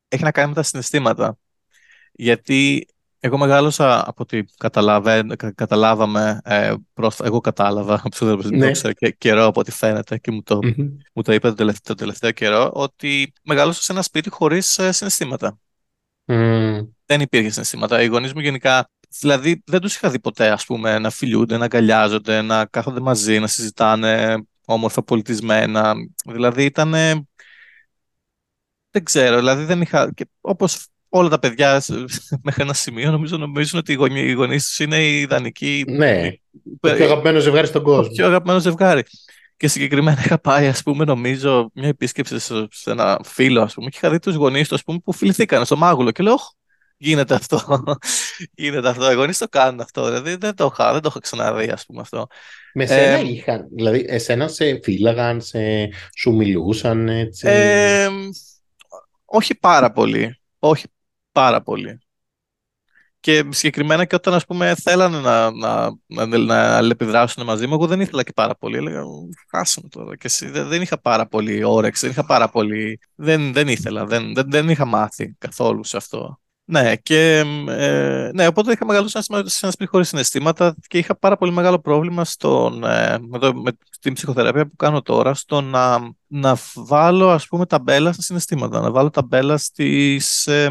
έχει 0.08 0.24
να 0.24 0.32
κάνει 0.32 0.50
με 0.50 0.56
τα 0.56 0.64
συναισθήματα. 0.64 1.38
Γιατί 2.12 2.88
εγώ 3.20 3.38
μεγάλωσα 3.38 4.10
από 4.10 4.24
ό,τι 4.24 4.44
καταλάβαμε, 5.56 6.40
ε, 6.44 6.74
εγώ 7.24 7.40
κατάλαβα, 7.40 8.04
δεν 8.20 8.58
ναι. 8.58 8.72
ξέρω 8.72 8.94
και, 8.94 9.12
καιρό 9.12 9.46
από 9.46 9.60
ό,τι 9.60 9.72
φαίνεται 9.72 10.18
και 10.18 10.32
μου 10.32 10.44
το, 10.44 10.60
mm-hmm. 10.64 10.90
μου 11.14 11.22
το 11.22 11.34
είπε 11.34 11.48
το 11.48 11.54
τελευταίο, 11.54 11.96
το 11.96 12.04
τελευταίο 12.04 12.32
καιρό, 12.32 12.72
ότι 12.74 13.34
μεγάλωσα 13.44 13.82
σε 13.82 13.92
ένα 13.92 14.02
σπίτι 14.02 14.30
χωρίς 14.30 14.78
ε, 14.78 14.92
συναισθήματα. 14.92 15.60
Mm. 16.26 16.88
Δεν 17.06 17.22
υπήρχε 17.22 17.50
συναισθήματα. 17.50 18.02
Οι 18.02 18.06
γονείς 18.06 18.34
μου 18.34 18.40
γενικά, 18.40 18.90
δηλαδή 19.20 19.64
δεν 19.66 19.82
τους 19.82 19.96
είχα 19.96 20.10
δει 20.10 20.20
ποτέ 20.20 20.50
ας 20.50 20.66
πούμε, 20.66 21.00
να 21.00 21.10
φιλιούνται, 21.10 21.58
να 21.58 21.64
αγκαλιάζονται, 21.64 22.42
να 22.42 22.66
κάθονται 22.66 23.00
μαζί, 23.00 23.40
να 23.40 23.48
συζητάνε 23.48 24.44
όμορφα 24.66 25.04
πολιτισμένα. 25.04 25.94
Δηλαδή 26.26 26.64
ήταν... 26.64 26.92
Δεν 28.92 29.04
ξέρω, 29.04 29.38
δηλαδή 29.38 29.64
δεν 29.64 29.82
είχα... 29.82 30.12
Και 30.14 30.28
όπως 30.42 30.88
όλα 31.10 31.30
τα 31.30 31.40
παιδιά 31.40 31.82
μέχρι 32.44 32.64
ένα 32.64 32.74
σημείο 32.74 33.12
νομίζω 33.12 33.38
νομίζουν 33.38 33.80
ότι 33.80 33.92
οι 33.92 34.32
γονείς 34.32 34.68
τους 34.68 34.80
είναι 34.80 35.06
οι 35.06 35.20
ιδανικοί. 35.20 35.84
Ναι. 35.88 36.32
Το 36.80 36.94
πιο 36.94 37.06
αγαπημένο 37.06 37.40
ζευγάρι 37.40 37.68
στον 37.68 37.84
κόσμο. 37.84 38.04
Το 38.04 38.10
πιο 38.10 38.26
αγαπημένο 38.26 38.60
ζευγάρι. 38.60 39.04
Και 39.58 39.68
συγκεκριμένα 39.68 40.22
είχα 40.26 40.40
πάει, 40.40 40.68
ας 40.68 40.84
πούμε, 40.84 41.06
νομίζω, 41.06 41.70
μια 41.74 41.88
επίσκεψη 41.88 42.40
σε 42.40 42.92
ένα 42.92 43.20
φίλο, 43.24 43.62
ας 43.62 43.74
πούμε, 43.74 43.90
και 43.90 43.98
είχα 43.98 44.10
δει 44.10 44.20
τους 44.20 44.36
γονείς 44.36 44.68
του, 44.68 44.78
πούμε, 44.86 45.00
που 45.04 45.14
φιληθήκαν 45.14 45.66
στο 45.66 45.76
μάγουλο. 45.76 46.12
Και 46.12 46.24
λέω, 46.24 46.36
γίνεται 47.02 47.36
αυτό. 47.36 47.84
γίνεται 48.64 48.90
αυτό. 48.90 49.12
Οι 49.12 49.16
γονείς 49.16 49.38
το 49.38 49.48
κάνουν 49.50 49.80
αυτό. 49.80 50.06
Δηλαδή 50.06 50.36
δεν 50.36 50.56
το 50.56 50.70
είχα, 50.72 50.92
δεν 50.92 51.02
το 51.02 51.08
είχα 51.10 51.20
ξαναδεί, 51.20 51.70
ας 51.70 51.86
πούμε 51.86 52.02
αυτό. 52.02 52.28
Με 52.74 52.86
σένα 52.86 53.18
ε, 53.18 53.28
είχαν, 53.28 53.68
δηλαδή 53.76 54.06
εσένα 54.08 54.48
σε 54.48 54.80
φύλαγαν, 54.84 55.42
σε, 55.42 55.60
σου 56.16 56.32
μιλούσαν 56.34 57.10
έτσι; 57.10 57.48
Ε, 57.48 58.10
όχι 59.26 59.56
πάρα 59.56 59.92
πολύ. 59.92 60.40
Όχι 60.60 60.86
πάρα 61.32 61.62
πολύ. 61.62 62.00
Και 63.20 63.44
συγκεκριμένα 63.50 64.06
και 64.06 64.16
όταν 64.16 64.34
ας 64.34 64.46
πούμε 64.46 64.76
θέλανε 64.76 65.20
να, 65.20 65.52
να, 65.52 65.92
να, 66.06 66.38
να 66.38 66.78
αλληλεπιδράσουν 66.78 67.46
μαζί 67.46 67.68
μου, 67.68 67.74
εγώ 67.74 67.88
δεν 67.88 68.00
ήθελα 68.00 68.24
και 68.24 68.32
πάρα 68.36 68.56
πολύ. 68.56 68.78
Έλεγα, 68.78 69.04
χάσαμε 69.50 69.88
τώρα. 69.90 70.16
Και 70.16 70.28
εσύ, 70.28 70.50
δεν, 70.50 70.82
είχα 70.82 71.00
πάρα 71.00 71.28
πολύ 71.28 71.64
όρεξη, 71.64 72.02
δεν 72.02 72.12
είχα 72.12 72.26
πάρα 72.26 72.50
πολύ... 72.50 73.00
Δεν, 73.16 73.54
δεν 73.54 73.68
ήθελα, 73.68 74.06
δεν, 74.06 74.34
δεν, 74.34 74.46
δεν 74.52 74.70
είχα 74.70 74.86
μάθει 74.86 75.36
καθόλου 75.38 75.84
σε 75.84 75.98
αυτό. 75.98 76.41
Ναι, 76.72 76.96
και, 76.96 77.38
ε, 77.68 78.30
ναι, 78.34 78.48
οπότε 78.48 78.72
είχα 78.72 78.86
μεγάλο 78.86 79.08
σε 79.08 79.20
ένα 79.62 79.72
σπίτι 79.72 79.86
χωρίς 79.86 80.08
συναισθήματα 80.08 80.76
και 80.88 80.98
είχα 80.98 81.16
πάρα 81.18 81.38
πολύ 81.38 81.52
μεγάλο 81.52 81.80
πρόβλημα 81.80 82.26
στον, 82.26 82.84
ε, 82.84 83.18
με, 83.20 83.40
το, 83.40 83.54
με 83.54 83.72
την 84.00 84.14
ψυχοθεραπεία 84.14 84.68
που 84.68 84.76
κάνω 84.76 85.02
τώρα 85.02 85.34
στο 85.34 85.62
να, 85.62 86.00
να 86.28 86.58
βάλω 86.76 87.30
ας 87.30 87.48
πούμε 87.48 87.66
ταμπέλα 87.66 88.14
στα 88.14 88.22
συναισθήματα, 88.22 88.80
να 88.80 88.92
βάλω 88.92 89.10
ταμπέλα 89.10 89.58
στις, 89.58 90.48
ε, 90.48 90.70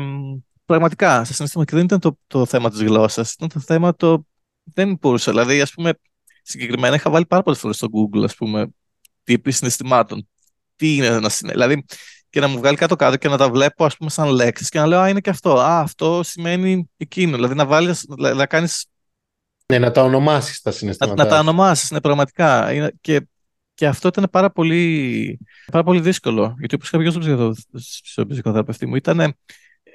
πραγματικά 0.65 1.25
σε 1.25 1.35
συναισθήματα. 1.35 1.71
Και 1.71 1.77
δεν 1.77 1.85
ήταν 1.85 2.01
το, 2.01 2.19
το 2.27 2.47
θέμα 2.47 2.71
της 2.71 2.83
γλώσσας, 2.83 3.33
ήταν 3.33 3.49
το 3.49 3.61
θέμα 3.61 3.95
το. 3.95 4.27
Δεν 4.65 4.99
μπορούσα. 5.01 5.31
Δηλαδή, 5.31 5.61
ας 5.61 5.73
πούμε, 5.73 5.93
συγκεκριμένα 6.43 6.95
είχα 6.95 7.11
βάλει 7.11 7.27
πάρα 7.27 7.43
πολλές 7.43 7.59
φορές 7.59 7.77
στο 7.77 7.89
Google, 7.93 8.25
ας 8.25 8.35
πούμε, 8.35 8.67
τύποι 9.25 9.51
συναισθημάτων. 9.51 10.29
Τι 10.77 10.95
είναι 10.95 11.07
ένα 11.07 11.29
συναίσθημα. 11.29 11.53
Δηλαδή, 11.53 11.85
και 12.31 12.40
να 12.40 12.49
μου 12.49 12.59
βγάλει 12.59 12.77
κάτω-κάτω 12.77 13.16
και 13.16 13.29
να 13.29 13.37
τα 13.37 13.51
βλέπω, 13.51 13.85
ας 13.85 13.97
πούμε, 13.97 14.11
σαν 14.11 14.29
λέξεις 14.29 14.69
και 14.69 14.79
να 14.79 14.87
λέω 14.87 15.01
Α, 15.01 15.09
είναι 15.09 15.21
και 15.21 15.31
αυτό. 15.31 15.59
Α, 15.59 15.81
αυτό 15.81 16.21
σημαίνει 16.25 16.90
εκείνο. 16.97 17.35
Δηλαδή, 17.37 17.55
να 17.55 17.66
βάλεις. 17.66 18.05
Να, 18.19 18.35
να 18.35 18.47
κάνεις. 18.47 18.87
Ναι, 19.66 19.79
να 19.79 19.90
τα 19.90 20.03
ονομάσεις 20.03 20.61
τα 20.61 20.71
συναισθήματα. 20.71 21.16
Να, 21.16 21.25
να 21.25 21.31
τα 21.31 21.40
ονομάσεις, 21.40 21.90
ναι, 21.90 22.01
πραγματικά. 22.01 22.73
Και, 23.01 23.27
και 23.75 23.87
αυτό 23.87 24.09
ήταν 24.09 24.29
πάρα 24.31 24.51
πολύ, 24.51 25.38
πάρα 25.71 25.85
πολύ 25.85 26.01
δύσκολο. 26.01 26.55
Γιατί 26.59 26.75
όπως 26.75 26.88
είχα 26.88 26.99
πει 26.99 27.11
στον 28.03 28.29
ψυχοθεραπευτή 28.29 28.87
μου, 28.87 28.95
ήταν 28.95 29.35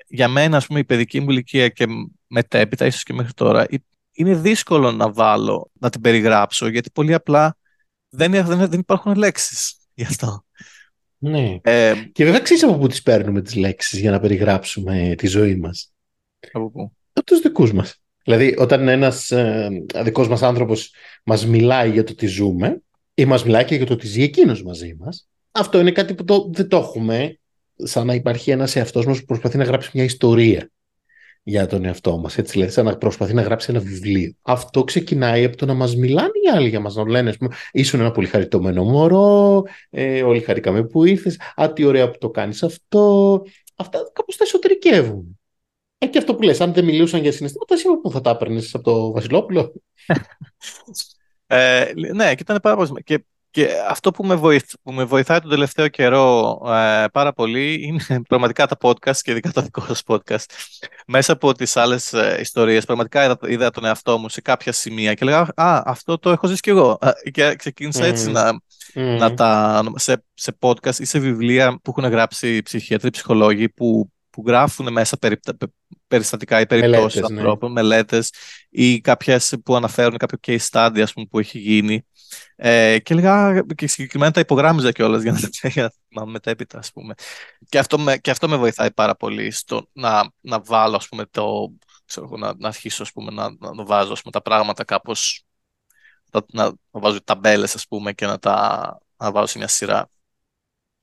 για 0.08 0.28
μένα, 0.28 0.58
ας 0.58 0.68
πούμε, 0.68 0.80
η 0.80 0.84
παιδική 0.84 1.20
μου 1.20 1.30
ηλικία 1.30 1.70
και 1.70 1.86
μετέπειτα, 2.28 2.86
ίσως 2.86 3.04
και 3.04 3.14
μέχρι 3.14 3.34
τώρα, 3.34 3.66
είναι 4.12 4.36
δύσκολο 4.36 4.92
να 4.92 5.12
βάλω, 5.12 5.70
να 5.74 5.90
την 5.90 6.02
περιγράψω, 6.02 6.68
γιατί 6.68 6.92
πολύ 6.92 7.14
απλά 7.14 7.58
δεν, 8.10 8.32
δεν, 8.32 8.70
δεν 8.70 8.80
υπάρχουν 8.80 9.16
λέξεις 9.16 9.78
γι' 9.94 10.04
αυτό. 10.04 10.45
Ναι. 11.30 11.58
Ε, 11.62 11.94
και 12.12 12.24
βέβαια 12.24 12.40
ξέρεις 12.40 12.64
από 12.64 12.78
πού 12.78 12.88
τις 12.88 13.02
παίρνουμε 13.02 13.42
τις 13.42 13.56
λέξεις 13.56 14.00
για 14.00 14.12
να 14.12 14.20
περιγράψουμε 14.20 15.14
τη 15.18 15.28
ζωή 15.28 15.56
μας; 15.56 15.94
Από 16.52 16.70
πού; 16.70 16.92
Από 17.14 17.26
τους 17.26 17.40
δικούς 17.40 17.74
μας. 17.74 18.02
Δηλαδή, 18.24 18.56
όταν 18.58 18.88
ένας 18.88 19.32
ε, 19.32 19.70
δικός 19.96 20.28
μας 20.28 20.42
άνθρωπος 20.42 20.94
μας 21.24 21.46
μιλάει 21.46 21.92
για 21.92 22.04
το 22.04 22.16
τι 22.16 22.28
ζούμε 22.28 22.82
ή 23.14 23.26
μας 23.26 23.44
μιλάει 23.44 23.66
και 23.66 23.76
για 23.76 23.86
το 23.86 23.96
τι 23.96 24.08
ζει 24.08 24.24
εκείνος 24.24 24.64
μαζί 24.64 24.96
μας, 25.00 25.28
αυτό 25.52 25.80
είναι 25.80 25.92
κάτι 25.92 26.16
που 26.16 26.24
το, 26.24 26.50
δεν 26.54 26.68
το 26.68 26.78
έχουμε 26.78 27.40
σαν 27.76 28.06
να 28.06 28.14
υπάρχει 28.14 28.52
ένας 28.52 28.76
εαυτός 28.76 29.06
μας 29.06 29.20
που 29.20 29.26
προσπαθεί 29.26 29.58
να 29.58 29.64
γράψει 29.64 29.90
μια 29.94 30.04
ιστορία 30.04 30.70
για 31.48 31.68
τον 31.68 31.86
εαυτό 31.86 32.18
μας. 32.18 32.38
Έτσι 32.38 32.58
λέει, 32.58 32.70
σαν 32.70 32.86
να 32.86 32.98
προσπαθεί 32.98 33.34
να 33.34 33.42
γράψει 33.42 33.72
ένα 33.72 33.80
βιβλίο. 33.80 34.34
Αυτό 34.42 34.84
ξεκινάει 34.84 35.44
από 35.44 35.58
το 35.58 35.66
να 35.66 35.74
μας 35.74 35.96
μιλάνε 35.96 36.32
οι 36.44 36.50
άλλοι 36.56 36.70
για 36.70 36.80
μας. 36.80 36.96
Να 36.96 37.10
λένε, 37.10 37.30
ας 37.30 37.38
πούμε, 37.38 37.56
ήσουν 37.72 38.00
ένα 38.00 38.12
πολύ 38.12 38.28
χαριτωμένο 38.28 38.84
μωρό, 38.84 39.64
ε, 39.90 40.24
όλοι 40.24 40.40
χαρήκαμε 40.40 40.84
που 40.84 41.06
ήρθες. 41.06 41.40
Α, 41.56 41.74
τι 41.74 41.84
ωραία 41.84 42.10
που 42.12 42.18
το 42.18 42.30
κάνεις 42.30 42.64
αυτό. 42.64 43.42
Αυτά 43.76 44.00
κάπως 44.14 44.38
τα 44.38 44.44
εσωτερικεύουν. 44.44 45.40
Ε, 45.98 46.08
και 46.08 46.18
αυτό 46.18 46.36
που 46.36 46.42
λες, 46.42 46.62
αν 46.62 46.74
δεν 46.74 46.86
μιλούσαν 46.86 47.22
για 47.22 47.32
συναισθήματα, 47.32 47.74
εσύ 47.74 47.86
πού 48.02 48.12
θα 48.12 48.22
τα 48.22 48.30
έπαιρνες 48.30 48.76
από 48.76 48.84
το 48.84 49.12
Βασιλόπουλο; 49.12 49.74
ε, 51.48 51.92
ναι, 52.14 52.36
και 52.36 52.42
ήταν 52.42 52.60
πάρα 52.62 52.76
πολύ. 52.76 53.04
Και 53.04 53.26
και 53.56 53.70
αυτό 53.90 54.12
που 54.12 54.26
με, 54.26 54.36
βοηθ, 54.36 54.74
που 54.84 54.92
με 54.92 55.04
βοηθάει 55.04 55.40
τον 55.40 55.50
τελευταίο 55.50 55.88
καιρό 55.88 56.62
ε, 56.66 57.06
πάρα 57.14 57.34
πολύ 57.34 57.84
είναι 57.84 58.22
πραγματικά 58.30 58.68
τα 58.68 58.78
podcast 58.82 59.18
και 59.18 59.32
ειδικά 59.32 59.52
το 59.52 59.62
δικό 59.62 59.82
σας 59.82 60.02
podcast. 60.08 60.46
Μέσα 61.08 61.34
από 61.34 61.54
τις 61.54 61.78
άλλες 61.78 62.14
ε, 62.14 62.38
ιστορίες, 62.42 62.86
πραγματικά 62.86 63.24
είδα, 63.24 63.38
είδα, 63.48 63.70
τον 63.70 63.86
εαυτό 63.86 64.18
μου 64.18 64.30
σε 64.30 64.42
κάποια 64.42 64.72
σημεία 64.72 65.14
και 65.14 65.26
λέγα 65.26 65.40
«Α, 65.56 65.82
αυτό 65.86 66.18
το 66.18 66.30
έχω 66.30 66.48
ζήσει 66.48 66.62
κι 66.62 66.70
εγώ». 66.70 67.00
Και 67.32 67.56
ξεκίνησα 67.56 68.06
έτσι 68.06 68.32
να, 68.32 68.60
να 68.94 69.34
τα... 69.34 69.84
Σε, 69.96 70.24
σε 70.34 70.58
podcast 70.60 70.96
ή 71.00 71.06
σε 71.06 71.20
βιβλία 71.20 71.80
που 71.84 71.94
έχουν 71.98 72.12
γράψει 72.12 72.62
ψυχιατροί, 72.62 73.10
ψυχολόγοι 73.10 73.70
που, 73.70 74.12
που 74.30 74.44
γράφουν 74.48 74.92
μέσα 74.92 75.18
περι, 75.18 75.40
περιστατικά 76.08 76.60
ή 76.60 76.66
περιπτώσεις 76.66 77.22
ναι. 77.22 77.36
ανθρώπων, 77.36 77.72
ναι. 77.72 77.82
μελέτες 77.82 78.34
ή 78.70 79.02
κάποιες 79.02 79.54
που 79.64 79.76
αναφέρουν 79.76 80.18
κάποιο 80.18 80.38
case 80.48 80.70
study 80.72 81.00
ας 81.02 81.14
πούμε, 81.14 81.26
που 81.30 81.40
έχει 81.40 81.60
γίνει 81.60 82.06
ε, 82.56 83.00
και 83.00 83.14
έλεγα 83.14 83.62
και 83.76 83.88
συγκεκριμένα 83.88 84.32
τα 84.32 84.40
υπογράμμιζα 84.40 84.92
κιόλας 84.92 85.22
για 85.22 85.32
να 85.32 85.40
τα 85.40 85.68
για 85.70 85.94
να 86.08 86.26
μετέπειτα, 86.26 86.78
ας 86.78 86.92
πούμε. 86.92 87.14
Και 87.70 87.80
αυτό, 87.80 88.00
με, 88.00 88.18
και 88.18 88.32
αυτό 88.32 88.48
με 88.48 88.56
βοηθάει 88.58 88.92
πάρα 88.92 89.16
πολύ 89.16 89.52
στο 89.52 89.90
να, 89.94 90.32
να 90.42 90.62
βάλω, 90.62 90.96
ας 90.96 91.08
πούμε, 91.08 91.26
το, 91.26 91.74
ξέρω, 92.06 92.30
να, 92.38 92.54
να 92.58 92.68
αρχίσω, 92.68 93.04
ας 93.04 93.12
πούμε, 93.12 93.32
να, 93.32 93.74
να 93.74 93.86
βάζω 93.86 94.12
ας 94.12 94.22
πούμε, 94.22 94.32
τα 94.32 94.42
πράγματα 94.42 94.84
κάπως, 94.84 95.46
να, 96.32 96.42
να, 96.52 96.74
βάζω 96.92 97.24
ταμπέλες, 97.24 97.76
ας 97.76 97.88
πούμε, 97.88 98.14
και 98.14 98.26
να 98.26 98.40
τα 98.40 99.00
να 99.18 99.32
βάζω 99.32 99.48
σε 99.48 99.58
μια 99.58 99.68
σειρά. 99.68 100.10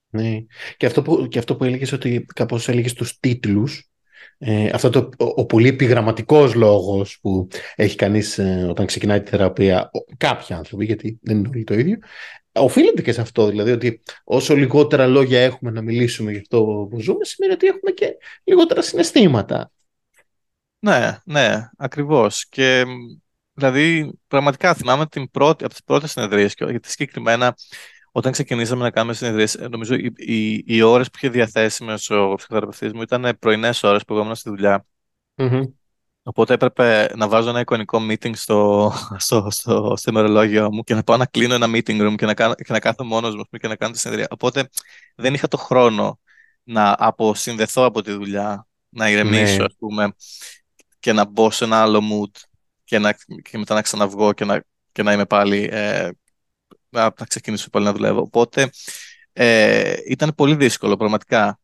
Ναι. 0.09 0.39
Και 0.77 0.87
αυτό 0.87 1.03
που, 1.03 1.27
και 1.29 1.39
αυτό 1.39 1.57
που 1.57 1.65
έλεγες 1.65 1.93
ότι 1.93 2.27
κάπως 2.35 2.69
έλεγες 2.69 2.93
τους 2.93 3.19
τίτλους, 3.19 3.92
ε, 4.39 4.71
αυτό 4.73 4.91
το, 4.91 4.99
ο, 5.19 5.25
ο 5.25 5.47
πολύ 5.47 5.69
επιγραμματικός 5.69 6.55
λόγος 6.55 7.19
που 7.21 7.49
έχει 7.77 7.97
κανείς 7.97 8.39
ε, 8.39 8.67
όταν 8.69 8.87
ξεκινάει 8.87 9.23
τη 9.23 9.31
θεραπεία, 9.31 9.91
ο, 9.93 10.15
κάποιοι 10.17 10.57
άνθρωποι, 10.57 10.85
γιατί 10.85 11.19
δεν 11.23 11.39
είναι 11.39 11.49
όλοι 11.49 11.65
το 11.65 11.75
ίδιο, 11.75 11.99
οφείλεται 12.53 13.03
και 13.03 13.13
σε 13.13 13.21
αυτό, 13.21 13.49
δηλαδή 13.49 13.71
ότι 13.71 14.03
όσο 14.25 14.55
λιγότερα 14.55 15.07
λόγια 15.07 15.41
έχουμε 15.41 15.71
να 15.71 15.83
μιλήσουμε 15.83 16.31
για 16.31 16.41
αυτό 16.41 16.87
που 16.91 17.01
ζούμε, 17.01 17.25
σημαίνει 17.25 17.53
ότι 17.53 17.67
έχουμε 17.67 17.91
και 17.91 18.17
λιγότερα 18.45 18.83
συναισθήματα. 18.83 19.71
Ναι, 20.79 21.19
ναι, 21.25 21.69
ακριβώς. 21.77 22.49
Και 22.49 22.85
δηλαδή 23.53 24.13
πραγματικά 24.27 24.75
θυμάμαι 24.75 25.07
την 25.07 25.31
πρώτη, 25.31 25.65
από 25.65 25.73
τις 25.73 25.83
πρώτες 25.85 26.11
συνεδρίες, 26.11 26.55
γιατί 26.57 26.91
συγκεκριμένα 26.91 27.55
όταν 28.13 28.33
ξεκινήσαμε 28.33 28.83
να 28.83 28.91
κάνουμε 28.91 29.15
συνεδρίες, 29.15 29.55
ε, 29.55 29.69
νομίζω 29.69 29.95
οι, 29.95 30.13
οι, 30.17 30.65
οι 30.67 30.83
ώρες 30.83 31.11
που 31.11 31.17
είχε 31.17 31.29
διαθέσιμες 31.29 32.11
ο 32.11 32.35
ψυχοθεραπευτής 32.37 32.93
μου 32.93 33.03
ήταν 33.03 33.37
πρωινές 33.39 33.83
ώρες 33.83 34.05
που 34.05 34.13
εγώ 34.13 34.23
ήμουν 34.23 34.35
στη 34.35 34.49
δουλειά. 34.49 34.87
Mm-hmm. 35.37 35.63
Οπότε 36.23 36.55
έπρεπε 36.55 37.11
να 37.17 37.29
βάζω 37.29 37.49
ένα 37.49 37.61
εικονικό 37.61 37.99
meeting 38.11 38.37
στο, 38.37 38.93
στο, 39.17 39.47
στο, 39.51 39.95
στο 39.97 40.11
ημερολόγιο 40.11 40.73
μου 40.73 40.83
και 40.83 40.95
να 40.95 41.03
πάω 41.03 41.17
να 41.17 41.27
κλείνω 41.27 41.55
ένα 41.55 41.67
meeting 41.67 42.09
room 42.09 42.15
και 42.17 42.27
να, 42.27 42.35
κάνω, 42.35 42.55
και 42.55 42.73
να 42.73 42.79
κάθω 42.79 43.05
μόνος 43.05 43.35
μου 43.35 43.45
και 43.59 43.69
να 43.69 43.77
κάνω 43.77 43.93
τη 43.93 43.99
συνεδρία. 43.99 44.27
Οπότε 44.31 44.69
δεν 45.15 45.35
είχα 45.35 45.49
το 45.49 45.57
χρόνο 45.57 46.21
να 46.63 46.95
αποσυνδεθώ 46.99 47.85
από 47.85 48.03
τη 48.03 48.13
δουλειά, 48.13 48.67
να 48.89 49.11
ηρεμήσω, 49.11 49.57
ναι. 49.57 49.65
ας 49.65 49.75
πούμε, 49.79 50.15
και 50.99 51.13
να 51.13 51.25
μπω 51.25 51.51
σε 51.51 51.65
ένα 51.65 51.83
άλλο 51.83 52.01
mood 52.01 52.41
και, 52.85 52.99
να, 52.99 53.13
και 53.43 53.59
μετά 53.59 53.75
να 53.75 53.83
ξαναβγώ 53.83 54.33
και 54.33 54.45
να, 54.45 54.65
και 54.93 55.03
να 55.03 55.13
είμαι 55.13 55.27
πάλι, 55.27 55.69
ε, 55.73 56.09
να, 56.93 57.03
να 57.03 57.27
ξεκινήσω 57.27 57.71
πάλι 57.71 57.85
να 57.85 57.93
δουλεύω. 57.93 58.21
Οπότε 58.21 58.71
ε, 59.33 59.95
ήταν 60.07 60.33
πολύ 60.37 60.55
δύσκολο, 60.55 60.97
πραγματικά. 60.97 61.59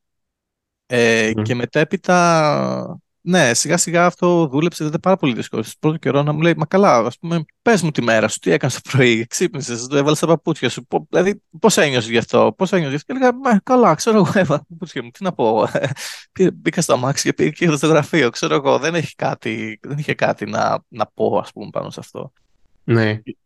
Ε, 0.86 1.32
Και 1.42 1.54
μετέπειτα 1.54 3.00
ναι, 3.20 3.54
σιγά 3.54 3.76
σιγά 3.76 4.06
αυτό 4.06 4.46
δούλεψε, 4.46 4.84
ήταν 4.84 5.00
πάρα 5.00 5.16
πολύ 5.16 5.34
δύσκολο. 5.34 5.62
Στον 5.62 5.76
πρώτο 5.80 5.96
καιρό 5.96 6.22
να 6.22 6.32
μου 6.32 6.40
λέει, 6.40 6.54
Μα 6.56 6.66
καλά, 6.66 6.96
ας 6.96 7.18
πούμε, 7.18 7.44
πες 7.62 7.82
μου 7.82 7.90
τη 7.90 8.02
μέρα 8.02 8.28
σου, 8.28 8.38
τι 8.38 8.50
έκανες 8.50 8.80
το 8.80 8.90
πρωί, 8.92 9.26
ξύπνησες, 9.26 9.86
το 9.86 9.96
έβαλες 9.96 10.18
τα 10.18 10.26
παπούτσια 10.26 10.68
σου. 10.68 10.86
Δηλαδή, 11.08 11.42
πώς 11.60 11.76
ένιωσες 11.76 12.10
γι' 12.10 12.18
αυτό, 12.18 12.54
πώς 12.56 12.72
ένιωσες 12.72 12.90
γι' 12.90 12.96
αυτό; 12.96 13.12
Και 13.12 13.18
έλεγα, 13.18 13.38
Μα 13.38 13.58
καλά, 13.58 13.94
ξέρω 13.94 14.16
εγώ, 14.16 14.26
έβαλα 14.34 14.58
τα 14.58 14.66
παπούτσια 14.68 15.02
μου, 15.02 15.10
τι 15.10 15.24
να 15.24 15.32
πω. 15.32 15.68
Μπήκα 16.54 16.80
στο 16.80 16.92
αμάξι 16.92 17.32
και 17.32 17.52
πήγα 17.52 17.76
στο 17.76 17.86
γραφείο, 17.86 18.30
ξέρω 18.30 18.54
εγώ, 18.54 18.78
δεν, 18.78 18.94
έχει 18.94 19.14
κάτι, 19.14 19.78
δεν 19.82 19.98
είχε 19.98 20.14
κάτι 20.14 20.46
να, 20.46 20.84
να 20.88 21.06
πω, 21.06 21.38
ας 21.38 21.52
πούμε, 21.52 21.68
πάνω 21.72 21.90
σε 21.90 22.00
αυτό. 22.00 22.32
Ναι. 22.84 23.14
Και 23.14 23.36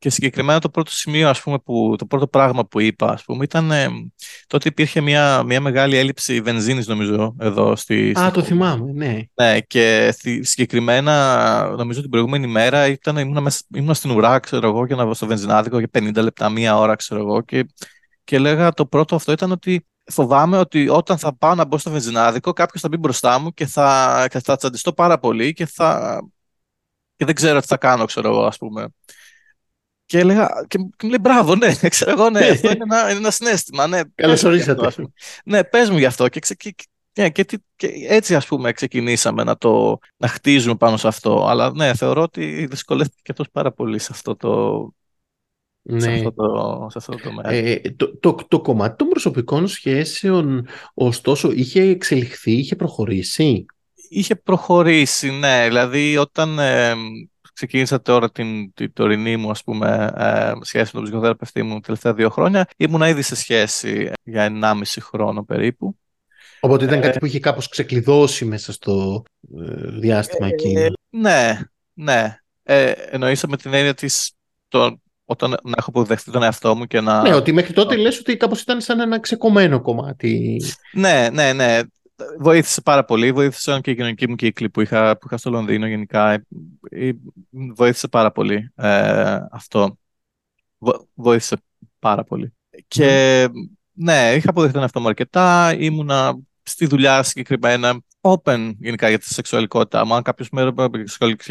συγκεκριμένα 0.00 0.58
το 0.58 0.68
πρώτο 0.68 0.90
σημείο, 0.90 1.28
ας 1.28 1.42
πούμε, 1.42 1.58
που, 1.58 1.94
το 1.98 2.06
πρώτο 2.06 2.26
πράγμα 2.26 2.66
που 2.66 2.80
είπα, 2.80 3.12
ας 3.12 3.24
πούμε, 3.24 3.44
ήταν 3.44 3.70
ε, 3.70 3.88
τότε 4.46 4.68
υπήρχε 4.68 5.00
μια, 5.00 5.42
μια 5.42 5.60
μεγάλη 5.60 5.96
έλλειψη 5.96 6.40
βενζίνης, 6.40 6.86
νομίζω, 6.86 7.36
εδώ 7.38 7.76
στη... 7.76 8.14
Α, 8.18 8.30
το 8.30 8.42
θυμάμαι, 8.42 8.92
ναι. 8.92 9.20
Ναι, 9.34 9.60
και 9.60 10.14
συγκεκριμένα, 10.40 11.74
νομίζω 11.76 12.00
την 12.00 12.10
προηγούμενη 12.10 12.46
μέρα 12.46 12.86
ήταν, 12.86 13.16
ήμουν, 13.16 13.42
μέσα, 13.42 13.60
ήμουν 13.74 13.94
στην 13.94 14.10
ουρά, 14.10 14.38
ξέρω 14.38 14.68
εγώ, 14.68 14.86
και 14.86 14.94
να 14.94 15.14
στο 15.14 15.26
βενζινάδικο 15.26 15.78
για 15.78 15.88
50 15.92 16.14
λεπτά, 16.14 16.48
μία 16.48 16.78
ώρα, 16.78 16.94
ξέρω 16.94 17.20
εγώ, 17.20 17.40
και, 17.40 17.66
και 18.24 18.38
λέγα 18.38 18.72
το 18.72 18.86
πρώτο 18.86 19.14
αυτό 19.14 19.32
ήταν 19.32 19.50
ότι 19.50 19.86
φοβάμαι 20.10 20.58
ότι 20.58 20.88
όταν 20.88 21.18
θα 21.18 21.36
πάω 21.36 21.54
να 21.54 21.64
μπω 21.64 21.78
στο 21.78 21.90
βενζινάδικο, 21.90 22.52
κάποιος 22.52 22.82
θα 22.82 22.88
μπει 22.88 22.96
μπροστά 22.96 23.38
μου 23.38 23.52
και 23.54 23.66
θα, 23.66 24.26
θα 24.42 24.56
τσαντιστώ 24.56 24.92
πάρα 24.92 25.18
πολύ 25.18 25.52
και 25.52 25.66
θα... 25.66 26.20
Και 27.16 27.24
δεν 27.24 27.34
ξέρω 27.34 27.60
τι 27.60 27.66
θα 27.66 27.76
κάνω, 27.76 28.04
ξέρω 28.04 28.28
εγώ, 28.28 28.44
ας 28.44 28.56
πούμε. 28.56 28.88
Και 30.08 30.18
έλεγα, 30.18 30.64
και 30.68 30.78
μου 30.78 30.90
λέει 31.02 31.18
μπράβο, 31.20 31.54
ναι, 31.54 31.74
ξέρω 31.88 32.10
εγώ, 32.10 32.30
ναι, 32.30 32.46
αυτό 32.46 32.70
είναι 32.70 32.82
ένα, 32.82 33.10
είναι 33.10 33.18
ένα 33.18 33.30
συνέστημα. 33.30 33.86
Ναι, 33.86 34.00
Καλώς 34.14 34.44
ορίσατε. 34.44 34.90
Ναι, 35.44 35.64
πες 35.64 35.90
μου 35.90 35.98
γι' 35.98 36.04
αυτό. 36.04 36.28
Και, 36.28 36.40
και, 36.40 36.74
και, 37.12 37.30
και, 37.30 37.60
και, 37.76 37.88
έτσι 38.08 38.34
ας 38.34 38.46
πούμε 38.46 38.72
ξεκινήσαμε 38.72 39.44
να 39.44 39.56
το 39.56 39.98
να 40.16 40.28
χτίζουμε 40.28 40.74
πάνω 40.74 40.96
σε 40.96 41.08
αυτό. 41.08 41.46
Αλλά 41.46 41.72
ναι, 41.72 41.94
θεωρώ 41.94 42.22
ότι 42.22 42.66
δυσκολεύτηκε 42.70 43.20
και 43.22 43.30
αυτός 43.32 43.50
πάρα 43.52 43.72
πολύ 43.72 43.98
σε 43.98 44.08
αυτό 44.12 44.36
το, 44.36 44.92
ναι. 45.82 46.00
σε, 46.00 46.10
αυτό 46.10 46.32
το, 46.32 46.86
σε 46.90 46.98
αυτό 46.98 47.12
το 47.12 47.18
τομέα. 47.22 47.52
Ε, 47.52 47.80
το, 47.96 48.18
το, 48.18 48.34
το, 48.48 48.60
κομμάτι 48.60 48.96
των 48.96 49.08
προσωπικών 49.08 49.68
σχέσεων, 49.68 50.66
ωστόσο, 50.94 51.50
είχε 51.52 51.82
εξελιχθεί, 51.82 52.52
είχε 52.52 52.76
προχωρήσει; 52.76 53.66
Είχε 54.10 54.36
προχωρήσει, 54.36 55.30
ναι. 55.30 55.64
Δηλαδή, 55.66 56.16
όταν 56.16 56.58
ε, 56.58 56.94
ξεκίνησα 57.58 58.02
τώρα 58.02 58.30
την, 58.30 58.72
την 58.74 58.92
τωρινή 58.92 59.36
μου 59.36 59.50
ας 59.50 59.64
πούμε, 59.64 60.12
ε, 60.16 60.52
σχέση 60.60 60.84
με 60.84 60.90
τον 60.92 61.02
ψυχοθεραπευτή 61.02 61.62
μου 61.62 61.80
τελευταία 61.80 62.14
δύο 62.14 62.30
χρόνια. 62.30 62.68
Ήμουν 62.76 63.02
ήδη 63.02 63.22
σε 63.22 63.36
σχέση 63.36 64.12
για 64.22 64.48
1,5 64.62 64.82
χρόνο 65.00 65.44
περίπου. 65.44 65.98
Οπότε 66.60 66.84
ήταν 66.84 66.98
ε, 66.98 67.00
κάτι 67.00 67.18
που 67.18 67.26
είχε 67.26 67.40
κάπως 67.40 67.68
ξεκλειδώσει 67.68 68.44
μέσα 68.44 68.72
στο 68.72 69.22
ε, 69.58 69.90
διάστημα 69.98 70.46
ε, 70.46 70.50
εκείνο. 70.50 70.92
ναι, 71.10 71.60
ναι. 71.94 72.38
Ε, 72.62 72.90
εννοήσα 72.90 73.48
με 73.48 73.56
την 73.56 73.74
έννοια 73.74 73.94
της 73.94 74.32
το, 74.68 75.00
όταν 75.24 75.50
να 75.50 75.74
έχω 75.76 75.90
αποδεχτεί 75.90 76.30
τον 76.30 76.42
εαυτό 76.42 76.76
μου 76.76 76.86
και 76.86 77.00
να... 77.00 77.22
Ναι, 77.22 77.34
ότι 77.34 77.52
μέχρι 77.52 77.72
τότε 77.72 77.96
λες 77.96 78.18
ότι 78.18 78.36
κάπως 78.36 78.60
ήταν 78.60 78.80
σαν 78.80 79.00
ένα 79.00 79.20
ξεκομμένο 79.20 79.80
κομμάτι. 79.80 80.62
Ναι, 80.92 81.28
ναι, 81.32 81.52
ναι 81.52 81.80
βοήθησε 82.38 82.80
πάρα 82.80 83.04
πολύ. 83.04 83.32
Βοήθησαν 83.32 83.80
και 83.80 83.90
οι 83.90 83.94
κοινωνικοί 83.94 84.28
μου 84.28 84.34
κύκλοι 84.34 84.70
που 84.70 84.80
είχα, 84.80 85.18
που 85.18 85.26
είχα 85.26 85.36
στο 85.36 85.50
Λονδίνο 85.50 85.86
γενικά. 85.86 86.32
Ε, 86.32 86.44
ε, 86.90 87.12
βοήθησε 87.50 88.08
πάρα 88.08 88.32
πολύ 88.32 88.72
ε, 88.76 89.38
αυτό. 89.50 89.98
βοήθησε 91.14 91.56
πάρα 91.98 92.24
πολύ. 92.24 92.52
Και 92.88 93.48
ναι, 93.92 94.32
είχα 94.36 94.50
αποδεχτεί 94.50 94.72
τον 94.72 94.82
εαυτό 94.82 95.00
μου 95.00 95.08
αρκετά. 95.08 95.74
Ήμουνα 95.78 96.38
στη 96.62 96.86
δουλειά 96.86 97.22
συγκεκριμένα 97.22 98.02
open 98.20 98.72
γενικά 98.78 99.08
για 99.08 99.18
τη 99.18 99.34
σεξουαλικότητα 99.34 100.06
μου. 100.06 100.14
Αν 100.14 100.22
κάποιος 100.22 100.48
με 100.50 100.72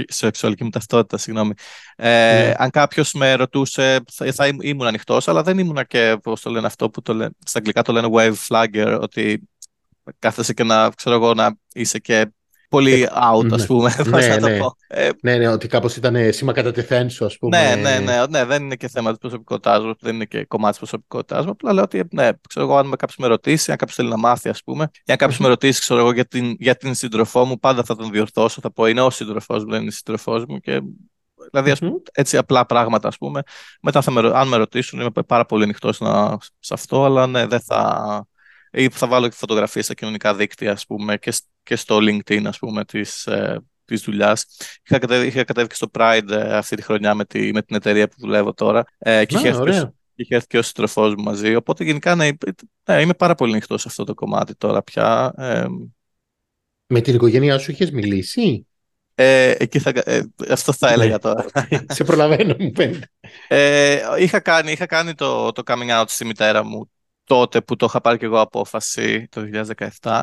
σεξουαλική 0.08 0.64
μου 0.64 0.70
ταυτότητα, 0.70 1.18
συγγνώμη. 1.18 1.54
Ε, 1.96 2.08
ναι. 2.08 2.54
Αν 2.58 2.70
κάποιος 2.70 3.14
με 3.14 3.34
ρωτούσε, 3.34 4.00
θα, 4.12 4.32
θα 4.32 4.48
ήμουν 4.62 4.88
ανοιχτός, 4.88 5.28
αλλά 5.28 5.44
δεν 5.44 5.58
ήμουνα 5.58 5.84
και, 5.84 6.18
πώς 6.24 6.42
το 6.42 6.50
λένε 6.50 6.68
αυτό 6.68 6.90
που 6.90 7.02
το 7.02 7.14
λένε, 7.14 7.32
στα 7.46 7.58
αγγλικά 7.58 7.82
το 7.82 7.92
λένε 7.92 8.08
wave 8.12 8.36
flagger, 8.48 9.00
ότι 9.02 9.50
κάθεσαι 10.20 10.54
και 10.54 10.64
να, 10.64 10.90
ξέρω 10.90 11.16
εγώ, 11.16 11.34
να 11.34 11.56
είσαι 11.74 12.00
και 12.00 12.32
πολύ 12.70 13.04
ε, 13.04 13.08
out, 13.08 13.52
ας 13.52 13.60
ναι. 13.60 13.66
πούμε. 13.66 13.96
Ναι, 14.08 14.38
ναι. 14.38 14.60
Ε, 14.88 15.10
ναι, 15.22 15.36
ναι, 15.36 15.48
ότι 15.48 15.68
κάπως 15.68 15.96
ήταν 15.96 16.34
σήμα 16.34 16.54
κατά 16.54 16.72
τεθέν 16.72 17.10
σου, 17.10 17.26
ας 17.26 17.38
πούμε. 17.38 17.58
Ναι, 17.58 17.82
ναι, 17.82 18.00
ναι, 18.00 18.26
ναι, 18.30 18.46
δεν 18.46 18.64
είναι 18.64 18.76
και 18.76 18.88
θέμα 18.88 19.10
της 19.10 19.20
προσωπικότητάς 19.20 19.84
μου, 19.84 19.94
δεν 20.00 20.16
είναι 20.16 20.26
και 20.26 20.46
κομμάτι 20.46 20.70
της 20.70 20.80
προσωπικότητάς 20.80 21.46
μου, 21.46 21.52
απλά 21.52 21.74
λέω 21.74 21.84
ότι, 21.84 22.04
ναι, 22.12 22.30
ξέρω 22.50 22.66
εγώ, 22.66 22.78
αν 22.78 22.88
με 22.88 22.96
κάποιος 22.96 23.18
με 23.18 23.28
ρωτήσει, 23.28 23.72
αν 23.72 23.78
κάποιος 23.78 23.98
θέλει 23.98 24.10
να 24.10 24.18
μάθει, 24.18 24.50
ας 24.50 24.64
πούμε, 24.64 24.90
ή 25.06 25.12
αν 25.12 25.18
κάποιος 25.18 25.40
με 25.40 25.48
ρωτήσει, 25.48 25.80
ξέρω 25.80 26.00
εγώ, 26.00 26.12
για 26.12 26.26
την, 26.26 26.56
για 26.60 26.76
την 26.76 26.94
σύντροφό 26.94 27.46
μου, 27.46 27.60
πάντα 27.60 27.84
θα 27.84 27.96
τον 27.96 28.12
διορθώσω, 28.12 28.62
θα 28.62 28.72
πω, 28.72 28.86
είναι 28.86 29.02
ο 29.02 29.10
σύντροφός 29.10 29.64
μου, 29.64 29.72
δεν 29.72 29.82
είναι 29.82 29.92
σύντροφός 29.92 30.46
μου 30.48 30.60
και 30.60 30.82
Δηλαδή, 31.52 31.72
ας 31.72 31.80
πούμε, 31.80 32.02
έτσι 32.14 32.38
απλά 32.38 32.66
πράγματα, 32.66 33.08
ας 33.08 33.18
πούμε. 33.18 33.42
Μετά, 33.82 34.02
θα 34.02 34.12
με, 34.12 34.32
αν 34.34 34.48
με 34.48 34.58
ρωτήσουν, 34.58 35.00
είμαι 35.00 35.10
πάρα 35.28 35.46
πολύ 35.46 35.64
ανοιχτός 35.64 35.96
σε 36.60 36.74
αυτό, 36.74 37.06
αλλά 37.06 37.28
ναι, 37.28 37.46
δεν 37.46 37.60
θα, 37.60 38.28
ή 38.72 38.90
θα 38.90 39.08
βάλω 39.08 39.28
και 39.28 39.36
φωτογραφίες 39.36 39.86
στα 39.86 39.94
κοινωνικά 39.94 40.36
δίκτυα 40.36 40.72
ας 40.72 40.86
πούμε, 40.86 41.18
και, 41.18 41.34
και 41.64 41.76
στο 41.76 41.98
LinkedIn 41.98 42.44
ας 42.46 42.60
πούμε, 42.60 42.86
της, 42.86 43.26
ε, 43.26 43.62
της 43.86 44.02
δουλειάς. 44.02 44.46
Είχα 44.88 45.00
κατέβει, 45.00 45.28
είχα 45.28 45.44
κατέβει 45.44 45.68
και 45.68 45.76
στο 45.76 45.88
Pride 45.94 46.30
ε, 46.30 46.56
αυτή 46.56 46.76
τη 46.76 46.82
χρονιά 46.82 47.14
με, 47.16 47.26
τη, 47.26 47.54
με 47.54 47.62
την 47.62 47.76
εταιρεία 47.76 48.08
που 48.08 48.16
δουλεύω 48.20 48.54
τώρα 48.54 48.84
ε, 48.98 49.26
και, 49.26 49.36
είχε 49.36 49.48
έρθει, 49.48 49.90
είχε 50.16 50.36
έρθει 50.36 50.48
και 50.48 50.58
ο 50.58 50.62
συντροφός 50.62 51.16
μου 51.16 51.24
μαζί. 51.24 51.56
Οπότε 51.56 51.84
γενικά 51.84 52.16
ναι, 52.16 52.30
ναι, 52.90 53.02
είμαι 53.02 53.14
πάρα 53.14 53.36
πολύ 53.36 53.52
ανοιχτό 53.52 53.78
σε 53.78 53.86
αυτό 53.88 54.04
το 54.04 54.14
κομμάτι 54.14 54.56
τώρα 54.56 54.84
πια. 54.84 55.34
Ε, 55.38 55.66
με 56.88 57.02
την 57.02 57.16
οικογένειά 57.16 57.58
σου 57.58 57.72
είχες 57.72 57.92
μιλήσει; 57.92 58.68
Ε, 59.16 59.56
εκεί 59.58 59.80
θα, 59.80 59.92
ε, 60.06 60.22
αυτό 60.50 60.74
θα 60.74 60.92
έλεγα 60.92 61.12
ναι. 61.12 61.20
τώρα. 61.20 61.46
Σε 61.88 62.04
προλαβαίνω, 62.04 62.56
μου 62.60 62.72
πέντε. 62.72 63.00
Ε, 63.48 64.00
είχα, 64.20 64.40
κάνει, 64.40 64.72
είχα 64.72 64.86
κάνει 64.86 65.14
το, 65.14 65.52
το 65.52 65.64
coming 65.66 66.02
out 66.02 66.06
στη 66.08 66.26
μητέρα 66.26 66.64
μου 66.64 66.92
τότε 67.28 67.62
που 67.62 67.76
το 67.76 67.86
είχα 67.90 68.02
πάρει 68.02 68.18
και 68.18 68.26
εγώ 68.26 68.40
απόφαση 68.40 69.28
το 69.28 69.42
2017. 70.02 70.22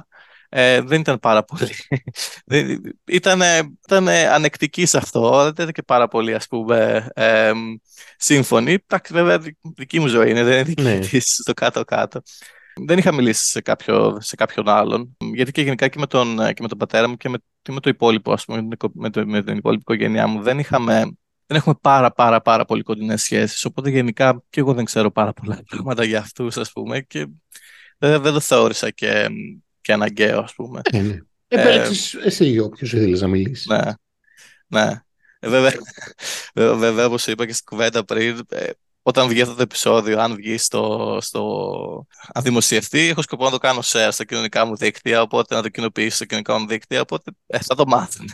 Ε, 0.49 0.81
δεν 0.81 1.01
ήταν 1.01 1.19
πάρα 1.19 1.45
πολύ. 1.45 1.71
ήταν, 3.05 3.41
ήταν 3.85 4.09
ανεκτική 4.09 4.87
σε 4.87 4.97
αυτό, 4.97 5.43
δεν 5.43 5.49
ήταν 5.49 5.73
και 5.73 5.83
πάρα 5.83 6.09
πολύ 6.09 6.35
ας 6.35 6.47
πούμε 6.47 7.09
ε, 7.15 7.53
σύμφωνη. 8.17 8.73
Εντάξει, 8.73 9.13
βέβαια 9.13 9.39
δική 9.77 10.01
μου 10.01 10.07
ζωή 10.07 10.31
είναι, 10.31 10.43
δεν 10.43 10.53
είναι 10.53 10.63
δική 10.63 10.83
ναι. 10.83 10.99
της 10.99 11.35
στο 11.43 11.53
κάτω-κάτω. 11.53 12.21
Δεν 12.87 12.99
είχα 12.99 13.13
μιλήσει 13.13 13.45
σε, 13.45 13.61
κάποιο, 13.61 14.17
σε 14.21 14.37
κάποιον 14.37 14.69
άλλον, 14.69 15.17
γιατί 15.35 15.53
και 15.53 15.63
γενικά 15.63 15.89
και 15.89 15.99
με 15.99 16.07
τον, 16.07 16.37
και 16.37 16.63
με 16.63 16.69
τον 16.69 16.79
πατέρα 16.79 17.09
μου 17.09 17.17
και 17.17 17.29
με, 17.29 17.39
και 17.63 17.73
με 17.73 17.81
το 17.81 17.89
υπόλοιπο, 17.89 18.33
ας 18.33 18.45
πούμε, 18.45 18.63
με, 18.95 19.11
το, 19.11 19.27
με 19.27 19.43
την 19.43 19.57
υπόλοιπη 19.57 19.81
οικογένειά 19.81 20.27
μου, 20.27 20.43
δεν 20.43 20.59
είχαμε 20.59 21.17
δεν 21.47 21.57
έχουμε 21.57 21.75
πάρα 21.81 22.13
πάρα 22.13 22.41
πάρα 22.41 22.65
πολύ 22.65 22.83
κοντινές 22.83 23.23
σχέσεις, 23.23 23.65
οπότε 23.65 23.91
γενικά 23.91 24.43
και 24.51 24.61
εγώ 24.61 24.75
δεν 24.75 24.85
ξέρω 24.85 25.11
πάρα 25.11 25.33
πολλά 25.33 25.63
πράγματα 25.71 26.05
για 26.05 26.19
αυτούς, 26.19 26.57
ας 26.57 26.73
πούμε, 26.73 27.01
και 27.01 27.27
δεν, 27.99 28.23
δεν 28.23 28.33
το 28.33 28.41
θεώρησα 28.41 28.91
και, 28.91 29.29
και 29.81 29.93
αναγκαίο, 29.93 30.41
ας 30.41 30.55
πούμε. 30.55 30.81
Ε, 30.85 31.01
ναι. 31.01 31.19
ε, 31.49 31.89
εσύ 32.25 32.59
όποιος 32.59 32.93
ήθελες 32.93 33.21
να 33.21 33.29
μιλήσει. 33.29 33.73
Ναι, 33.73 33.83
ναι. 34.67 35.03
Ε, 35.39 35.49
βέβαια, 35.49 35.73
βέβαια, 36.79 37.07
όπως 37.07 37.27
είπα 37.27 37.47
και 37.47 37.53
στην 37.53 37.65
κουβέντα 37.65 38.05
πριν, 38.05 38.41
ε, 38.49 38.71
όταν 39.07 39.29
βγει 39.29 39.43
αυτό 39.43 39.55
το 39.55 39.63
επεισόδιο, 39.63 40.21
αν 40.21 40.35
βγει 40.35 40.59
στο, 40.59 41.19
στο... 41.21 42.07
αν 42.33 42.43
δημοσιευτεί, 42.43 42.99
έχω 42.99 43.23
σκοπό 43.23 43.45
να 43.45 43.51
το 43.51 43.59
κάνω 43.59 43.81
share 43.85 44.09
στα 44.11 44.25
κοινωνικά 44.25 44.65
μου 44.65 44.77
δίκτυα, 44.77 45.23
οπότε 45.23 45.55
να 45.55 45.63
το 45.63 45.69
κοινοποιήσω 45.69 46.17
στα 46.17 46.25
κοινωνικά 46.25 46.59
μου 46.59 46.67
δίκτυα, 46.67 47.01
οπότε 47.01 47.31
ε, 47.47 47.59
θα 47.59 47.75
το 47.75 47.85
μάθουν. 47.87 48.31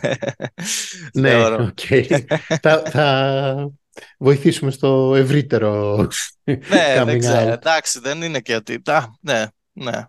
ναι, 1.13 1.45
οκ. 1.45 1.79
θα, 2.61 2.83
θα 2.85 3.71
βοηθήσουμε 4.17 4.71
στο 4.71 5.15
ευρύτερο 5.15 6.07
ναι, 6.43 7.03
δεν 7.05 7.19
ξέρω. 7.19 7.51
Εντάξει, 7.51 7.99
δεν 7.99 8.21
είναι 8.21 8.39
και 8.39 8.55
ότι... 8.55 8.81
ναι, 9.21 9.45
ναι. 9.71 10.05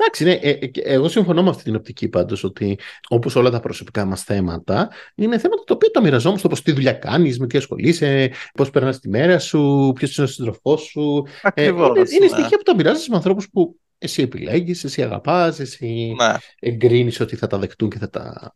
Εντάξει, 0.00 0.24
ναι, 0.24 0.32
ε, 0.32 0.50
ε, 0.50 0.70
εγώ 0.74 1.08
συμφωνώ 1.08 1.42
με 1.42 1.48
αυτή 1.48 1.62
την 1.62 1.74
οπτική 1.74 2.08
πάντως 2.08 2.44
ότι 2.44 2.78
όπως 3.08 3.36
όλα 3.36 3.50
τα 3.50 3.60
προσωπικά 3.60 4.04
μας 4.04 4.22
θέματα, 4.22 4.90
είναι 5.14 5.38
θέματα 5.38 5.62
τα 5.66 5.74
οποία 5.74 5.90
τα 5.90 6.02
μοιραζόμαστε 6.02 6.46
όπως 6.46 6.62
τι 6.62 6.72
δουλειά 6.72 6.92
κάνεις, 6.92 7.38
με 7.38 7.46
τι 7.46 7.58
ασχολείσαι, 7.58 8.30
πώς 8.54 8.70
περνάς 8.70 9.00
τη 9.00 9.08
μέρα 9.08 9.38
σου, 9.38 9.92
ποιος 9.94 10.16
είναι 10.16 10.26
ο 10.26 10.30
σύντροφός 10.30 10.82
σου. 10.82 11.26
Ακριβώς, 11.42 11.88
ε, 11.88 12.00
είναι, 12.00 12.08
είναι 12.10 12.24
ναι. 12.24 12.30
στοιχεία 12.30 12.56
που 12.56 12.62
τα 12.62 12.74
μοιράζεσαι 12.74 13.10
με 13.10 13.16
ανθρώπους 13.16 13.50
που 13.50 13.78
εσύ 13.98 14.22
επιλέγεις, 14.22 14.84
εσύ 14.84 15.02
αγαπάς, 15.02 15.60
εσύ 15.60 16.14
ναι. 16.16 16.34
εγκρίνεις 16.60 17.20
ότι 17.20 17.36
θα 17.36 17.46
τα 17.46 17.58
δεχτούν 17.58 17.90
και 17.90 17.98
θα 17.98 18.10
τα 18.10 18.52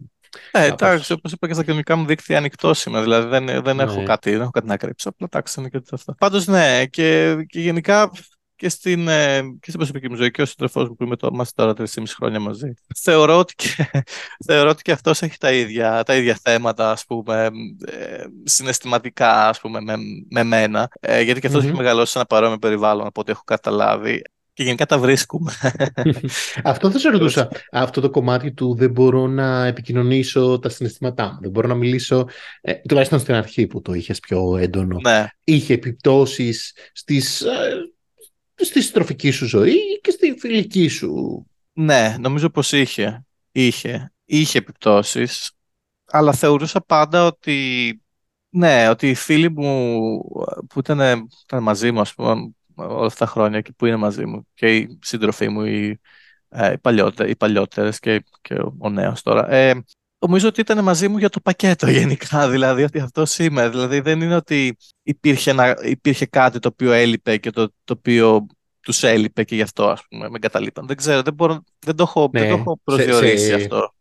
Ε, 0.51 0.67
εντάξει, 0.67 1.13
όπως 1.13 1.33
είπα 1.33 1.47
και 1.47 1.55
στα 1.55 1.63
κοινωνικά 1.63 1.97
μου 1.97 2.07
δίκτυα, 2.07 2.39
ανοιχτός 2.39 2.85
είμαι. 2.85 3.01
Δηλαδή 3.01 3.29
δεν, 3.29 3.63
δεν, 3.63 3.81
έχω, 3.81 4.01
ναι. 4.01 4.07
κάτι, 4.07 4.31
δεν 4.31 4.41
έχω 4.41 4.51
κάτι 4.51 4.67
να 4.67 4.77
κρύψω. 4.77 5.09
Απλά 5.09 5.27
εντάξει, 5.31 5.61
είναι 5.61 5.69
και 5.69 5.81
αυτό. 5.93 6.15
Πάντως, 6.19 6.47
ναι, 6.47 6.87
και, 6.87 7.37
και 7.47 7.61
γενικά 7.61 8.11
και 8.63 8.69
στην, 8.69 9.09
ε, 9.09 9.41
και 9.41 9.67
στην 9.67 9.77
προσωπική 9.77 10.09
μου 10.09 10.17
ζωή 10.17 10.31
και 10.31 10.43
ο 10.43 10.47
σύντροφός 10.47 10.89
μου 10.89 10.97
που 10.97 11.05
είμαι 11.05 11.17
το, 11.17 11.29
είμαστε 11.33 11.63
τώρα 11.63 11.75
3,5 11.77 12.03
χρόνια 12.17 12.41
μαζί. 12.41 12.75
Θεωρώ 12.97 13.39
ότι 13.39 13.55
και, 13.55 13.91
θεωρώ 14.47 14.71
ότι 14.71 14.83
και 14.83 14.93
αυτός 14.93 15.23
έχει 15.23 15.39
τα 15.39 15.53
ίδια, 15.53 16.03
τα 16.03 16.17
ίδια 16.17 16.39
θέματα, 16.43 16.91
ας 16.91 17.05
πούμε, 17.07 17.51
ε, 17.87 18.25
συναισθηματικά, 18.45 19.49
ας 19.49 19.61
πούμε, 19.61 19.81
με, 19.81 19.95
με 20.31 20.43
μένα. 20.43 20.89
Ε, 21.01 21.21
γιατί 21.21 21.41
και 21.41 21.47
αυτός 21.47 21.63
mm-hmm. 21.63 21.67
έχει 21.67 21.77
μεγαλώσει 21.77 22.13
σε 22.13 22.19
ένα 22.19 22.27
παρόμοιο 22.27 22.59
περιβάλλον 22.59 23.07
από 23.07 23.21
ό,τι 23.21 23.31
έχω 23.31 23.43
καταλάβει. 23.45 24.23
Και 24.53 24.63
γενικά 24.63 24.87
τα 24.87 24.99
βρίσκουμε. 24.99 25.53
Αυτό 26.65 26.91
θα 26.91 26.99
σε 26.99 27.09
ρωτούσα. 27.09 27.49
Αυτό 27.73 28.01
το 28.01 28.11
κομμάτι 28.11 28.53
του 28.53 28.75
δεν 28.75 28.91
μπορώ 28.91 29.27
να 29.27 29.67
επικοινωνήσω 29.67 30.59
τα 30.59 30.69
συναισθήματά 30.69 31.25
μου. 31.25 31.39
Δεν 31.41 31.51
μπορώ 31.51 31.69
να 31.69 31.75
μιλήσω, 31.75 32.29
ε, 32.61 32.73
τουλάχιστον 32.89 33.19
στην 33.19 33.35
αρχή 33.35 33.67
που 33.67 33.83
το 33.83 33.93
είχες 33.93 34.21
πιο 34.21 34.57
έντονο. 34.57 34.99
Ναι. 35.03 35.27
Είχε 35.45 35.75
επιπτώσεις 35.75 36.75
στις, 36.93 37.41
ε, 37.41 37.92
στη 38.65 38.83
στροφική 38.83 39.31
σου 39.31 39.47
ζωή 39.47 40.01
και 40.03 40.11
στη 40.11 40.35
φιλική 40.39 40.89
σου; 40.89 41.47
Ναι, 41.73 42.17
νομίζω 42.19 42.51
πως 42.51 42.73
είχε. 42.73 43.25
Είχε. 43.53 44.13
Είχε 44.25 44.59
επιπτώσεις. 44.59 45.51
Αλλά 46.05 46.33
θεωρούσα 46.33 46.81
πάντα 46.81 47.27
ότι 47.27 47.97
ναι, 48.55 48.89
ότι 48.89 49.09
οι 49.09 49.15
φίλοι 49.15 49.51
μου 49.51 50.19
που 50.69 50.79
ήταν, 50.79 51.01
ήταν 51.45 51.63
μαζί 51.63 51.91
μου, 51.91 52.01
ας 52.01 52.15
πούμε, 52.15 52.53
όλα 52.75 53.07
αυτά 53.07 53.25
τα 53.25 53.31
χρόνια 53.31 53.61
και 53.61 53.73
που 53.77 53.87
είναι 53.87 53.97
μαζί 53.97 54.27
μου 54.27 54.47
και 54.55 54.77
οι 54.77 54.99
σύντροφοί 55.03 55.49
μου, 55.49 55.65
οι, 55.65 56.01
ε, 56.49 56.73
οι, 56.73 56.79
παλιότερες, 56.79 57.33
οι 57.33 57.37
παλιότερες 57.37 57.99
και, 57.99 58.25
και 58.41 58.55
ο, 58.55 58.77
ο 58.79 58.91
νέος 58.91 59.23
τώρα. 59.23 59.51
Ε, 59.51 59.85
νομίζω 60.29 60.49
ότι 60.49 60.61
ήταν 60.61 60.85
μαζί 60.85 61.09
μου 61.09 61.19
για 61.19 61.29
το 61.29 61.41
πακέτο 61.41 61.91
γενικά, 62.01 62.49
δηλαδή 62.49 62.83
ότι 62.83 63.01
αυτό 63.01 63.23
είμαι. 63.39 63.69
Δηλαδή 63.69 64.01
δεν 64.01 64.21
είναι 64.21 64.35
ότι 64.35 64.77
υπήρχε, 65.03 65.55
υπήρχε 65.85 66.27
κάτι 66.27 66.59
το 66.59 66.69
οποίο 66.73 66.93
έλειπε 66.93 67.37
και 67.37 67.51
το, 67.51 67.69
το 67.85 67.95
οποίο 67.99 68.47
τους 68.81 69.03
έλειπε 69.03 69.45
και 69.45 69.55
γι' 69.55 69.63
αυτό 69.63 69.89
ας 69.89 70.03
πούμε 70.09 70.29
με 70.29 70.37
εγκαταλείπαν. 70.37 70.87
Δεν 70.87 70.97
ξέρω, 70.97 71.23
δεν, 71.23 71.35
μπορώ, 71.35 71.63
δεν, 71.79 71.97
το, 71.97 72.03
έχω, 72.03 72.29
δεν 72.33 72.43
το 72.43 72.55
ναι, 72.55 72.61
έχω 72.61 72.81
προσδιορίσει 72.85 73.47
σε, 73.47 73.55
αυτό 73.55 73.95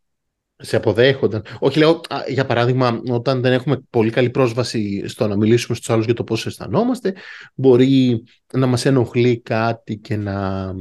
σε 0.62 0.76
αποδέχονταν. 0.76 1.44
Όχι, 1.58 1.78
λέω, 1.78 2.00
για 2.28 2.46
παράδειγμα, 2.46 3.00
όταν 3.10 3.40
δεν 3.40 3.52
έχουμε 3.52 3.82
πολύ 3.90 4.10
καλή 4.10 4.30
πρόσβαση 4.30 5.08
στο 5.08 5.28
να 5.28 5.36
μιλήσουμε 5.36 5.76
στους 5.76 5.90
άλλους 5.90 6.04
για 6.04 6.14
το 6.14 6.24
πώς 6.24 6.46
αισθανόμαστε, 6.46 7.14
μπορεί 7.54 8.24
να 8.52 8.66
μας 8.66 8.84
ενοχλεί 8.84 9.40
κάτι 9.40 9.96
και 9.96 10.16
να 10.16 10.72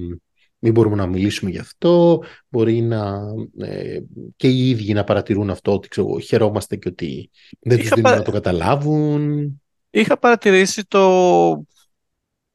μην 0.63 0.73
μπορούμε 0.73 0.95
να 0.95 1.07
μιλήσουμε 1.07 1.49
γι' 1.49 1.57
αυτό, 1.57 2.23
μπορεί 2.47 2.81
να 2.81 3.21
ε, 3.59 3.99
και 4.35 4.47
οι 4.47 4.69
ίδιοι 4.69 4.93
να 4.93 5.03
παρατηρούν 5.03 5.49
αυτό, 5.49 5.73
ότι 5.73 5.87
ξέρω, 5.87 6.19
χαιρόμαστε 6.19 6.75
και 6.75 6.87
ότι 6.87 7.29
δεν 7.59 7.79
τους 7.79 7.89
δίνουν 7.89 8.11
να 8.11 8.21
το 8.21 8.31
καταλάβουν. 8.31 9.61
Είχα 9.89 10.17
παρατηρήσει 10.17 10.85
το... 10.85 11.65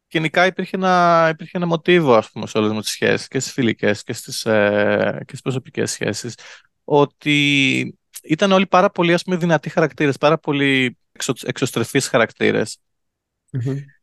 Γενικά 0.08 0.46
υπήρχε 0.46 0.76
ένα, 0.76 1.28
υπήρχε 1.32 1.56
ένα 1.56 1.66
μοτίβο, 1.66 2.14
ας 2.14 2.30
πούμε, 2.30 2.46
σε 2.46 2.58
όλες 2.58 2.72
μου 2.72 2.80
τις 2.80 2.90
σχέσεις, 2.90 3.28
και 3.28 3.40
στις 3.40 3.52
φιλικές 3.52 4.02
και 4.02 4.12
στις, 4.12 4.44
ε, 4.44 5.16
και 5.18 5.28
στις 5.28 5.40
προσωπικές 5.40 5.90
σχέσεις, 5.90 6.34
ότι 6.84 7.98
ήταν 8.22 8.52
όλοι 8.52 8.66
πάρα 8.66 8.90
πολύ 8.90 9.12
ας 9.12 9.22
πούμε, 9.22 9.36
δυνατοί 9.36 9.68
χαρακτήρες, 9.68 10.16
πάρα 10.16 10.38
πολύ 10.38 10.98
εξω, 11.12 11.32
εξωστρεφείς 11.42 12.08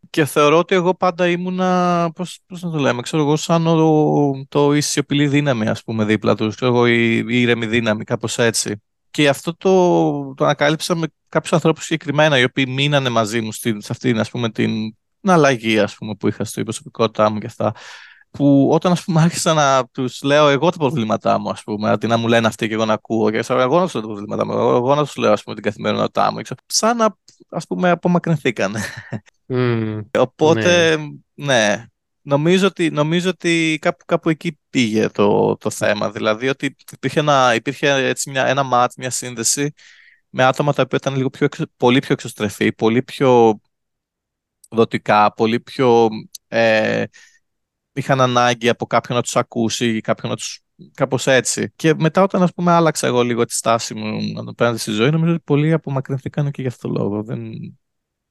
Και 0.10 0.26
θεωρώ 0.26 0.58
ότι 0.58 0.76
εγώ 0.76 0.96
πάντα 0.96 1.28
ήμουνα, 1.28 2.10
πώς, 2.16 2.40
πώς 2.48 2.62
να 2.62 2.72
το 2.72 2.78
λέμε, 2.78 3.02
ξέρω 3.02 3.24
εγώ, 3.24 3.36
σαν 3.36 3.68
ο, 3.68 4.46
το 4.50 4.76
η 4.76 4.82
σιωπηλή 4.82 5.28
δύναμη, 5.28 5.68
ας 5.68 5.84
πούμε, 5.84 6.06
δίπλα 6.06 6.36
τους, 6.36 6.56
ξέρω 6.56 6.72
εγώ, 6.72 6.88
η, 6.88 7.16
η 7.16 7.42
ήρεμη 7.42 7.66
δύναμη, 7.66 8.04
κάπως 8.04 8.38
έτσι. 8.38 8.82
Και 9.12 9.30
αυτό 9.30 9.56
το, 9.56 10.34
το 10.34 10.44
ανακάλυψα 10.44 10.96
με 10.96 11.08
κάποιους 11.30 11.54
ανθρώπους 11.54 11.84
συγκεκριμένα, 11.84 12.40
οι 12.40 12.44
οποίοι 12.44 12.66
μείνανε 12.68 13.10
μαζί 13.10 13.42
μου 13.42 13.52
στην, 13.52 13.82
σε 13.82 13.92
αυτήν, 13.92 14.20
ας 14.20 14.30
πούμε, 14.30 14.50
την, 14.50 14.96
την 15.22 15.30
αλλαγή, 15.30 15.80
ας 15.80 15.96
πούμε, 15.96 16.16
που 16.16 16.28
είχα 16.28 16.44
στην 16.44 16.64
προσωπικότητά 16.64 17.30
μου 17.30 17.40
και 17.40 17.46
αυτά 17.46 17.74
που 18.38 18.70
όταν 18.72 18.92
ας 18.92 19.04
πούμε 19.04 19.22
άρχισα 19.26 19.54
να 19.54 19.86
τους 19.92 20.22
λέω 20.22 20.48
εγώ 20.48 20.70
τα 20.70 20.78
προβλήματά 20.78 21.40
μου 21.40 21.50
ας 21.50 21.64
πούμε, 21.64 21.90
αντί 21.90 22.08
να 22.08 22.18
μου 22.18 22.28
λένε 22.28 22.48
αυτοί 22.48 22.68
και 22.68 22.74
εγώ 22.74 22.86
να 22.86 22.94
ακούω 22.94 23.32
και 23.32 23.44
εγώ 23.48 23.80
να 23.80 23.84
τους 23.84 23.94
λέω 23.94 24.02
τα 24.02 24.08
προβλήματά 24.08 24.46
μου, 24.46 24.54
εγώ 24.54 24.96
να 24.96 25.04
τους 25.04 25.16
λέω 25.16 25.32
ας 25.32 25.44
πούμε 25.44 25.56
την 25.56 25.64
καθημερινότητά 25.64 26.32
μου, 26.32 26.40
σαν 26.66 26.98
να 26.98 27.18
ας 27.50 27.68
πούμε 27.68 27.90
απομακρυνθήκανε. 27.90 28.82
Mm, 29.48 30.02
Οπότε, 30.18 30.98
ναι. 30.98 31.06
ναι, 31.34 31.86
νομίζω 32.22 32.68
ότι, 32.68 32.90
νομίζω 32.90 33.30
ότι 33.30 33.78
κάπου, 33.82 34.06
κάπου 34.06 34.30
εκεί 34.30 34.60
πήγε 34.70 35.10
το, 35.10 35.58
το 35.58 35.70
θέμα, 35.70 36.12
δηλαδή 36.12 36.50
ότι 36.50 36.76
υπήρχε, 36.92 37.20
ένα, 37.20 37.56
υπήρχε 37.56 37.94
έτσι 37.94 38.30
μια, 38.30 38.46
ένα 38.46 38.64
μάτ, 38.64 38.92
μια 38.98 39.10
σύνδεση 39.10 39.74
με 40.30 40.44
άτομα 40.44 40.74
τα 40.74 40.82
οποία 40.82 40.98
ήταν 41.02 41.16
λίγο 41.16 41.30
πιο, 41.30 41.48
πολύ 41.78 42.00
πιο 42.00 42.14
εξωστρεφή, 42.14 42.74
πολύ 42.74 43.04
πιο 43.04 43.60
δοτικά, 44.70 45.34
πολύ 45.34 45.60
πιο... 45.60 46.10
Ε, 46.48 47.04
είχαν 47.94 48.22
ανάγκη 48.22 48.70
από 48.70 48.86
κάποιον 48.86 49.18
να 49.18 49.24
τους 49.24 49.36
ακούσει 49.36 49.96
ή 49.96 50.02
κάποιον 50.02 50.32
να 50.32 50.38
τους 50.38 50.63
κάπως 50.94 51.28
έτσι. 51.28 51.72
Και 51.76 51.94
μετά 51.98 52.22
όταν 52.22 52.42
ας 52.42 52.54
πούμε 52.54 52.72
άλλαξα 52.72 53.08
εγώ 53.08 53.22
λίγο 53.22 53.46
τη 53.46 53.54
στάση 53.54 53.94
μου 53.94 54.34
απέναντι 54.48 54.78
στη 54.78 54.92
ζωή, 54.92 55.10
νομίζω 55.10 55.34
ότι 55.34 55.42
πολλοί 55.46 55.74
απομακρυνθήκαν 55.74 56.52
και 56.52 56.62
γι' 56.62 56.68
αυτό 56.68 56.88
το 56.88 56.94
λόγο. 57.00 57.24
Δεν, 57.24 57.52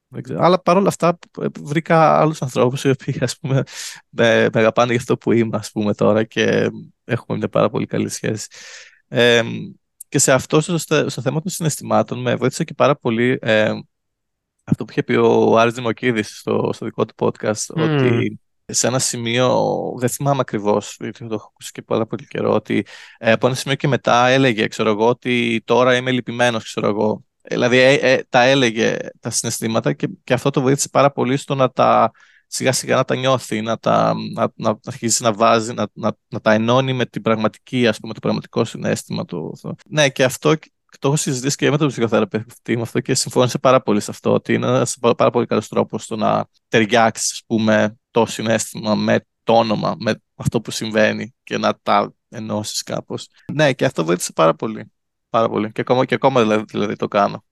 δεν 0.08 0.22
ξέρω. 0.22 0.42
Αλλά 0.42 0.62
παρόλα 0.62 0.88
αυτά 0.88 1.18
βρήκα 1.60 2.20
άλλους 2.20 2.42
ανθρώπους 2.42 2.84
οι 2.84 2.88
οποίοι 2.90 3.18
ας 3.20 3.38
πούμε 3.38 3.62
με, 4.08 4.48
με 4.52 4.60
αγαπάνε 4.60 4.90
για 4.90 5.00
αυτό 5.00 5.16
που 5.16 5.32
είμαι 5.32 5.56
ας 5.56 5.70
πούμε 5.70 5.94
τώρα 5.94 6.24
και 6.24 6.70
έχουμε 7.04 7.38
μια 7.38 7.48
πάρα 7.48 7.70
πολύ 7.70 7.86
καλή 7.86 8.08
σχέση. 8.08 8.46
Ε, 9.08 9.42
και 10.08 10.18
σε 10.18 10.32
αυτό 10.32 10.60
στο, 10.60 10.78
στο 10.78 11.20
θέμα 11.20 11.40
των 11.40 11.50
συναισθημάτων 11.50 12.20
με 12.20 12.36
βοήθησε 12.36 12.64
και 12.64 12.74
πάρα 12.74 12.96
πολύ 12.96 13.38
ε, 13.40 13.72
αυτό 14.64 14.84
που 14.84 14.90
είχε 14.90 15.02
πει 15.02 15.14
ο 15.14 15.58
Άρης 15.58 15.74
Δημοκίδης 15.74 16.38
στο, 16.38 16.70
στο 16.72 16.84
δικό 16.84 17.04
του 17.04 17.14
podcast, 17.18 17.66
ότι 17.74 18.40
σε 18.66 18.86
ένα 18.86 18.98
σημείο, 18.98 19.74
δεν 19.98 20.08
θυμάμαι 20.08 20.40
ακριβώς, 20.40 20.96
γιατί 21.00 21.26
το 21.26 21.34
έχω 21.34 21.50
ακούσει 21.52 21.70
και 21.72 21.82
πάρα 21.82 22.06
πολύ 22.06 22.26
καιρό, 22.26 22.52
ότι 22.52 22.86
ε, 23.18 23.32
από 23.32 23.46
ένα 23.46 23.56
σημείο 23.56 23.76
και 23.76 23.88
μετά 23.88 24.26
έλεγε, 24.26 24.66
ξέρω 24.66 24.90
εγώ, 24.90 25.08
ότι 25.08 25.62
τώρα 25.64 25.96
είμαι 25.96 26.10
λυπημένος, 26.10 26.64
ξέρω 26.64 26.88
εγώ. 26.88 27.24
Δηλαδή, 27.42 27.76
ε, 27.76 27.92
ε, 27.92 28.22
τα 28.28 28.42
έλεγε 28.42 28.96
τα 29.20 29.30
συναισθήματα 29.30 29.92
και, 29.92 30.08
και 30.24 30.32
αυτό 30.32 30.50
το 30.50 30.60
βοήθησε 30.60 30.88
πάρα 30.88 31.12
πολύ 31.12 31.36
στο 31.36 31.54
να 31.54 31.70
τα 31.70 32.10
σιγά 32.46 32.72
σιγά 32.72 32.96
να 32.96 33.04
τα 33.04 33.14
νιώθει, 33.14 33.60
να, 33.60 33.78
τα, 33.78 34.14
να, 34.34 34.52
να 34.54 34.78
αρχίσει 34.84 35.22
να 35.22 35.32
βάζει, 35.32 35.72
να, 35.72 35.86
να, 35.92 36.12
να 36.28 36.40
τα 36.40 36.52
ενώνει 36.52 36.92
με 36.92 37.06
την 37.06 37.22
πραγματική, 37.22 37.86
ας 37.86 37.98
πούμε, 37.98 38.14
το 38.14 38.20
πραγματικό 38.20 38.64
συνέστημα 38.64 39.24
του. 39.24 39.58
Ναι, 39.88 40.08
και 40.08 40.24
αυτό 40.24 40.54
το 40.98 41.08
έχω 41.08 41.16
συζητήσει 41.16 41.56
και 41.56 41.70
με 41.70 41.76
τον 41.76 41.88
ψυχοθεραπευτή 41.88 42.76
με 42.76 42.82
αυτό 42.82 43.00
και 43.00 43.14
συμφώνησε 43.14 43.58
πάρα 43.58 43.82
πολύ 43.82 44.00
σε 44.00 44.10
αυτό, 44.10 44.32
ότι 44.32 44.54
είναι 44.54 44.66
ένας 44.66 44.98
πάρα 45.16 45.30
πολύ 45.30 45.46
καλός 45.46 45.68
τρόπος 45.68 46.04
στο 46.04 46.16
να 46.16 46.46
ταιριάξεις, 46.68 47.32
ας 47.32 47.42
πούμε, 47.46 47.96
το 48.12 48.26
συνέστημα 48.26 48.94
με 48.94 49.26
το 49.42 49.52
όνομα, 49.52 49.96
με 49.98 50.22
αυτό 50.34 50.60
που 50.60 50.70
συμβαίνει 50.70 51.34
και 51.42 51.58
να 51.58 51.78
τα 51.82 52.14
ενώσεις 52.28 52.82
κάπως. 52.82 53.28
Ναι, 53.52 53.72
και 53.72 53.84
αυτό 53.84 54.04
βοήθησε 54.04 54.32
πάρα 54.32 54.54
πολύ. 54.54 54.92
Πάρα 55.28 55.48
πολύ. 55.48 55.72
Και 55.72 55.80
ακόμα, 55.80 56.04
και 56.04 56.14
ακόμα 56.14 56.40
δηλαδή, 56.40 56.64
δηλαδή 56.66 56.96
το 56.96 57.08
κάνω. 57.08 57.44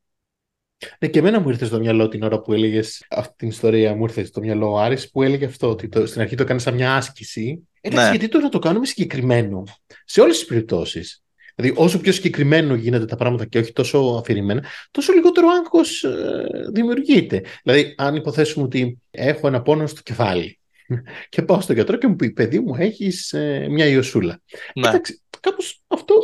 Ναι, 0.98 1.08
και 1.08 1.18
εμένα 1.18 1.40
μου 1.40 1.48
ήρθε 1.48 1.64
στο 1.64 1.78
μυαλό 1.78 2.08
την 2.08 2.22
ώρα 2.22 2.40
που 2.40 2.52
έλεγες 2.52 3.06
αυτή 3.10 3.34
την 3.36 3.48
ιστορία, 3.48 3.94
μου 3.94 4.02
ήρθε 4.02 4.24
στο 4.24 4.40
μυαλό 4.40 4.72
ο 4.72 4.78
Άρης 4.78 5.10
που 5.10 5.22
έλεγε 5.22 5.44
αυτό, 5.44 5.70
ότι 5.70 5.88
το, 5.88 6.06
στην 6.06 6.20
αρχή 6.20 6.34
το 6.34 6.42
έκανε 6.42 6.60
σαν 6.60 6.74
μια 6.74 6.94
άσκηση. 6.94 7.68
Εντάξει, 7.80 8.10
ναι. 8.10 8.16
γιατί 8.16 8.28
τώρα 8.28 8.48
το 8.48 8.58
κάνουμε 8.58 8.86
συγκεκριμένο 8.86 9.64
σε 10.04 10.20
όλες 10.20 10.38
τις 10.38 10.46
περιπτώσεις. 10.46 11.22
Δηλαδή, 11.54 11.74
όσο 11.78 11.98
πιο 12.00 12.12
συγκεκριμένο 12.12 12.74
γίνονται 12.74 13.04
τα 13.04 13.16
πράγματα 13.16 13.44
και 13.44 13.58
όχι 13.58 13.72
τόσο 13.72 13.98
αφηρημένα, 13.98 14.64
τόσο 14.90 15.12
λιγότερο 15.12 15.48
άγχος 15.48 16.04
ε, 16.04 16.44
δημιουργείται. 16.72 17.42
Δηλαδή, 17.62 17.94
αν 17.96 18.14
υποθέσουμε 18.14 18.64
ότι 18.64 19.00
έχω 19.10 19.46
ένα 19.46 19.62
πόνο 19.62 19.86
στο 19.86 20.02
κεφάλι 20.02 20.60
και 21.28 21.42
πάω 21.42 21.60
στο 21.60 21.72
γιατρό 21.72 21.96
και 21.96 22.06
μου 22.06 22.16
πει: 22.16 22.30
Παιδί 22.30 22.60
μου, 22.60 22.74
έχεις 22.78 23.32
ε, 23.32 23.66
μια 23.70 23.86
ιωσούλα. 23.86 24.40
Ναι. 24.74 24.88
Εντάξει, 24.88 25.22
κάπως 25.40 25.82
αυτό 25.86 26.14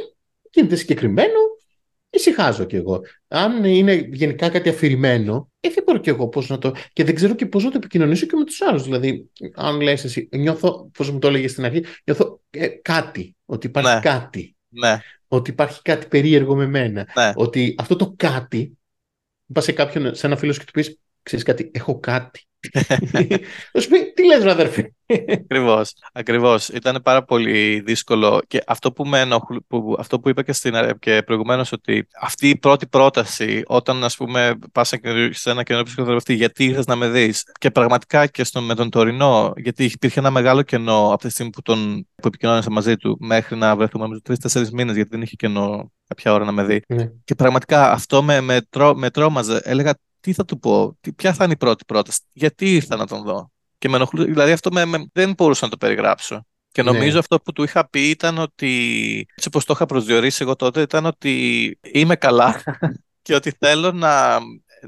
γίνεται 0.50 0.76
συγκεκριμένο, 0.76 1.38
ησυχάζω 2.10 2.64
κι 2.64 2.76
εγώ. 2.76 3.00
Αν 3.28 3.64
είναι 3.64 3.94
γενικά 4.12 4.48
κάτι 4.48 4.68
αφηρημένο, 4.68 5.50
ε, 5.60 5.68
δεν 5.68 5.84
μπορώ 5.86 5.98
κι 5.98 6.08
εγώ 6.08 6.28
πώς 6.28 6.48
να 6.48 6.58
το. 6.58 6.74
και 6.92 7.04
δεν 7.04 7.14
ξέρω 7.14 7.34
και 7.34 7.46
πώς 7.46 7.64
να 7.64 7.70
το 7.70 7.76
επικοινωνήσω 7.76 8.26
και 8.26 8.36
με 8.36 8.44
τους 8.44 8.62
άλλους. 8.62 8.82
Δηλαδή, 8.82 9.30
αν 9.54 9.80
λες 9.80 10.04
εσύ, 10.04 10.28
νιώθω, 10.32 10.90
πώς 10.96 11.10
μου 11.10 11.18
το 11.18 11.28
έλεγες 11.28 11.50
στην 11.50 11.64
αρχή, 11.64 11.84
νιώθω 12.04 12.40
ε, 12.50 12.66
κάτι, 12.66 13.36
ότι 13.44 13.66
υπάρχει 13.66 13.94
ναι. 13.94 14.00
κάτι. 14.00 14.56
Ναι 14.68 15.00
ότι 15.28 15.50
υπάρχει 15.50 15.82
κάτι 15.82 16.06
περίεργο 16.06 16.56
με 16.56 16.66
μένα. 16.66 17.08
Ναι. 17.14 17.32
Ότι 17.34 17.74
αυτό 17.78 17.96
το 17.96 18.14
κάτι, 18.16 18.78
πας 19.52 19.64
σε 19.64 19.72
κάποιον, 19.72 20.14
σε 20.14 20.26
ένα 20.26 20.36
φίλο 20.36 20.52
και 20.52 20.64
του 20.64 20.72
πεις: 20.72 20.98
Ξέρεις 21.22 21.44
κάτι, 21.44 21.70
έχω 21.74 22.00
κάτι. 22.00 22.44
Θα 23.72 23.80
σου 23.80 23.88
πει, 23.88 24.12
τι 24.14 24.26
λες 24.26 24.42
ρε 24.42 24.50
αδερφέ; 24.50 24.94
Ακριβώς. 25.32 25.92
Ακριβώς. 26.12 26.68
Ήταν 26.68 27.00
πάρα 27.02 27.24
πολύ 27.24 27.80
δύσκολο. 27.80 28.42
Και 28.46 28.62
αυτό 28.66 28.92
που, 28.92 29.04
με 29.04 29.20
ενοχλ... 29.20 29.56
που, 29.66 29.96
αυτό 29.98 30.20
που 30.20 30.28
είπα 30.28 30.42
και, 30.42 30.52
στην... 30.52 30.74
και 30.98 31.22
προηγουμένως, 31.26 31.72
ότι 31.72 32.06
αυτή 32.20 32.48
η 32.48 32.56
πρώτη 32.56 32.86
πρόταση, 32.86 33.62
όταν 33.66 34.04
ας 34.04 34.16
πούμε 34.16 34.58
πας 34.72 34.92
σε 35.30 35.50
ένα 35.50 35.62
κενό 35.62 35.82
ψυχοθεραπευτή, 35.82 36.34
γιατί 36.34 36.64
ήρθε 36.64 36.82
να 36.86 36.96
με 36.96 37.08
δεις; 37.08 37.52
Και 37.58 37.70
πραγματικά 37.70 38.26
και 38.26 38.44
στο, 38.44 38.60
με 38.60 38.74
τον 38.74 38.90
τωρινό, 38.90 39.52
γιατί 39.56 39.84
υπήρχε 39.84 40.18
ένα 40.18 40.30
μεγάλο 40.30 40.62
κενό 40.62 41.12
από 41.12 41.22
τη 41.22 41.30
στιγμή 41.30 41.50
που, 41.50 41.62
τον, 41.62 42.08
που 42.14 42.28
επικοινώνησα 42.28 42.70
μαζί 42.70 42.96
του, 42.96 43.16
μέχρι 43.20 43.56
να 43.56 43.76
βρεθούμε 43.76 44.04
νομίζω 44.04 44.20
τρει-τέσσερι 44.22 44.68
μήνες, 44.72 44.94
γιατί 44.94 45.10
δεν 45.10 45.22
είχε 45.22 45.36
κενό 45.36 45.92
κάποια 46.08 46.32
ώρα 46.32 46.44
να 46.44 46.52
με 46.52 46.64
δει. 46.64 46.82
Ναι. 46.88 47.10
Και 47.24 47.34
πραγματικά 47.34 47.90
αυτό 47.90 48.22
με, 48.22 48.40
με, 48.40 48.60
τρό, 48.70 48.94
με 48.94 49.10
τρόμαζε. 49.10 49.60
Έλεγα, 49.64 49.94
τι 50.26 50.32
θα 50.32 50.44
του 50.44 50.58
πω, 50.58 50.96
τι, 51.00 51.12
ποια 51.12 51.32
θα 51.32 51.44
είναι 51.44 51.52
η 51.52 51.56
πρώτη 51.56 51.84
πρόταση, 51.84 52.20
γιατί 52.32 52.74
ήρθα 52.74 52.96
να 52.96 53.06
τον 53.06 53.22
δω. 53.22 53.50
Και 53.78 53.88
με 53.88 53.96
ενοχλού, 53.96 54.24
δηλαδή 54.24 54.52
αυτό 54.52 54.70
με, 54.72 54.84
με, 54.84 55.06
δεν 55.12 55.32
μπορούσα 55.36 55.64
να 55.64 55.70
το 55.70 55.76
περιγράψω. 55.76 56.46
Και 56.72 56.82
νομίζω 56.82 57.12
Ναι. 57.12 57.18
αυτό 57.18 57.40
που 57.40 57.52
του 57.52 57.62
είχα 57.62 57.88
πει 57.88 58.08
ήταν 58.10 58.38
ότι, 58.38 58.70
έτσι 59.34 59.48
όπως 59.48 59.64
το 59.64 59.72
είχα 59.76 59.86
προσδιορίσει 59.86 60.42
εγώ 60.42 60.56
τότε, 60.56 60.80
ήταν 60.80 61.06
ότι 61.06 61.78
είμαι 61.92 62.16
καλά 62.16 62.62
και 63.22 63.34
ότι 63.34 63.52
θέλω 63.58 63.92
να, 63.92 64.38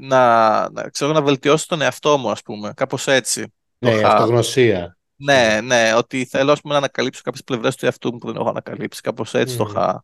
να, 0.01 0.69
να, 0.69 0.89
ξέρω, 0.89 1.11
να 1.11 1.21
βελτιώσω 1.21 1.65
τον 1.67 1.81
εαυτό 1.81 2.17
μου, 2.17 2.31
ας 2.31 2.41
πούμε, 2.41 2.73
κάπως 2.75 3.07
έτσι. 3.07 3.41
Το 3.79 3.89
Ναι, 3.89 3.95
είχα- 3.95 4.07
αυτογνωσία. 4.13 4.97
ναι, 5.15 5.59
ναι, 5.63 5.93
ότι 5.97 6.25
θέλω 6.25 6.51
ας 6.51 6.61
πούμε, 6.61 6.73
να 6.73 6.79
ανακαλύψω 6.79 7.21
κάποιες 7.23 7.43
πλευρές 7.43 7.75
του 7.75 7.85
εαυτού 7.85 8.11
μου 8.11 8.17
που 8.17 8.27
δεν 8.27 8.35
έχω 8.35 8.49
ανακαλύψει. 8.49 9.01
Κάπως 9.01 9.33
έτσι 9.33 9.57
το, 9.57 9.63
Μμμ. 9.63 9.69
είχα, 9.71 10.03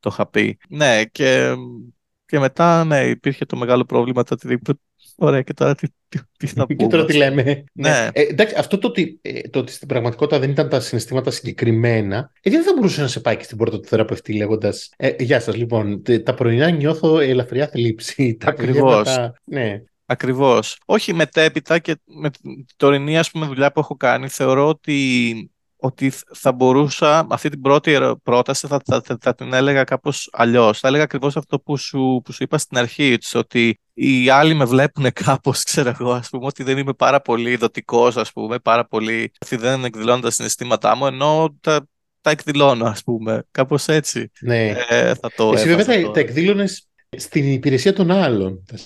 το 0.00 0.10
είχα 0.12 0.26
πει. 0.26 0.58
Ναι, 0.68 1.04
και, 1.04 1.54
και 2.32 2.38
μετά 2.38 2.84
ναι, 2.84 3.00
υπήρχε 3.04 3.44
το 3.44 3.56
μεγάλο 3.56 3.84
πρόβλημα. 3.84 4.22
Το 4.22 4.34
ότι, 4.44 4.58
ωραία, 5.16 5.42
και 5.42 5.52
τώρα 5.54 5.74
τι, 5.74 5.86
τι, 6.08 6.18
τι 6.36 6.46
θα 6.46 6.64
Και 6.68 6.74
πούμε. 6.74 6.88
τώρα 6.88 7.04
τι 7.04 7.16
λέμε. 7.16 7.64
Ναι. 7.72 8.08
Ε, 8.12 8.22
εντάξει, 8.22 8.54
αυτό 8.58 8.78
το 8.78 8.88
ότι, 8.88 9.18
ε, 9.22 9.40
το 9.48 9.58
ότι 9.58 9.72
στην 9.72 9.88
πραγματικότητα 9.88 10.38
δεν 10.38 10.50
ήταν 10.50 10.68
τα 10.68 10.80
συναισθήματα 10.80 11.30
συγκεκριμένα, 11.30 12.30
ε, 12.42 12.50
δεν 12.50 12.62
θα 12.62 12.72
μπορούσε 12.74 13.00
να 13.00 13.06
σε 13.06 13.20
πάει 13.20 13.36
και 13.36 13.44
στην 13.44 13.56
πόρτα 13.56 13.80
του 13.80 13.88
θεραπευτή 13.88 14.32
λέγοντας 14.34 14.90
ε, 14.96 15.10
Γεια 15.18 15.40
σας, 15.40 15.56
λοιπόν. 15.56 16.02
τε- 16.02 16.24
Τα 16.24 16.34
πρωινά 16.34 16.70
νιώθω 16.70 17.18
ελαφριά 17.18 17.68
θλίψη. 17.68 18.36
Τα 18.40 18.48
Ακριβώς. 18.48 18.92
απογεύματα- 18.92 19.34
Ναι. 19.44 19.82
Ακριβώς. 20.06 20.78
Όχι 20.84 21.12
μετέπειτα 21.14 21.78
και 21.78 21.96
με 22.04 22.30
την 22.30 22.66
τωρινή 22.76 23.18
ας 23.18 23.30
πούμε, 23.30 23.46
δουλειά 23.46 23.72
που 23.72 23.80
έχω 23.80 23.96
κάνει, 23.96 24.28
θεωρώ 24.28 24.68
ότι, 24.68 25.50
ότι 25.84 26.12
θα 26.34 26.52
μπορούσα, 26.52 27.26
αυτή 27.30 27.48
την 27.48 27.60
πρώτη 27.60 27.92
ερω- 27.92 28.22
πρόταση 28.22 28.66
θα, 28.66 28.80
θα, 28.84 29.02
θα, 29.04 29.16
θα 29.20 29.34
την 29.34 29.52
έλεγα 29.52 29.84
κάπως 29.84 30.28
αλλιώς. 30.32 30.78
Θα 30.78 30.88
έλεγα 30.88 31.02
ακριβώς 31.04 31.36
αυτό 31.36 31.60
που 31.60 31.76
σου, 31.76 32.20
που 32.24 32.32
σου 32.32 32.42
είπα 32.42 32.58
στην 32.58 32.78
αρχή, 32.78 33.16
της, 33.18 33.34
ότι 33.34 33.80
οι 33.94 34.28
άλλοι 34.28 34.54
με 34.54 34.64
βλέπουν 34.64 35.12
κάπως, 35.24 35.62
ξέρω 35.62 35.88
εγώ, 36.00 36.12
ας 36.12 36.28
πούμε, 36.28 36.46
ότι 36.46 36.62
δεν 36.62 36.78
είμαι 36.78 36.92
πάρα 36.92 37.20
πολύ 37.20 37.56
δοτικός, 37.56 38.16
ας 38.16 38.32
πούμε, 38.32 38.58
πάρα 38.58 38.86
πολύ, 38.86 39.32
ότι 39.44 39.56
δεν 39.56 39.84
εκδηλώνω 39.84 40.20
τα 40.20 40.30
συναισθήματά 40.30 40.96
μου, 40.96 41.06
ενώ 41.06 41.56
τα, 41.60 41.86
τα 42.20 42.30
εκδηλώνω, 42.30 42.84
ας 42.86 43.02
πούμε, 43.02 43.44
κάπως 43.50 43.88
έτσι. 43.88 44.30
ναι. 44.40 44.68
Ε, 44.88 45.14
θα 45.14 45.30
το 45.36 45.52
Εσύ 45.54 45.68
βέβαια 45.68 45.72
έβαζα 45.74 45.92
τα, 45.92 46.00
το- 46.02 46.10
τα 46.10 46.20
εκδήλωνες 46.20 46.88
στην 47.16 47.52
υπηρεσία 47.52 47.92
των 47.92 48.10
άλλων. 48.10 48.64
Τα 48.66 48.76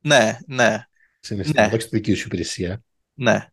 Ναι, 0.00 0.38
ναι, 0.46 0.76
συναισθήματα, 1.20 1.66
Ναι. 1.68 1.72
όχι 1.74 1.80
στη 1.82 1.96
δική 1.96 2.14
σου 2.14 2.26
υπηρεσία. 2.26 2.82
ναι. 3.14 3.48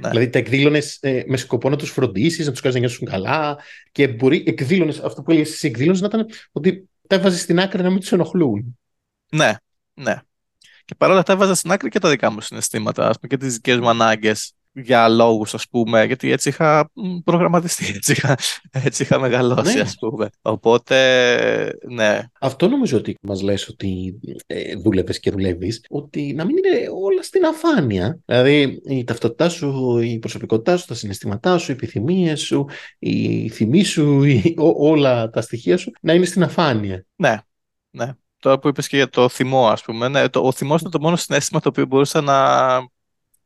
Ναι. 0.00 0.08
Δηλαδή 0.08 0.28
τα 0.28 0.38
εκδήλωνες 0.38 1.00
με 1.26 1.36
σκοπό 1.36 1.70
να 1.70 1.76
τους 1.76 1.90
φροντίσεις, 1.90 2.46
να 2.46 2.52
τους 2.52 2.60
κάνεις 2.60 2.76
να 2.76 2.86
νιώσουν 2.86 3.08
καλά 3.08 3.58
και 3.92 4.08
μπορεί 4.08 4.44
εκδήλωνες, 4.46 4.98
αυτό 4.98 5.22
που 5.22 5.30
έλεγες 5.30 5.52
εσύ, 5.52 5.66
εκδήλωνες 5.66 6.00
να 6.00 6.06
ήταν 6.06 6.26
ότι 6.52 6.88
τα 7.06 7.16
έβαζες 7.16 7.40
στην 7.40 7.58
άκρη 7.58 7.82
να 7.82 7.90
μην 7.90 8.00
τους 8.00 8.12
ενοχλούν. 8.12 8.78
Ναι, 9.30 9.54
ναι. 9.94 10.16
Και 10.84 10.94
παρόλα 10.94 11.18
αυτά 11.18 11.32
έβαζα 11.32 11.54
στην 11.54 11.70
άκρη 11.70 11.88
και 11.88 11.98
τα 11.98 12.10
δικά 12.10 12.30
μου 12.30 12.40
συναισθήματα, 12.40 13.08
ας 13.08 13.18
πούμε, 13.18 13.28
και 13.28 13.36
τις 13.36 13.54
δικές 13.54 13.78
μου 13.78 13.88
ανάγκες 13.88 14.52
για 14.82 15.08
λόγους, 15.08 15.54
ας 15.54 15.68
πούμε, 15.68 16.04
γιατί 16.04 16.30
έτσι 16.32 16.48
είχα 16.48 16.90
μ, 16.94 17.18
προγραμματιστεί, 17.24 17.84
έτσι 17.96 18.12
είχα, 18.12 18.38
έτσι 18.70 19.02
είχα 19.02 19.18
μεγαλώσει, 19.20 19.74
Ναι. 19.74 19.80
ας 19.80 19.94
πούμε. 19.98 20.28
Οπότε, 20.42 20.96
ναι, 21.88 22.20
Αυτό 22.40 22.68
νομίζω 22.68 22.96
ότι 22.96 23.14
μας 23.22 23.42
λες 23.42 23.68
ότι 23.68 24.18
ε, 24.46 24.74
δούλευες 24.76 25.20
και 25.20 25.30
δουλεύεις, 25.30 25.84
ότι 25.88 26.32
να 26.32 26.44
μην 26.44 26.56
είναι 26.56 26.76
όλα 27.04 27.22
στην 27.22 27.44
αφάνεια. 27.44 28.18
Δηλαδή 28.24 28.80
η 28.88 29.04
ταυτότητά 29.04 29.48
σου, 29.48 29.98
η 29.98 30.18
προσωπικότητά 30.18 30.76
σου, 30.76 30.86
τα 30.86 30.94
συναισθήματά 30.94 31.58
σου, 31.58 31.70
οι 31.70 31.74
επιθυμίες 31.74 32.40
σου, 32.40 32.66
η 32.98 33.48
θυμή 33.48 33.84
σου, 33.84 34.22
η- 34.22 34.54
ό- 34.58 34.74
όλα 34.90 35.30
τα 35.30 35.40
στοιχεία 35.40 35.76
σου 35.76 35.92
να 36.00 36.12
είναι 36.12 36.24
στην 36.24 36.42
αφάνεια. 36.42 37.04
ναι, 37.16 37.36
ναι. 37.90 38.12
Τώρα 38.40 38.58
που 38.58 38.68
είπες 38.68 38.88
και 38.88 38.96
για 38.96 39.08
το 39.08 39.28
θυμό, 39.28 39.68
ας 39.68 39.82
πούμε, 39.82 40.08
ναι, 40.08 40.28
το, 40.28 40.40
ο 40.40 40.52
θυμός 40.52 40.80
είναι 40.80 40.90
το 40.90 41.00
μόνο 41.00 41.16
συναίσθημα 41.16 41.60
το 41.60 41.68
οποίο 41.68 41.86
μπορούσα 41.86 42.20
να, 42.20 42.58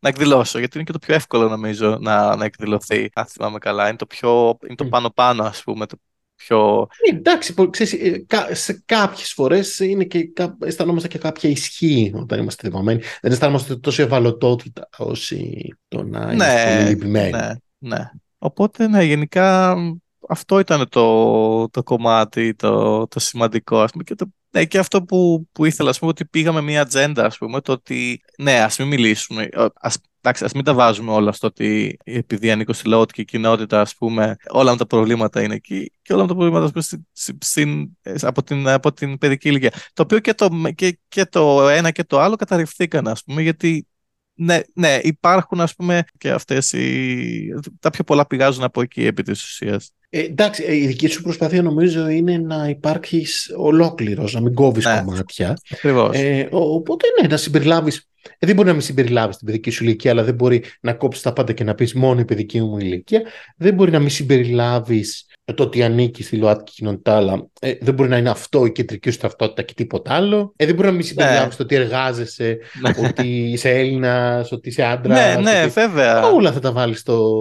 να 0.02 0.08
εκδηλώσω, 0.08 0.58
γιατί 0.58 0.76
είναι 0.76 0.84
και 0.86 0.92
το 0.92 0.98
πιο 0.98 1.14
εύκολο 1.14 1.48
νομίζω 1.48 1.98
να, 2.00 2.36
να 2.36 2.44
εκδηλωθεί, 2.44 3.10
αν 3.14 3.26
θυμάμαι 3.26 3.58
καλά. 3.58 3.88
Είναι 3.88 3.96
το 3.96 4.06
πιο, 4.06 4.58
είναι 4.66 4.74
το 4.74 4.84
Μμ. 4.84 4.88
πάνω-πάνω, 4.88 5.44
ας 5.44 5.62
πούμε, 5.62 5.86
το 5.86 5.96
πιο... 6.36 6.86
Ε, 7.12 7.16
εντάξει, 7.16 7.54
πο- 7.54 7.70
ξέρεις, 7.70 7.92
ε, 7.92 8.24
κα- 8.26 8.54
σε 8.54 8.82
κάποιες 8.86 9.32
φορές 9.32 9.78
είναι 9.78 10.04
και, 10.04 10.26
κα- 10.26 10.56
αισθανόμαστε 10.60 11.08
και 11.08 11.18
κάποια 11.18 11.50
ισχύ 11.50 12.12
όταν 12.14 12.38
είμαστε 12.40 12.68
θυμωμένοι. 12.68 13.00
Δεν 13.20 13.32
αισθανόμαστε 13.32 13.76
τόσο 13.76 14.02
ευαλωτότητα 14.02 14.88
όσοι 14.96 15.68
το 15.88 16.02
να 16.02 16.32
είμαστε 16.32 16.60
πολύ 16.62 16.88
λυπημένοι. 16.88 17.30
ναι, 17.30 17.50
ναι. 17.78 18.10
Οπότε, 18.38 18.88
ναι, 18.88 19.02
γενικά 19.02 19.76
μ, 19.76 19.92
αυτό 20.28 20.58
ήταν 20.58 20.88
το, 20.88 21.68
το 21.68 21.82
κομμάτι, 21.82 22.54
το, 22.54 23.06
το 23.08 23.20
σημαντικό, 23.20 23.80
ας 23.80 23.90
πούμε, 23.90 24.04
και, 24.04 24.14
το, 24.14 24.26
ναι, 24.52 24.64
και 24.64 24.78
αυτό 24.78 25.02
που, 25.02 25.48
που 25.52 25.64
ήθελα, 25.64 25.90
ας 25.90 25.98
πούμε, 25.98 26.10
ότι 26.10 26.24
πήγαμε 26.24 26.60
μια 26.60 26.80
ατζέντα, 26.80 27.24
ας 27.26 27.38
πούμε, 27.38 27.60
το 27.60 27.72
ότι, 27.72 28.20
ναι, 28.38 28.60
ας 28.60 28.78
μην 28.78 28.88
μιλήσουμε, 28.88 29.48
ε, 29.52 29.66
ας, 29.80 29.98
εντάξει, 30.20 30.44
ας 30.44 30.52
μην 30.52 30.64
τα 30.64 30.74
βάζουμε 30.74 31.12
όλα 31.12 31.32
στο 31.32 31.46
ότι 31.46 31.96
επειδή 32.04 32.50
ανήκω 32.50 32.72
στη 32.72 32.88
λαότικη 32.88 33.24
κοινότητα, 33.24 33.80
ας 33.80 33.94
πούμε, 33.94 34.36
όλα 34.48 34.70
μου 34.70 34.76
τα 34.76 34.86
προβλήματα 34.86 35.42
είναι 35.42 35.54
εκεί 35.54 35.92
και 36.02 36.12
όλα 36.12 36.22
μου 36.22 36.28
τα 36.28 36.34
προβλήματα, 36.34 36.64
ας 36.64 36.70
πούμε, 36.70 36.82
στην, 36.82 37.06
στην- 37.12 37.38
στην- 37.42 37.96
ε, 38.02 38.14
από, 38.20 38.42
την, 38.42 38.68
από 38.68 38.92
την 38.92 39.18
παιδική 39.18 39.48
ηλικία. 39.48 39.72
Το 39.92 40.02
οποίο 40.02 40.18
και 40.18 40.34
το, 40.34 40.48
και, 40.74 40.98
και 41.08 41.24
το 41.26 41.68
ένα 41.68 41.90
και 41.90 42.04
το 42.04 42.20
άλλο 42.20 42.36
καταρριφθήκαν, 42.36 43.08
ας 43.08 43.22
πούμε, 43.24 43.42
γιατί 43.42 43.86
ναι, 44.34 44.60
ναι, 44.74 44.98
υπάρχουν 45.02 45.60
ας 45.60 45.74
πούμε 45.74 46.04
και 46.18 46.30
αυτές 46.30 46.72
οι... 46.72 47.48
τα 47.80 47.90
πιο 47.90 48.04
πολλά 48.04 48.26
πηγάζουν 48.26 48.62
από 48.64 48.82
εκεί 48.82 49.06
επί 49.06 49.22
της 49.22 49.42
ουσίας. 49.42 49.90
Ε, 50.14 50.20
εντάξει, 50.20 50.64
ε, 50.66 50.76
η 50.76 50.86
δική 50.86 51.06
σου 51.06 51.22
προσπάθεια 51.22 51.62
νομίζω 51.62 52.08
είναι 52.08 52.38
να 52.38 52.68
υπάρχεις 52.68 53.52
ολόκληρος, 53.56 54.32
να 54.34 54.40
μην 54.40 54.54
κόβεις 54.54 54.84
Ναι. 54.84 55.02
κομμάτια. 55.04 55.56
Ακριβώς. 55.70 56.16
Ε, 56.16 56.48
ο- 56.50 56.74
οπότε 56.74 57.06
ναι, 57.20 57.28
να 57.28 57.36
συμπεριλάβεις. 57.36 58.08
Ε, 58.38 58.46
δεν 58.46 58.54
μπορεί 58.54 58.68
να 58.68 58.72
μην 58.74 58.82
συμπεριλάβεις 58.82 59.36
την 59.36 59.46
παιδική 59.46 59.70
σου 59.70 59.84
ηλικία, 59.84 60.10
αλλά 60.10 60.24
δεν 60.24 60.34
μπορεί 60.34 60.64
να 60.80 60.92
κόψεις 60.92 61.22
τα 61.22 61.32
πάντα 61.32 61.52
και 61.52 61.64
να 61.64 61.74
πεις 61.74 61.94
μόνο 61.94 62.20
η 62.20 62.24
παιδική 62.24 62.60
μου 62.60 62.78
ηλικία. 62.78 63.22
Δεν 63.56 63.74
μπορεί 63.74 63.90
να 63.90 63.98
μην 63.98 64.10
συμπεριλάβεις 64.10 65.26
το 65.54 65.62
ότι 65.62 65.82
ανήκει 65.82 66.22
στη 66.22 66.36
ΛΟΑΤΚΙ 66.36 66.72
κοινότητα, 66.72 67.16
αλλά 67.16 67.46
ε, 67.60 67.74
δεν 67.80 67.94
μπορεί 67.94 68.08
να 68.08 68.16
είναι 68.16 68.30
αυτό 68.30 68.64
η 68.66 68.72
κεντρική 68.72 69.10
σου 69.10 69.18
ταυτότητα 69.18 69.62
και 69.62 69.74
τίποτα 69.74 70.14
άλλο. 70.14 70.52
Ε, 70.56 70.66
δεν 70.66 70.74
μπορεί 70.74 70.86
να 70.88 70.94
μην 70.94 71.02
συμπεριλάβεις 71.04 71.56
το 71.56 71.62
ότι 71.62 71.74
εργάζεσαι, 71.74 72.58
Ναι, 72.80 73.08
ότι 73.08 73.26
είσαι 73.28 73.70
Έλληνας, 73.70 74.52
ότι 74.52 74.68
είσαι 74.68 74.82
άντρας. 74.82 75.36
ναι, 75.36 75.50
ναι, 75.52 75.66
βέβαια. 75.66 76.26
Όλα 76.26 76.52
θα 76.52 76.60
τα 76.60 76.72
βάλεις 76.72 76.98
στο... 77.00 77.36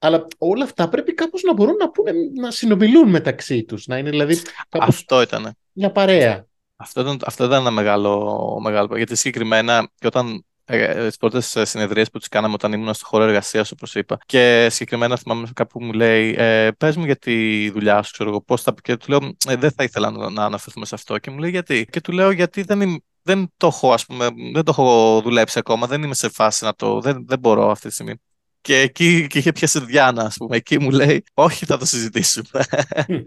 Αλλά 0.00 0.26
όλα 0.38 0.64
αυτά 0.64 0.88
πρέπει 0.88 1.14
κάπως 1.14 1.42
να 1.42 1.52
μπορούν 1.54 1.76
να, 1.76 1.90
πούνε, 1.90 2.12
να 2.40 2.50
συνομιλούν 2.50 3.08
μεταξύ 3.08 3.64
τους. 3.64 3.86
Να 3.86 3.98
είναι 3.98 4.10
δηλαδή 4.10 4.36
κάπως 4.68 4.88
Αυτό 4.88 5.22
ήταν. 5.22 5.56
μια 5.72 5.90
παρέα. 5.90 6.46
Αυτό 6.76 7.00
ήταν, 7.00 7.18
αυτό 7.24 7.44
ήταν 7.44 7.60
ένα 7.60 7.70
μεγάλο, 7.70 8.56
μεγάλο. 8.62 8.96
Γιατί 8.96 9.16
συγκεκριμένα 9.16 9.90
και 9.98 10.06
όταν 10.06 10.44
ε, 10.70 11.06
τις 11.06 11.16
πρώτες 11.16 11.56
συνεδρίες 11.62 12.10
που 12.10 12.18
τις 12.18 12.28
κάναμε 12.28 12.54
όταν 12.54 12.72
ήμουν 12.72 12.94
στο 12.94 13.06
χώρο 13.06 13.24
εργασίας, 13.24 13.70
όπως 13.70 13.94
είπα. 13.94 14.18
Και 14.26 14.66
συγκεκριμένα 14.70 15.16
θυμάμαι 15.16 15.48
κάπου 15.54 15.84
μου 15.84 15.92
λέει: 15.92 16.34
ε, 16.38 16.70
Πες 16.78 16.96
μου 16.96 17.04
για 17.04 17.16
τη 17.16 17.70
δουλειά 17.70 18.02
σου, 18.02 18.12
ξέρω 18.12 18.28
εγώ, 18.30 18.40
πώς 18.42 18.62
θα. 18.62 18.74
Και 18.82 18.96
του 18.96 19.06
λέω: 19.08 19.18
ε, 19.48 19.56
Δεν 19.56 19.70
θα 19.70 19.84
ήθελα 19.84 20.10
να, 20.10 20.30
να 20.30 20.44
αναφερθούμε 20.44 20.86
σε 20.86 20.94
αυτό. 20.94 21.18
Και 21.18 21.30
μου 21.30 21.38
λέει: 21.38 21.50
Γιατί. 21.50 21.86
Και 21.90 22.00
του 22.00 22.12
λέω: 22.12 22.30
Γιατί 22.30 22.62
δεν, 22.62 22.80
είμαι, 22.80 22.98
δεν 23.22 23.52
το 23.56 23.66
έχω, 23.66 23.92
ας 23.92 24.06
πούμε, 24.06 24.28
δεν 24.54 24.64
το 24.64 24.70
έχω 24.70 25.20
δουλέψει 25.24 25.58
ακόμα. 25.58 25.86
Δεν 25.86 26.02
είμαι 26.02 26.14
σε 26.14 26.28
φάση 26.28 26.64
να 26.64 26.74
το. 26.74 27.00
Δεν, 27.00 27.24
δεν 27.26 27.38
μπορώ 27.38 27.70
αυτή 27.70 27.88
τη 27.88 27.94
στιγμή. 27.94 28.14
Και 28.60 28.80
εκεί 28.80 29.26
και 29.26 29.38
είχε 29.38 29.52
πιάσει 29.52 29.80
Διάνα, 29.84 30.22
ας 30.22 30.36
πούμε. 30.36 30.56
Εκεί 30.56 30.78
μου 30.80 30.90
λέει: 30.90 31.24
Όχι, 31.34 31.64
θα 31.66 31.76
το 31.76 31.84
συζητήσουμε. 31.84 32.48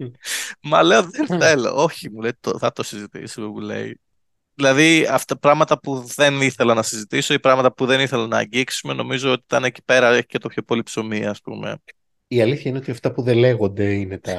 Μα 0.64 0.84
λέω: 0.84 1.02
Δεν 1.04 1.26
Μμ. 1.30 1.38
θέλω. 1.40 1.84
Όχι, 1.84 2.10
μου 2.12 2.22
λέει: 2.22 2.32
«Το- 2.40 2.58
Θα 2.58 2.72
το 2.72 2.84
συζητήσουμε, 2.84 3.48
μου 3.48 3.60
λέει. 3.60 4.00
Δηλαδή, 4.62 5.08
αυτά 5.12 5.38
πράγματα 5.38 5.80
που 5.80 6.04
δεν 6.16 6.42
ήθελα 6.42 6.74
να 6.74 6.84
συζητήσω 6.84 7.34
ή 7.34 7.40
πράγματα 7.40 7.74
που 7.74 7.86
δεν 7.86 8.00
ήθελα 8.00 8.28
να 8.28 8.38
αγγίξουμε, 8.38 8.94
νομίζω 8.94 9.32
ότι 9.32 9.42
ήταν 9.46 9.64
εκεί 9.64 9.82
πέρα 9.86 10.10
έχει 10.10 10.26
και 10.26 10.38
το 10.38 10.48
πιο 10.48 10.62
πολύ 10.62 10.84
ψωμί, 10.84 11.26
ας 11.26 11.42
πούμε. 11.42 11.78
Η 12.28 12.42
αλήθεια 12.42 12.70
είναι 12.70 12.80
ότι 12.80 12.92
αυτά 12.92 13.12
που 13.12 13.22
δεν 13.22 13.38
λέγονται 13.38 13.94
είναι 13.94 14.18
τα 14.18 14.38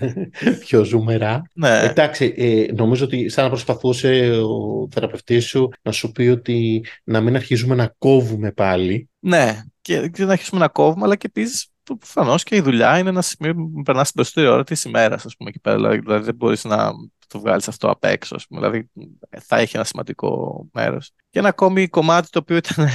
πιο 0.64 0.84
ζουμερά. 0.84 1.42
Ναι, 1.54 1.80
Εντάξει, 1.82 2.34
ε, 2.36 2.72
νομίζω 2.72 3.04
ότι 3.04 3.28
σαν 3.28 3.44
να 3.44 3.50
προσπαθούσε 3.50 4.30
ο 4.30 4.88
θεραπευτής 4.90 5.46
σου 5.46 5.68
να 5.82 5.92
σου 5.92 6.12
πει 6.12 6.28
ότι 6.28 6.84
να 7.04 7.20
μην 7.20 7.36
αρχίζουμε 7.36 7.74
να 7.74 7.94
κόβουμε 7.98 8.52
πάλι. 8.52 9.08
ναι. 9.18 9.62
Και, 9.80 10.08
και 10.08 10.24
να 10.24 10.32
αρχίσουμε 10.32 10.60
να 10.60 10.68
κόβουμε, 10.68 11.04
αλλά 11.04 11.16
και 11.16 11.26
επίσης 11.26 11.68
προφανώς 11.96 12.42
και 12.42 12.56
η 12.56 12.60
δουλειά 12.60 12.98
είναι 12.98 13.08
ένα 13.08 13.22
σημείο 13.22 13.54
που 13.54 13.82
περνάς 13.82 14.06
την 14.06 14.14
περισσότερη 14.14 14.46
ώρα 14.46 14.64
της 14.64 14.84
ημέρας, 14.84 15.24
ας 15.24 15.36
πούμε, 15.36 15.50
εκεί 15.50 15.60
πέρα. 15.60 15.76
Δηλαδή, 15.76 15.98
δηλαδή 15.98 16.24
δεν 16.24 16.34
μπορείς 16.34 16.64
να. 16.64 16.90
Το 17.28 17.40
βγάλεις 17.40 17.68
αυτό 17.68 17.90
απ' 17.90 18.04
έξω. 18.04 18.34
Ας 18.34 18.46
πούμε. 18.46 18.60
Δηλαδή 18.60 18.90
θα 19.40 19.58
έχει 19.58 19.76
ένα 19.76 19.84
σημαντικό 19.84 20.66
μέρος. 20.72 21.12
Και 21.30 21.38
ένα 21.38 21.48
ακόμη 21.48 21.88
κομμάτι 21.88 22.28
το 22.30 22.38
οποίο 22.38 22.56
ήταν 22.56 22.88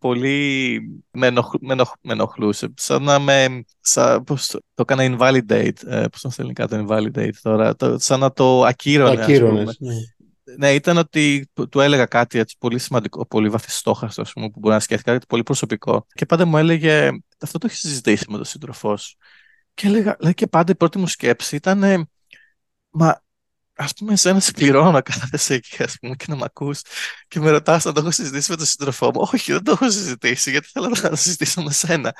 πολύ. 0.00 0.80
με, 1.10 1.26
ενοχ, 1.26 1.54
με, 1.60 1.72
ενοχ, 1.72 1.92
με 2.00 2.12
ενοχλούσε. 2.12 2.72
Σαν 2.76 3.02
να 3.02 3.18
με. 3.18 3.64
Σαν, 3.80 4.24
πώς 4.24 4.46
το, 4.46 4.58
το 4.74 4.84
έκανα 4.88 5.16
invalidate. 5.18 5.86
Ε, 5.86 6.06
Πώς 6.06 6.20
το 6.20 6.30
θέλει 6.30 6.52
το 6.52 6.86
invalidate 6.88 7.34
τώρα. 7.42 7.76
Το, 7.76 7.98
σαν 7.98 8.20
να 8.20 8.32
το 8.32 8.64
ακύρωνε. 8.64 9.14
Το 9.14 9.22
ακύρωνες. 9.22 9.76
Ναι. 9.78 9.94
ναι. 10.56 10.72
ήταν 10.72 10.96
ότι 10.96 11.50
του 11.70 11.80
έλεγα 11.80 12.06
κάτι 12.06 12.38
έτσι 12.38 12.56
πολύ 12.58 12.78
σημαντικό, 12.78 13.26
πολύ 13.26 13.48
βαθιστόχαστο, 13.48 14.22
που 14.22 14.52
μπορεί 14.54 14.74
να 14.74 14.80
σκέφτεται 14.80 15.12
κάτι 15.12 15.26
πολύ 15.26 15.42
προσωπικό. 15.42 16.06
Και 16.14 16.26
πάντα 16.26 16.44
μου 16.44 16.56
έλεγε, 16.56 17.10
αυτό 17.40 17.58
το 17.58 17.66
έχεις 17.66 17.78
συζητήσει 17.78 18.24
με 18.28 18.36
τον 18.36 18.44
σύντροφό 18.44 18.96
σου. 18.96 19.16
Και 19.74 19.86
έλεγα, 19.86 20.16
λέει 20.20 20.34
και 20.34 20.46
πάντα 20.46 20.72
η 20.72 20.74
πρώτη 20.74 20.98
μου 20.98 21.06
σκέψη 21.06 21.56
ήταν, 21.56 22.08
μα 22.90 23.21
ας 23.82 23.92
πούμε, 23.94 24.12
εσένα 24.12 24.40
σε 24.40 24.52
πληρώνω 24.52 24.90
να 24.90 25.00
κάθεσαι 25.00 25.54
εκεί, 25.54 25.82
ας 25.82 25.96
πούμε, 26.00 26.14
και 26.14 26.24
να 26.28 26.36
μ' 26.36 26.42
ακούς 26.44 26.80
και 27.28 27.40
με 27.40 27.50
ρωτάς 27.50 27.86
αν 27.86 27.94
το 27.94 28.00
έχω 28.00 28.10
συζητήσει 28.10 28.50
με 28.50 28.56
τον 28.56 28.66
σύντροφό 28.66 29.06
μου; 29.06 29.20
Όχι, 29.32 29.52
δεν 29.52 29.64
το 29.64 29.70
έχω 29.72 29.90
συζητήσει, 29.90 30.50
γιατί 30.50 30.68
θέλω 30.72 30.88
να 30.88 31.08
το 31.10 31.16
συζητήσω 31.16 31.62
με 31.62 31.72
σένα. 31.72 32.14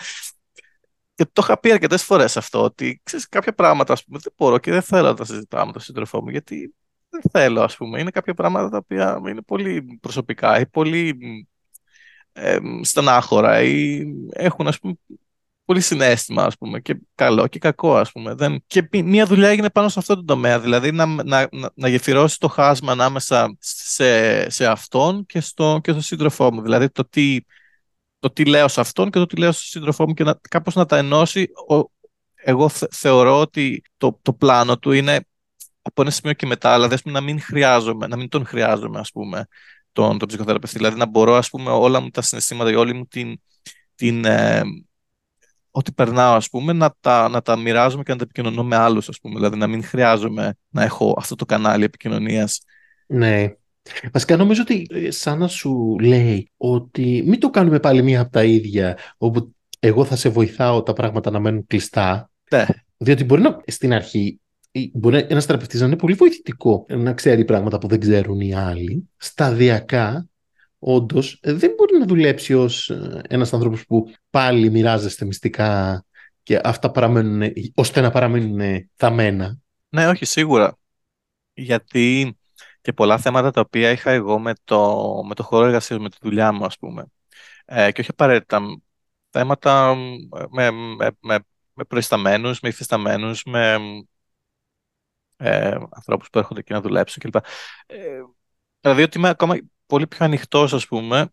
Και 1.15 1.25
το 1.25 1.43
είχα 1.45 1.59
πει 1.61 1.73
αρκετές 1.73 2.03
φορές 2.05 2.37
αυτό, 2.37 2.63
ότι 2.63 3.01
ξέρεις, 3.05 3.29
κάποια 3.29 3.55
πράγματα, 3.55 3.93
ας 3.93 4.05
πούμε, 4.05 4.19
δεν 4.23 4.33
μπορώ 4.37 4.59
και 4.59 4.71
δεν 4.71 4.83
θέλω 4.83 5.09
να 5.09 5.15
τα 5.15 5.25
συζητάω 5.25 5.67
με 5.67 5.73
τον 5.73 5.81
σύντροφό 5.81 6.23
μου, 6.23 6.29
γιατί 6.29 6.75
δεν 7.09 7.23
θέλω, 7.31 7.63
ας 7.63 7.77
πούμε. 7.77 8.01
Είναι 8.01 8.11
κάποια 8.11 8.35
πράγματα 8.35 8.69
τα 8.69 8.77
οποία 8.77 9.21
είναι 9.29 9.43
πολύ 9.43 9.99
προσωπικά 10.01 10.61
ή 10.61 10.67
πολύ 10.67 11.19
ε, 12.33 12.59
στενάχωρα 12.83 13.63
ή 13.63 14.05
έχουν, 14.33 14.69
ας 14.69 14.79
πούμε, 14.79 14.95
πολύ 15.73 15.85
συνέστημα, 15.85 16.45
ας 16.45 16.57
πούμε, 16.59 16.81
και 16.81 17.01
καλό 17.15 17.47
και 17.47 17.59
κακό, 17.59 17.97
ας 17.97 18.13
πούμε. 18.13 18.35
Δεν... 18.35 18.65
Και 18.67 18.89
μια 18.93 19.27
δουλειά 19.27 19.49
έγινε 19.49 19.71
πάνω 19.71 19.89
σε 19.89 19.99
αυτό 19.99 20.15
το 20.15 20.25
τομέα, 20.25 20.61
δηλαδή 20.61 20.93
να, 20.93 21.07
να, 21.07 21.49
να, 21.53 21.71
να 21.75 21.89
γεφυρώσει 21.89 22.39
το 22.39 22.49
χάσμα 22.49 22.93
ανάμεσα 22.93 23.57
σε, 23.59 24.51
σε 24.51 24.67
αυτόν 24.67 25.27
και, 25.27 25.41
στο, 25.41 25.81
και 25.83 25.91
στον 25.91 26.03
σύντροφό 26.03 26.53
μου. 26.53 26.63
Δηλαδή 26.63 26.91
το 26.91 27.09
τι, 27.09 27.39
το 28.19 28.31
τι 28.31 28.45
λέω 28.45 28.69
σε 28.69 28.81
αυτόν 28.81 29.11
και 29.11 29.19
το 29.19 29.27
τι 29.27 29.37
λέω 29.37 29.53
στον 29.53 29.65
σύντροφό 29.67 30.07
μου 30.09 30.15
και 30.15 30.25
να, 30.25 30.39
κάπως 30.49 30.75
να 30.75 30.87
τα 30.87 30.97
ενώσει. 30.97 31.49
Ο, 31.69 31.91
εγώ 32.35 32.69
θεωρώ 32.91 33.41
ότι 33.41 33.83
το, 33.97 34.19
το 34.23 34.33
πλάνο 34.33 34.79
του 34.79 34.93
είναι 34.93 35.27
από 35.83 36.03
ένα 36.03 36.11
σημείο 36.11 36.33
και 36.33 36.47
μετά, 36.47 36.73
αλλά 36.73 36.89
να 37.05 37.21
μην 37.21 37.41
χρειάζομαι, 37.41 38.07
να 38.07 38.17
μην 38.17 38.29
τον 38.29 38.47
χρειάζομαι, 38.47 38.99
ας 38.99 39.11
πούμε, 39.11 39.47
τον, 39.93 40.19
τον 40.19 40.29
ψυχοθεραπευτή. 40.29 40.77
Δηλαδή 40.77 40.99
να 40.99 41.07
μπορώ, 41.07 41.35
ας 41.35 41.51
πούμε, 41.51 41.71
όλα 41.71 42.01
μου 42.01 42.11
τα 42.11 42.23
συναισθήματα 42.23 42.71
ή 42.71 42.75
όλη 42.75 42.95
μου 42.95 43.07
την, 43.07 43.41
την, 43.95 44.25
ε, 44.25 44.63
ό,τι 45.73 45.93
περνάω, 45.93 46.35
ας 46.35 46.49
πούμε, 46.49 46.73
να 46.73 46.95
τα, 47.01 47.29
να 47.29 47.43
τα 47.43 47.57
μοιράζομαι 47.57 48.03
και 48.03 48.13
να 48.13 48.19
τα 48.19 48.25
επικοινωνώ 48.25 48.65
με 48.65 48.77
άλλους, 48.77 49.09
ας 49.09 49.19
πούμε. 49.21 49.35
Δηλαδή, 49.35 49.57
να 49.57 49.67
μην 49.67 49.85
χρειάζομαι 49.85 50.55
να 50.69 50.83
έχω 50.83 51.15
αυτό 51.19 51.35
το 51.35 51.45
κανάλι 51.45 51.85
επικοινωνίας. 51.85 52.61
Ναι. 53.07 53.55
Βασικά 54.13 54.37
νομίζω 54.37 54.63
ότι 54.63 54.87
ε, 54.91 55.11
σαν 55.11 55.39
να 55.39 55.49
σου 55.49 55.97
λέει 56.01 56.51
ότι 56.57 57.23
μην 57.27 57.41
το 57.41 57.51
κάνουμε 57.51 57.81
πάλι 57.81 58.03
μία 58.03 58.21
από 58.21 58.31
τα 58.31 58.45
ίδια, 58.45 58.99
όπου 59.19 59.55
εγώ 59.79 60.05
θα 60.05 60.17
σε 60.17 60.29
βοηθάω 60.29 60.83
τα 60.83 60.93
πράγματα 60.93 61.31
να 61.31 61.41
μένουν 61.41 61.67
κλειστά. 61.67 62.31
Ναι. 62.51 62.67
Διότι 62.97 63.25
μπορεί 63.25 63.43
να 63.43 63.61
στην 63.67 63.93
αρχή 63.93 64.41
μπορεί 64.93 65.27
ένας 65.29 65.45
θεραπευτής 65.45 65.81
να 65.81 65.87
είναι 65.87 65.97
πολύ 65.97 66.15
βοηθητικό 66.15 66.87
να 66.89 67.13
ξέρει 67.13 67.45
πράγματα 67.45 67.79
που 67.79 67.89
δεν 67.89 68.01
ξέρουν 68.01 68.41
οι 68.41 68.55
άλλοι. 68.55 69.09
Σταδιακά 69.17 70.27
όντως 70.85 71.39
δεν 71.43 71.71
μπορεί 71.77 71.99
να 71.99 72.07
δουλέψει 72.07 72.55
ως 72.55 72.91
ε, 72.91 73.21
ένας 73.29 73.53
άνθρωπος 73.53 73.87
που 73.87 74.13
πάλι 74.31 74.71
μοιράζεστε 74.71 75.25
μυστικά 75.25 76.05
και 76.43 76.61
αυτά 76.65 76.91
παραμένουν, 76.91 77.53
ώστε 77.75 78.01
να 78.01 78.11
παραμείνουν 78.11 78.91
θαμμένα. 78.97 79.59
Ναι, 79.89 80.09
όχι, 80.09 80.25
σίγουρα. 80.25 80.79
Γιατί 81.53 82.37
και 82.81 82.93
πολλά 82.93 83.19
θέματα 83.19 83.51
τα 83.51 83.61
οποία 83.61 83.91
είχα 83.91 84.11
εγώ 84.11 84.39
με 84.39 84.53
το, 84.65 85.01
με 85.29 85.35
το 85.35 85.43
χώρο 85.43 85.67
εργασίας, 85.67 86.01
με 86.01 86.11
τη 86.11 86.17
δουλειά 86.21 86.53
μου, 86.53 86.65
ας 86.65 86.79
πούμε. 86.79 87.07
Ε, 87.65 87.93
και 87.93 88.01
όχι 88.01 88.11
απαραίτητα 88.11 88.61
θέματα 89.31 89.95
με, 90.51 90.71
με, 90.71 91.11
με, 91.21 91.39
με 91.73 91.85
προϊσταμένους, 91.85 92.61
με 92.61 92.69
υφισταμένους, 92.69 93.45
με 93.45 93.79
ε, 95.37 95.79
ανθρώπους 95.91 96.31
που 96.31 96.39
έρχονται 96.39 96.61
εκεί 96.61 96.73
να 96.73 96.81
δουλέψουν 96.81 97.23
κλπ. 97.23 97.45
Ε, 97.87 98.21
δηλαδή 98.83 99.03
ότι 99.03 99.19
είμαι 99.19 99.29
ακόμα 99.29 99.57
πολύ 99.87 100.07
πιο 100.07 100.25
ανοιχτός, 100.25 100.73
ας 100.73 100.87
πούμε, 100.87 101.29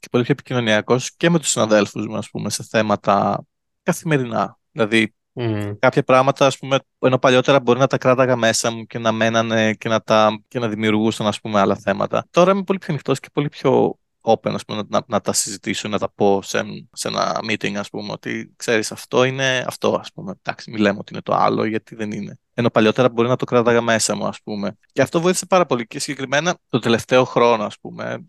και 0.00 0.08
πολύ 0.10 0.24
πιο 0.24 0.32
επικοινωνιακός 0.32 1.16
και 1.16 1.30
με 1.30 1.38
τους 1.38 1.48
συναδέλφους 1.48 2.06
μου, 2.06 2.16
ας 2.16 2.30
πούμε, 2.30 2.50
σε 2.50 2.62
θέματα 2.62 3.44
καθημερινά. 3.82 4.58
Δηλαδή, 4.72 5.14
mm. 5.34 5.76
κάποια 5.78 6.02
πράγματα, 6.02 6.46
ας 6.46 6.58
πούμε, 6.58 6.78
ενώ 6.98 7.18
παλιότερα 7.18 7.60
μπορεί 7.60 7.78
να 7.78 7.86
τα 7.86 7.98
κράταγα 7.98 8.36
μέσα 8.36 8.70
μου 8.70 8.84
και 8.84 8.98
να 8.98 9.12
μένανε 9.12 9.74
και 9.74 9.88
να, 9.88 10.00
τα, 10.00 10.42
και 10.48 10.58
να 10.58 10.68
δημιουργούσαν, 10.68 11.26
ας 11.26 11.40
πούμε, 11.40 11.60
άλλα 11.60 11.76
θέματα. 11.76 12.26
Τώρα 12.30 12.50
είμαι 12.50 12.62
πολύ 12.62 12.78
πιο 12.78 12.88
ανοιχτός 12.90 13.20
και 13.20 13.28
πολύ 13.32 13.48
πιο 13.48 13.98
open, 14.24 14.50
ας 14.54 14.64
πούμε, 14.64 14.82
να, 14.88 15.02
να, 15.06 15.20
τα 15.20 15.32
συζητήσω, 15.32 15.88
να 15.88 15.98
τα 15.98 16.10
πω 16.10 16.42
σε, 16.42 16.64
σε 16.92 17.08
ένα 17.08 17.40
meeting, 17.48 17.74
ας 17.74 17.88
πούμε, 17.90 18.12
ότι 18.12 18.52
ξέρεις 18.56 18.92
αυτό 18.92 19.24
είναι 19.24 19.64
αυτό, 19.66 19.98
ας 20.00 20.12
πούμε. 20.12 20.34
Εντάξει, 20.42 20.70
μην 20.70 20.80
λέμε 20.80 20.98
ότι 20.98 21.12
είναι 21.12 21.22
το 21.22 21.34
άλλο, 21.34 21.64
γιατί 21.64 21.94
δεν 21.94 22.12
είναι. 22.12 22.38
Ενώ 22.54 22.70
παλιότερα 22.70 23.08
μπορεί 23.08 23.28
να 23.28 23.36
το 23.36 23.44
κράταγα 23.44 23.80
μέσα 23.80 24.16
μου, 24.16 24.26
ας 24.26 24.42
πούμε. 24.42 24.78
Και 24.92 25.02
αυτό 25.02 25.20
βοήθησε 25.20 25.46
πάρα 25.46 25.66
πολύ 25.66 25.86
και 25.86 25.98
συγκεκριμένα 25.98 26.58
το 26.68 26.78
τελευταίο 26.78 27.24
χρόνο, 27.24 27.64
ας 27.64 27.78
πούμε. 27.80 28.24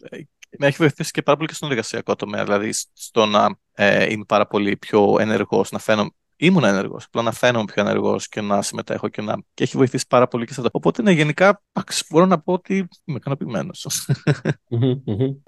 Με 0.57 0.67
έχει 0.67 0.77
βοηθήσει 0.77 1.11
και 1.11 1.21
πάρα 1.21 1.37
πολύ 1.37 1.49
και 1.49 1.55
στον 1.55 1.69
εργασιακό 1.69 2.15
τομέα, 2.15 2.43
δηλαδή 2.43 2.69
στο 2.93 3.25
να 3.25 3.57
ε, 3.73 4.11
είμαι 4.11 4.23
πάρα 4.23 4.47
πολύ 4.47 4.77
πιο 4.77 5.15
ενεργός, 5.19 5.71
να 5.71 5.79
φαίνομαι 5.79 6.09
ήμουν 6.37 6.63
ενεργός. 6.63 7.05
Απλά 7.05 7.21
να 7.21 7.31
φαίνομαι 7.31 7.65
πιο 7.65 7.81
ενεργός 7.81 8.27
και 8.27 8.41
να 8.41 8.61
συμμετέχω 8.61 9.07
και 9.07 9.21
να. 9.21 9.35
και 9.53 9.63
έχει 9.63 9.77
βοηθήσει 9.77 10.05
πάρα 10.09 10.27
πολύ 10.27 10.45
και 10.45 10.53
σε 10.53 10.59
αυτό. 10.59 10.71
Οπότε 10.73 11.01
ναι, 11.01 11.11
γενικά 11.11 11.61
μπορώ 12.09 12.25
να 12.25 12.39
πω 12.39 12.53
ότι 12.53 12.87
είμαι 13.05 13.17
ικανοποιημένος. 13.17 14.07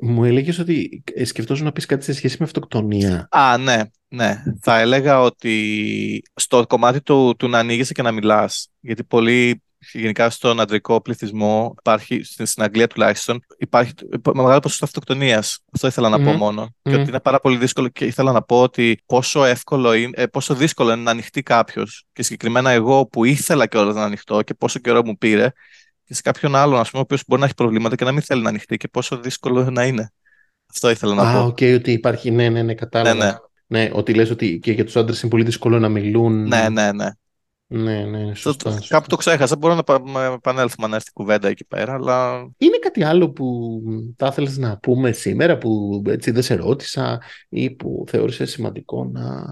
Μου 0.02 0.24
έλεγες 0.24 0.60
ότι 0.60 1.04
ε, 1.14 1.24
σκεφτόσουν 1.24 1.66
να 1.66 1.72
πεις 1.72 1.86
κάτι 1.86 2.04
σε 2.04 2.14
σχέση 2.14 2.36
με 2.40 2.46
αυτοκτονία. 2.46 3.28
Α, 3.32 3.58
ναι. 3.58 3.82
Ναι, 4.10 4.44
θα 4.62 4.80
έλεγα 4.80 5.22
ότι 5.22 6.22
στο 6.34 6.66
κομμάτι 6.68 7.02
του, 7.02 7.36
του 7.38 7.48
να 7.48 7.60
ανοίγεσαι 7.60 7.94
και 7.94 8.02
να 8.02 8.12
μιλάς, 8.12 8.70
γιατί 8.80 9.04
πολλοί 9.04 9.64
γενικά 9.94 10.30
στον 10.30 10.60
αντρικό 10.60 11.02
πληθυσμό 11.02 11.76
υπάρχει, 11.78 12.24
στην 12.24 12.64
Αγγλία 12.64 12.88
τουλάχιστον, 12.88 13.46
υπάρχει 13.58 13.92
μεγάλο 14.34 14.60
ποσοστό 14.60 14.86
αυτοκτονίας. 14.86 15.60
Αυτό 15.74 15.88
ήθελα 15.88 16.10
να 16.10 16.22
πω 16.22 16.32
μόνο. 16.32 16.76
Και 16.82 16.96
ότι 16.96 17.10
είναι 17.10 17.20
πάρα 17.20 17.40
πολύ 17.40 17.58
δύσκολο 17.58 17.88
και 17.88 18.06
ήθελα 18.06 18.32
να 18.32 18.42
πω 18.42 18.62
ότι 18.62 19.04
πόσο, 19.06 19.44
εύκολο 19.44 19.94
είναι, 19.94 20.12
ε, 20.16 20.26
πόσο 20.26 20.56
δύσκολο 20.56 20.92
είναι 20.92 21.02
να 21.02 21.12
ανοιχτεί 21.12 21.44
κάποιος. 21.44 22.06
Και 22.14 22.24
συγκεκριμένα 22.24 22.70
εγώ 22.70 23.06
που 23.06 23.26
ήθελα 23.26 23.68
κιόλας 23.68 23.96
να 23.96 24.04
ανοιχτώ 24.04 24.42
και 24.42 24.54
πόσο 24.54 24.80
καιρό 24.80 25.06
μου 25.06 25.18
πήρε, 25.18 25.52
και 26.08 26.14
σε 26.14 26.22
κάποιον 26.22 26.56
άλλον, 26.56 26.80
ας 26.80 26.90
πούμε, 26.90 27.02
ο 27.02 27.06
οποίος 27.06 27.24
μπορεί 27.28 27.40
να 27.42 27.46
έχει 27.46 27.56
προβλήματα 27.56 27.96
και 27.96 28.04
να 28.04 28.12
μην 28.12 28.22
θέλει 28.22 28.42
να 28.42 28.50
ανοιχτεί 28.50 28.78
και 28.78 28.88
πόσο 28.88 29.18
δύσκολο 29.18 29.70
να 29.72 29.86
είναι. 29.86 30.12
Αυτό 30.70 30.90
ήθελα 30.90 31.14
να 31.14 31.22
πω. 31.22 31.38
Α, 31.38 31.44
οκ, 31.44 31.58
ότι 31.76 31.92
υπάρχει. 31.92 32.32
Ναι, 32.32 32.50
ναι, 32.50 32.62
ναι, 32.62 32.74
κατάλαβα. 32.74 33.26
Ναι, 33.26 33.32
ναι. 33.68 33.84
ναι, 33.84 33.90
ότι 33.94 34.14
λες 34.14 34.30
ότι 34.30 34.60
και 34.60 34.72
για 34.72 34.86
τους 34.86 34.96
άντρες 34.96 35.22
είναι 35.22 35.32
πολύ 35.32 35.44
δύσκολο 35.44 35.80
να 35.80 35.90
μιλούν. 35.90 36.48
Ναι, 36.48 36.70
ναι, 36.70 36.92
ναι. 36.92 37.08
Ναι, 37.70 38.06
ναι, 38.06 38.36
σωστά. 38.36 38.74
Το, 38.74 38.86
κάπου 38.88 39.08
το 39.08 39.16
ξέχασα. 39.16 39.56
Μπορώ 39.56 39.76
να 40.04 40.24
επανέλθουμε 40.24 40.88
να 40.88 40.96
έρθει 40.96 41.12
κουβέντα 41.14 41.48
εκεί 41.48 41.66
πέρα, 41.66 41.94
αλλά... 41.94 42.50
Είναι 42.58 42.78
κάτι 42.78 43.04
άλλο 43.04 43.30
που 43.30 43.82
θα 44.18 44.28
ήθελες 44.28 44.58
να 44.58 44.78
πούμε 44.78 45.12
σήμερα 45.12 45.58
που 45.58 46.02
έτσι 46.08 46.32
δεν 46.32 46.44
σε 46.44 46.56
ρώτησα 46.56 47.22
ή 47.50 47.72
που 47.72 48.04
θεώρησες 48.08 48.52
σημαντικό 48.52 49.10
να 49.14 49.46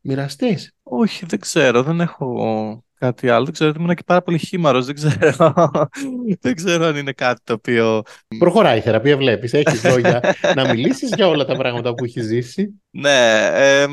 μοιραστείς; 0.00 0.72
Όχι, 0.82 1.26
δεν 1.26 1.40
ξέρω. 1.40 1.82
Δεν 1.82 2.00
έχω 2.00 2.84
κάτι 2.94 3.28
άλλο. 3.28 3.44
Δεν 3.44 3.52
ξέρω, 3.52 3.72
ήμουν 3.78 3.94
και 3.94 4.02
πάρα 4.06 4.22
πολύ 4.22 4.38
χήμαρος. 4.38 4.86
Δεν 4.86 4.94
ξέρω. 4.94 5.54
δεν 6.40 6.54
ξέρω 6.54 6.84
αν 6.84 6.96
είναι 6.96 7.12
κάτι 7.12 7.40
το 7.44 7.52
οποίο... 7.52 8.02
Προχωράει 8.38 8.78
η 8.78 8.80
θεραπεία, 8.80 9.16
βλέπεις. 9.16 9.52
Έχεις 9.52 9.84
λόγια 9.84 10.20
να 10.54 10.68
μιλήσεις 10.68 11.10
για 11.14 11.28
όλα 11.28 11.44
τα 11.44 11.56
πράγματα 11.56 11.94
που 11.94 12.04
έχεις 12.04 12.24
ζήσει. 12.24 12.82
Ναι, 12.90 13.48
ε, 13.52 13.86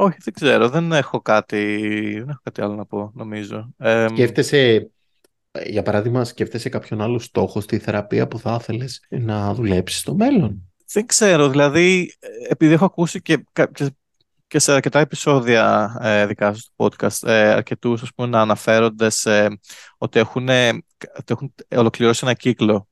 όχι, 0.00 0.16
δεν 0.24 0.34
ξέρω. 0.34 0.68
Δεν 0.68 0.92
έχω 0.92 1.20
κάτι, 1.20 1.76
δεν 2.18 2.28
έχω 2.28 2.40
κάτι 2.42 2.62
άλλο 2.62 2.74
να 2.74 2.86
πω, 2.86 3.12
νομίζω. 3.14 3.74
Σκέφτεσαι, 4.08 4.90
για 5.66 5.82
παράδειγμα, 5.82 6.24
σκέφτεσαι 6.24 6.68
κάποιον 6.68 7.00
άλλο 7.00 7.18
στόχο 7.18 7.60
στη 7.60 7.78
θεραπεία 7.78 8.28
που 8.28 8.38
θα 8.38 8.58
ήθελες 8.60 9.04
να 9.08 9.54
δουλέψεις 9.54 10.00
στο 10.00 10.14
μέλλον; 10.14 10.72
Δεν 10.92 11.06
ξέρω. 11.06 11.48
Δηλαδή, 11.48 12.12
επειδή 12.48 12.72
έχω 12.72 12.84
ακούσει 12.84 13.22
και, 13.22 13.44
και 14.46 14.58
σε 14.58 14.72
αρκετά 14.72 15.00
επεισόδια 15.00 15.96
ε, 16.02 16.26
δικά 16.26 16.54
σου 16.54 16.60
στο 16.60 16.72
podcast, 16.76 17.28
ε, 17.28 17.48
αρκετούς 17.50 18.02
ας 18.02 18.10
πούμε, 18.14 18.28
να 18.28 18.40
αναφέρονται 18.40 19.10
σε, 19.10 19.58
ότι 19.98 20.18
έχουν, 20.18 20.48
ότι 21.16 21.32
έχουν 21.32 21.54
ολοκληρώσει 21.76 22.20
ένα 22.24 22.34
κύκλο 22.34 22.88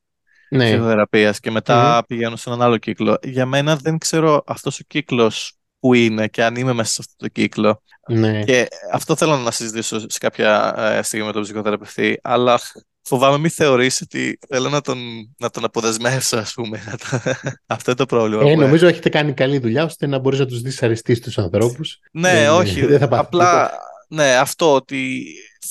ναι. 0.50 0.64
ψυχοθεραπείας 0.64 1.40
και 1.40 1.50
μετα 1.50 2.04
πηγαίνουν 2.06 2.36
σε 2.36 2.48
έναν 2.48 2.62
άλλο 2.62 2.76
κύκλο. 2.76 3.18
Για 3.22 3.46
μένα 3.46 3.76
δεν 3.76 3.98
ξέρω 3.98 4.42
αυτός 4.46 4.80
ο 4.80 4.82
κύκλος 4.86 5.56
που 5.78 5.94
είναι 5.94 6.28
και 6.28 6.44
αν 6.44 6.56
είμαι 6.56 6.72
μέσα 6.72 6.90
σε 6.90 6.96
αυτό 7.00 7.14
το 7.16 7.28
κύκλο. 7.28 7.82
Ναι. 8.08 8.44
Και 8.44 8.68
αυτό 8.92 9.16
θέλω 9.16 9.36
να 9.36 9.50
συζητήσω 9.50 9.98
σε 9.98 10.18
κάποια 10.18 10.74
ε, 10.78 11.02
στιγμή 11.02 11.26
με 11.26 11.32
τον 11.32 11.42
ψυχοθεραπευτή, 11.42 12.18
αλλά 12.22 12.60
φοβάμαι 13.02 13.38
μην 13.38 13.50
θεωρήσει 13.50 14.04
ότι 14.04 14.38
θέλω 14.48 14.68
να 14.68 14.80
τον, 14.80 14.98
να 15.38 15.50
τον 15.50 15.64
αποδεσμεύσω, 15.64 16.36
ας 16.36 16.52
πούμε. 16.54 16.84
αυτό 17.66 17.90
είναι 17.90 17.98
το 17.98 18.06
πρόβλημα. 18.06 18.50
Ε, 18.50 18.54
νομίζω 18.54 18.86
έχετε 18.86 19.08
κάνει 19.08 19.32
καλή 19.32 19.58
δουλειά, 19.58 19.84
ώστε 19.84 20.06
να 20.06 20.18
μπορείς 20.18 20.38
να 20.38 20.46
τους 20.46 20.60
δεις 20.60 20.82
αριστείς 20.82 21.20
τους 21.20 21.38
ανθρώπους. 21.38 22.00
Ναι, 22.12 22.50
όχι. 22.50 22.86
Δεν 22.86 22.98
θα 22.98 23.08
απλά 23.10 23.70
ναι, 24.08 24.36
αυτό 24.36 24.74
ότι 24.74 25.24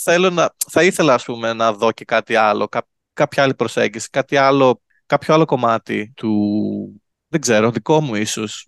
θέλω 0.03 0.29
να, 0.29 0.49
θα 0.71 0.83
ήθελα 0.83 1.13
ας 1.13 1.23
πούμε 1.23 1.53
να 1.53 1.73
δω 1.73 1.91
και 1.91 2.05
κάτι 2.05 2.35
άλλο, 2.35 2.67
κά, 2.67 2.87
κάποια 3.13 3.43
άλλη 3.43 3.55
προσέγγιση, 3.55 4.09
κάτι 4.09 4.37
άλλο, 4.37 4.81
κάποιο 5.05 5.33
άλλο 5.33 5.45
κομμάτι 5.45 6.11
του, 6.15 7.01
δεν 7.27 7.41
ξέρω, 7.41 7.71
δικό 7.71 8.01
μου 8.01 8.15
ίσως. 8.15 8.67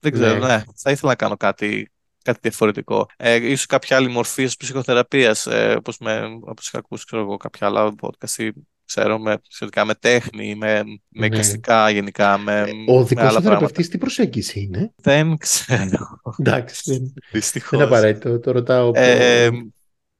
Δεν 0.00 0.12
ξέρω, 0.12 0.38
ναι. 0.38 0.46
ναι. 0.46 0.62
Θα 0.74 0.90
ήθελα 0.90 1.10
να 1.10 1.14
κάνω 1.14 1.36
κάτι, 1.36 1.90
κάτι 2.22 2.38
διαφορετικό. 2.42 3.06
Ε, 3.16 3.34
ίσως 3.34 3.66
κάποια 3.66 3.96
άλλη 3.96 4.08
μορφή 4.08 4.44
ψυχοθεραπείας, 4.58 5.46
ε, 5.46 5.74
όπως, 5.78 5.98
με, 5.98 6.38
όπως 6.40 6.66
είχα 6.66 6.78
ακούσει 6.78 7.04
ξέρω 7.04 7.22
εγώ, 7.22 7.36
κάποια 7.36 7.66
άλλα 7.66 7.94
podcast 8.00 8.50
ξέρω, 8.86 9.18
με, 9.18 9.36
σχετικά 9.48 9.84
με 9.84 9.94
τέχνη, 9.94 10.54
με, 10.54 10.82
με 11.08 11.28
ναι. 11.28 11.90
γενικά, 11.90 12.38
με, 12.38 12.60
ε, 12.60 12.92
Ο 12.92 13.04
δικός 13.04 13.32
σου 13.32 13.42
θεραπευτής 13.42 13.88
τι 13.88 13.98
προσέγγιση 13.98 14.60
είναι; 14.60 14.92
Δεν 14.96 15.36
ξέρω. 15.36 16.20
Εντάξει, 16.38 17.12
Δυστυχώς. 17.32 17.70
δεν 17.70 17.78
είναι 17.78 17.88
απαραίτητο, 17.88 18.38
το 18.38 18.50
ρωτάω 18.50 18.90
ε, 18.94 19.48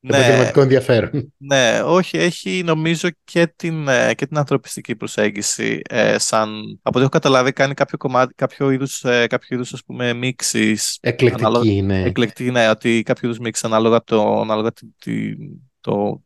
ναι, 0.01 0.17
επαγγελματικό 0.17 0.61
ενδιαφέρον. 0.61 1.35
Ναι, 1.37 1.81
όχι, 1.85 2.19
έχει 2.19 2.63
νομίζω 2.65 3.09
και 3.25 3.47
την, 3.57 3.89
ε, 3.89 4.15
και 4.15 4.27
την 4.27 4.39
ανθρωπιστική 4.39 4.97
προσέγγιση 4.97 5.81
ε, 5.89 6.19
σαν, 6.19 6.49
από 6.83 6.89
ό,τι 6.89 7.01
έχω 7.01 7.09
καταλάβει 7.09 7.53
κάνει 7.53 7.75
κάποιο 7.75 7.99
κομμάτι, 7.99 8.35
κάποιο 8.35 8.71
είδους, 8.71 9.05
ε, 9.05 9.27
κάποιο 9.27 9.57
είδους 9.57 9.73
ας 9.73 9.85
πούμε 9.85 10.13
μίξεις. 10.13 10.99
Εκλεκτική, 11.01 11.45
ανάλογα, 11.45 11.83
ναι. 11.83 12.03
Εκλεκτική, 12.03 12.51
ναι, 12.51 12.69
ότι 12.69 13.03
κάποιο 13.03 13.29
είδους 13.29 13.41
μίξεις 13.41 13.65
ανάλογα, 13.65 14.05
το, 14.05 14.41
ανάλογα 14.41 14.73
τη, 14.73 14.87
τη, 14.99 15.35
το, 15.81 16.23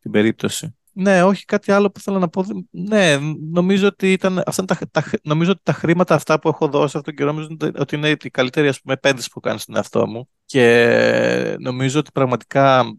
την 0.00 0.10
περίπτωση. 0.10 0.76
Ναι, 0.98 1.22
όχι 1.22 1.44
κάτι 1.44 1.72
άλλο 1.72 1.90
που 1.90 2.00
θέλω 2.00 2.18
να 2.18 2.28
πω. 2.28 2.44
Ναι, 2.70 3.16
νομίζω 3.50 3.86
ότι, 3.86 4.12
ήταν, 4.12 4.42
αυτά 4.46 4.64
τα, 4.64 4.78
τα, 4.90 5.04
νομίζω 5.22 5.50
ότι 5.50 5.60
τα 5.62 5.72
χρήματα 5.72 6.14
αυτά 6.14 6.38
που 6.38 6.48
έχω 6.48 6.68
δώσει 6.68 6.84
αυτόν 6.84 7.02
τον 7.02 7.14
καιρό 7.14 7.32
νομίζω 7.32 7.56
ότι 7.78 7.96
είναι 7.96 8.08
η 8.08 8.30
καλύτερη 8.30 8.68
ας 8.68 8.80
πούμε, 8.80 8.94
επένδυση 8.94 9.30
που 9.30 9.40
κάνει 9.40 9.58
στον 9.58 9.76
εαυτό 9.76 10.06
μου. 10.06 10.28
Και 10.44 11.56
νομίζω 11.60 11.98
ότι 11.98 12.10
πραγματικά. 12.12 12.96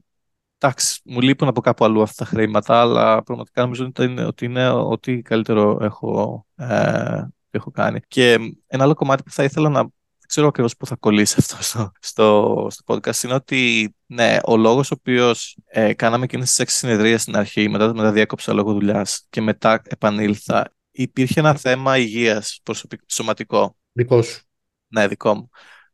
Εντάξει, 0.60 1.02
μου 1.06 1.22
λείπουν 1.22 1.48
από 1.48 1.62
κάπου 1.62 1.86
αλλού 1.86 2.02
αυτά 2.02 2.24
τα 2.24 2.30
χρήματα, 2.30 2.82
αλλά 2.82 3.24
πραγματικά 3.24 3.62
νομίζω 3.62 3.86
ότι 3.86 4.04
είναι, 4.04 4.26
ότι 4.26 4.46
είναι 4.46 4.70
ό,τι 4.70 5.22
καλύτερο 5.22 5.78
έχω, 5.82 6.46
ε, 6.56 7.22
έχω 7.50 7.72
κάνει. 7.72 8.00
Και 8.08 8.38
ένα 8.68 8.84
άλλο 8.84 8.94
κομμάτι 8.94 9.24
που 9.24 9.32
θα 9.32 9.44
ήθελα 9.44 9.70
να 9.70 9.88
ξέρω 10.28 10.48
ακριβώς 10.48 10.78
πού 10.78 10.86
θα 10.86 10.96
κολλήσει 10.96 11.36
αυτό 11.38 11.64
στο, 11.64 11.92
στο, 12.00 12.68
στο 12.70 12.84
podcast, 12.96 13.24
είναι 13.24 13.34
ότι 13.34 13.96
ναι, 14.06 14.38
ο 14.44 14.58
λόγος 14.58 14.92
ο 14.92 14.96
οποίος 14.98 15.58
ε, 15.66 15.94
κάναμε 15.94 16.24
εκείνες 16.24 16.48
τις 16.48 16.60
έξι 16.60 16.78
συνεδρίες 16.78 17.22
στην 17.22 17.36
αρχή, 17.36 17.70
μετά, 17.70 17.94
μετά 17.94 18.12
διέκοψα 18.12 18.54
λόγω 18.54 18.74
δουλειάς 18.74 19.26
και 19.30 19.42
μετά 19.42 19.82
επανήλθα, 19.86 20.74
υπήρχε 20.92 21.40
ένα 21.40 21.56
θέμα 21.56 21.98
υγείας 21.98 22.62
σωματικό. 23.08 23.78
Δικό 23.92 24.22
σου. 24.22 24.42
Ναι, 24.88 25.08
δικό 25.08 25.36
μου. 25.36 25.50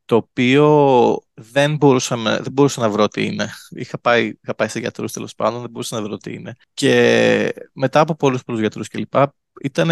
Το 0.05 0.15
οποίο 0.15 1.17
δεν, 1.33 1.75
μπορούσαμε, 1.75 2.39
δεν 2.41 2.51
μπορούσα 2.51 2.81
να 2.81 2.89
βρω 2.89 3.07
τι 3.07 3.25
είναι. 3.25 3.49
Είχα 3.69 3.99
πάει, 3.99 4.33
είχα 4.43 4.55
πάει 4.55 4.67
σε 4.67 4.79
γιατρούς 4.79 5.11
τέλος 5.11 5.35
πάντων, 5.35 5.61
δεν 5.61 5.69
μπορούσα 5.69 5.95
να 5.95 6.01
βρω 6.01 6.17
τι 6.17 6.33
είναι. 6.33 6.55
Και 6.73 7.53
μετά 7.73 7.99
από 7.99 8.15
πολλούς 8.15 8.43
πολλούς 8.43 8.61
γιατρούς 8.61 8.87
κλπ. 8.87 9.13
Ήταν, 9.63 9.89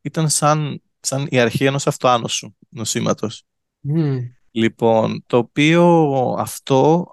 ήταν 0.00 0.28
σαν, 0.28 0.82
σαν 1.00 1.26
η 1.30 1.38
αρχή 1.38 1.64
ενός 1.64 1.86
αυτοάνωσου 1.86 2.56
νοσήματος. 2.68 3.44
Λοιπόν, 4.50 5.24
το 5.26 5.36
οποίο 5.36 5.84
αυτό 6.38 7.06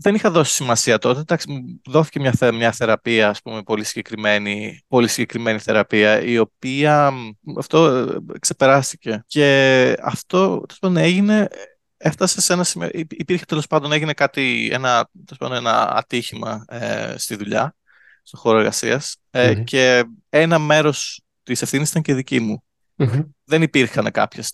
δεν 0.00 0.14
είχα 0.14 0.30
δώσει 0.30 0.52
σημασία 0.52 0.98
τότε. 0.98 1.20
Εντάξει, 1.20 1.80
δόθηκε 1.84 2.20
μια, 2.20 2.52
μια 2.52 2.72
θεραπεία, 2.72 3.28
ας 3.28 3.42
πούμε, 3.42 3.62
πολύ 3.62 3.84
συγκεκριμένη, 3.84 4.80
πολύ 4.88 5.08
συγκεκριμένη 5.08 5.58
θεραπεία, 5.58 6.22
η 6.22 6.38
οποία 6.38 7.12
αυτό 7.58 7.86
ε, 7.86 8.38
ξεπεράστηκε. 8.38 9.24
Και 9.26 9.96
αυτό 10.02 10.64
τέλος 10.68 10.96
έγινε, 10.96 11.48
έφτασε 11.96 12.40
σε 12.40 12.52
ένα 12.52 12.64
σημείο, 12.64 12.88
υπήρχε 12.92 13.44
τέλος 13.44 13.66
πάντων, 13.66 13.92
έγινε 13.92 14.12
κάτι, 14.12 14.68
ένα, 14.72 15.08
πάντων, 15.38 15.56
ένα 15.56 15.96
ατύχημα 15.96 16.64
ε, 16.68 17.14
στη 17.16 17.36
δουλειά, 17.36 17.76
στο 18.22 18.36
χώρο 18.36 18.58
εργασίας. 18.58 19.16
Ε, 19.30 19.54
και 19.54 20.04
ένα 20.28 20.58
μέρος 20.58 21.22
της 21.42 21.62
ευθύνης 21.62 21.90
ήταν 21.90 22.02
και 22.02 22.14
δική 22.14 22.40
μου. 22.40 22.62
Mm-hmm. 22.98 23.24
Δεν 23.44 23.62
υπήρχαν 23.62 24.10
κάποιες. 24.10 24.50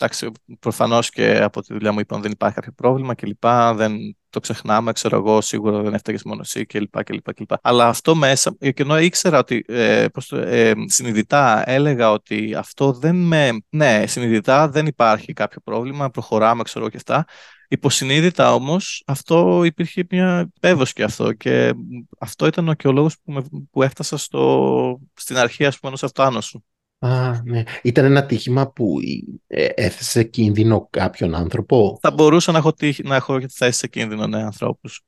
Προφανώς 0.61 1.11
και 1.11 1.43
από 1.43 1.63
τη 1.63 1.73
δουλειά 1.73 1.93
μου 1.93 2.01
είπαν 2.01 2.23
δεν 2.23 2.31
υπάρχει 2.31 2.57
κάποιο 2.57 2.73
πρόβλημα 2.73 3.15
κλπ. 3.15 3.47
Δεν 3.75 4.17
το 4.31 4.41
ξεχνάμε, 4.41 4.93
ξέρω 4.93 5.17
εγώ, 5.17 5.41
σίγουρα 5.41 5.83
δεν 5.83 5.95
έφταγες 5.95 6.23
μόνο 6.25 6.41
εσύ 6.45 6.67
κλπ. 6.67 7.03
κλπ, 7.05 7.53
Αλλά 7.63 7.89
αυτό 7.89 8.15
μέσα, 8.15 8.57
και 8.59 8.75
ενώ 8.77 8.99
ήξερα 8.99 9.39
ότι 9.39 9.65
ε, 9.69 10.07
προς, 10.13 10.33
ε, 10.33 10.73
συνειδητά 10.87 11.71
έλεγα 11.71 12.11
ότι 12.11 12.55
αυτό 12.55 12.93
δεν 12.93 13.17
με. 13.17 13.51
Ναι, 13.69 14.07
συνειδητά 14.07 14.69
δεν 14.69 14.87
υπάρχει 14.87 15.33
κάποιο 15.33 15.61
πρόβλημα, 15.65 16.11
προχωράμε, 16.11 16.63
ξέρω 16.63 16.89
και 16.89 16.97
αυτά. 16.97 17.25
Υποσυνείδητα 17.69 18.55
όμως 18.55 19.03
αυτό 19.07 19.65
υπήρχε 19.65 20.07
μια 20.11 20.49
πέδος 20.61 20.93
και 20.93 21.03
αυτό 21.03 21.33
και 21.33 21.75
αυτό 22.19 22.47
ήταν 22.47 22.77
και 22.77 22.89
ο 22.89 22.93
λόγος 22.93 23.17
που, 23.25 23.45
που 23.71 23.83
έφτασα 23.83 24.17
στο, 24.17 25.01
στην 25.15 25.37
αρχή 25.37 25.65
ας 25.65 25.79
πούμε 25.79 25.89
ενός 25.89 26.03
αυτοάνωσου. 26.03 26.63
Α, 27.05 27.43
ναι. 27.45 27.63
Ήταν 27.83 28.05
ένα 28.05 28.27
τύχημα 28.27 28.71
που 28.71 28.99
ε, 29.47 29.67
έθεσε 29.75 30.11
σε 30.11 30.23
κίνδυνο 30.23 30.89
κάποιον 30.91 31.35
άνθρωπο; 31.35 31.99
Θα 32.01 32.11
μπορούσα 32.11 32.53
να 32.53 32.59
έχω, 32.59 32.73
τύχη, 32.73 33.03
να 33.03 33.17
έχω 33.17 33.41
θέσει 33.49 33.79
σε 33.79 33.87
κίνδυνο 33.87 34.27
ναι, 34.27 34.43
ανθρώπους. 34.43 35.05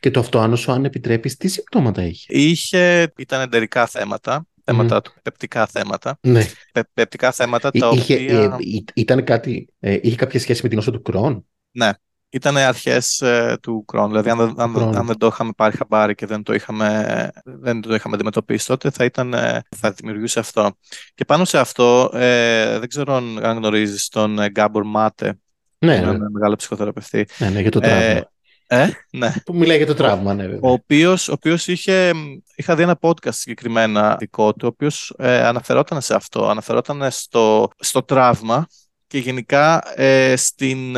Και 0.00 0.10
το 0.10 0.20
αυτοάνωσο, 0.20 0.72
αν 0.72 0.84
επιτρέπεις, 0.84 1.36
τι 1.36 1.48
συμπτώματα 1.48 2.02
είχε; 2.02 2.38
Είχε, 2.38 3.12
ήταν 3.16 3.40
εντερικά 3.40 3.86
θέματα, 3.86 4.46
θέματα 4.64 5.02
του, 5.02 5.12
πεπτικά 5.22 5.66
θέματα. 5.66 6.18
Ναι. 6.20 6.44
πεπτικά 6.92 7.32
θέματα 7.32 7.70
τα 7.70 7.90
είχε, 7.92 8.14
οποία... 8.14 8.42
Ε, 8.42 8.56
ήταν 8.94 9.24
κάτι, 9.24 9.68
ε, 9.78 9.98
είχε 10.02 10.16
κάποια 10.16 10.40
σχέση 10.40 10.60
με 10.62 10.68
την 10.68 10.78
όσο 10.78 10.90
του 10.90 11.02
Κρόν. 11.02 11.46
Ναι, 11.70 11.90
ήταν 12.34 12.56
αρχές 12.56 13.20
ε, 13.20 13.58
του 13.62 13.84
χρόνου. 13.88 14.08
Δηλαδή, 14.08 14.30
αν, 14.30 14.40
αν, 14.40 14.96
αν, 14.96 15.06
δεν 15.06 15.18
το 15.18 15.26
είχαμε 15.26 15.50
πάρει 15.56 15.76
χαμπάρι 15.76 16.14
και 16.14 16.26
δεν 16.26 16.42
το 16.42 16.54
είχαμε, 16.54 17.30
δεν 17.44 17.80
το 17.80 17.94
είχαμε 17.94 18.14
αντιμετωπίσει 18.14 18.66
τότε, 18.66 18.90
θα, 18.90 19.04
ήταν, 19.04 19.34
ε, 19.34 19.62
θα 19.76 19.90
δημιουργούσε 19.90 20.38
αυτό. 20.38 20.76
Και 21.14 21.24
πάνω 21.24 21.44
σε 21.44 21.58
αυτό, 21.58 22.10
ε, 22.14 22.78
δεν 22.78 22.88
ξέρω 22.88 23.14
αν 23.14 23.56
γνωρίζεις 23.56 24.08
τον 24.08 24.38
ε, 24.38 24.48
Γκάμπορ 24.48 24.84
Μάτε. 24.84 25.38
Ναι, 25.78 25.96
έναν 25.96 26.16
ναι. 26.18 26.28
μεγάλο 26.28 26.56
ψυχοθεραπευτή. 26.56 27.26
Ναι, 27.38 27.48
ναι, 27.48 27.60
για 27.60 27.70
το 27.70 27.80
τραύμα. 27.80 28.28
Ε, 28.66 28.88
ναι. 29.10 29.32
Που 29.44 29.54
μιλάει 29.54 29.76
για 29.76 29.86
το 29.86 29.94
τραύμα, 29.94 30.34
ναι, 30.34 30.42
βέβαια. 30.42 30.58
Ο 30.62 30.70
οποίος, 30.70 31.28
ο 31.28 31.32
οποίος 31.32 31.66
είχε, 31.66 32.12
είχα 32.54 32.74
δει 32.74 32.82
ένα 32.82 32.98
podcast 33.00 33.34
συγκεκριμένα 33.34 34.16
δικό 34.18 34.52
του, 34.52 34.62
ο 34.62 34.66
οποίος 34.66 35.14
ε, 35.18 35.44
αναφερόταν 35.44 36.00
σε 36.00 36.14
αυτό, 36.14 36.48
αναφερόταν 36.48 37.10
στο, 37.10 37.68
στο 37.78 38.02
τραύμα 38.02 38.66
και 39.06 39.18
γενικά 39.18 39.82
ε, 40.00 40.36
στην, 40.36 40.96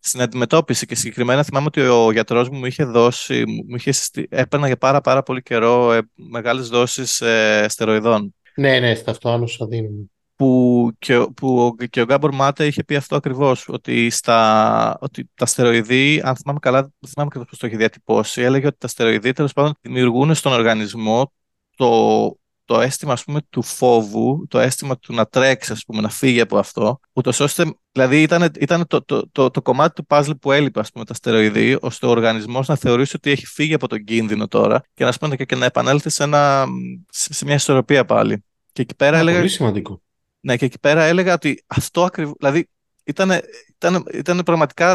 στην 0.00 0.20
αντιμετώπιση 0.20 0.86
και 0.86 0.94
συγκεκριμένα 0.94 1.42
θυμάμαι 1.42 1.66
ότι 1.66 1.80
ο 1.80 2.12
γιατρός 2.12 2.48
μου 2.48 2.58
μου 2.58 2.66
είχε 2.66 2.84
δώσει, 2.84 3.44
μου 3.46 3.76
είχε 3.76 3.92
έπαιρνα 4.28 4.66
για 4.66 4.76
πάρα 4.76 5.00
πάρα 5.00 5.22
πολύ 5.22 5.42
καιρό 5.42 5.92
ε, 5.92 6.00
μεγάλες 6.14 6.68
δόσεις 6.68 7.20
ε, 7.20 7.66
στεροειδών. 7.68 8.34
Ναι, 8.56 8.78
ναι, 8.78 8.94
στα 8.94 9.10
αυτοάνωσα 9.10 9.66
δίνουν. 9.66 10.10
Που 10.36 10.90
και, 10.98 11.26
που 11.36 11.76
και 11.90 12.00
ο 12.00 12.04
Γκάμπορ 12.04 12.34
Μάτε 12.34 12.66
είχε 12.66 12.84
πει 12.84 12.96
αυτό 12.96 13.16
ακριβώς, 13.16 13.68
ότι, 13.68 14.10
στα, 14.10 14.96
ότι 15.00 15.30
τα 15.34 15.46
στεροειδή, 15.46 16.20
αν 16.24 16.36
θυμάμαι 16.36 16.58
καλά, 16.58 16.80
δεν 16.80 17.10
θυμάμαι 17.10 17.28
ακριβώς 17.28 17.48
πώς 17.48 17.58
το 17.58 17.66
είχε 17.66 17.76
διατυπώσει, 17.76 18.42
έλεγε 18.42 18.66
ότι 18.66 18.76
τα 18.78 18.88
στεροειδή 18.88 19.32
τέλος 19.32 19.52
πάντων 19.52 19.72
δημιουργούν 19.80 20.34
στον 20.34 20.52
οργανισμό 20.52 21.32
το 21.76 22.40
το 22.70 22.80
αίσθημα 22.80 23.12
ας 23.12 23.24
πούμε, 23.24 23.40
του 23.50 23.62
φόβου, 23.62 24.46
το 24.48 24.58
αίσθημα 24.58 24.98
του 24.98 25.14
να 25.14 25.26
τρέξει, 25.26 25.72
ας 25.72 25.84
πούμε, 25.84 26.00
να 26.00 26.08
φύγει 26.08 26.40
από 26.40 26.58
αυτό, 26.58 27.00
ούτως 27.12 27.40
ώστε, 27.40 27.74
δηλαδή 27.92 28.22
ήταν, 28.22 28.50
ήταν 28.60 28.86
το, 28.86 29.02
το, 29.04 29.28
το, 29.32 29.50
το, 29.50 29.62
κομμάτι 29.62 29.94
του 29.94 30.06
παζλ 30.06 30.30
που 30.30 30.52
έλειπε, 30.52 30.80
ας 30.80 30.90
πούμε, 30.90 31.04
τα 31.04 31.14
στεροειδή, 31.14 31.78
ώστε 31.80 32.06
ο 32.06 32.08
οργανισμός 32.08 32.68
να 32.68 32.76
θεωρήσει 32.76 33.16
ότι 33.16 33.30
έχει 33.30 33.46
φύγει 33.46 33.74
από 33.74 33.88
τον 33.88 34.04
κίνδυνο 34.04 34.48
τώρα 34.48 34.82
και 34.94 35.04
να, 35.04 35.12
πούμε, 35.20 35.36
και, 35.36 35.44
και 35.44 35.56
να 35.56 35.64
επανέλθει 35.64 36.10
σε, 36.10 36.22
ένα, 36.22 36.66
σε 37.10 37.44
μια 37.44 37.54
ισορροπία 37.54 38.04
πάλι. 38.04 38.44
Και 38.72 38.82
εκεί 38.82 38.94
πέρα 38.94 39.18
έλεγα... 39.18 39.36
Πολύ 39.36 39.48
σημαντικό. 39.48 40.02
Ναι, 40.40 40.56
και 40.56 40.64
εκεί 40.64 40.78
πέρα 40.78 41.02
έλεγα 41.02 41.34
ότι 41.34 41.64
αυτό 41.66 42.04
ακριβώς, 42.04 42.34
δηλαδή 42.38 42.68
ήταν, 43.04 43.30
ήταν, 43.74 44.06
ήταν 44.12 44.42
πραγματικά 44.44 44.94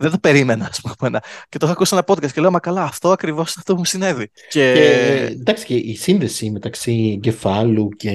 δεν 0.00 0.10
το 0.10 0.18
περίμενα, 0.18 0.66
ας 0.66 0.80
πούμε. 0.80 1.20
Και 1.48 1.58
το 1.58 1.66
είχα 1.66 1.74
ακούσει 1.74 1.94
ένα 1.94 2.04
podcast 2.06 2.30
και 2.32 2.40
λέω, 2.40 2.50
Μα 2.50 2.60
καλά, 2.60 2.82
αυτό 2.82 3.10
ακριβώς 3.10 3.56
αυτό 3.56 3.76
μου 3.76 3.84
συνέβη. 3.84 4.30
Και... 4.48 4.72
και... 4.72 5.36
εντάξει, 5.40 5.64
και 5.64 5.74
η 5.74 5.96
σύνδεση 5.96 6.50
μεταξύ 6.50 7.12
εγκεφάλου 7.14 7.88
και 7.88 8.10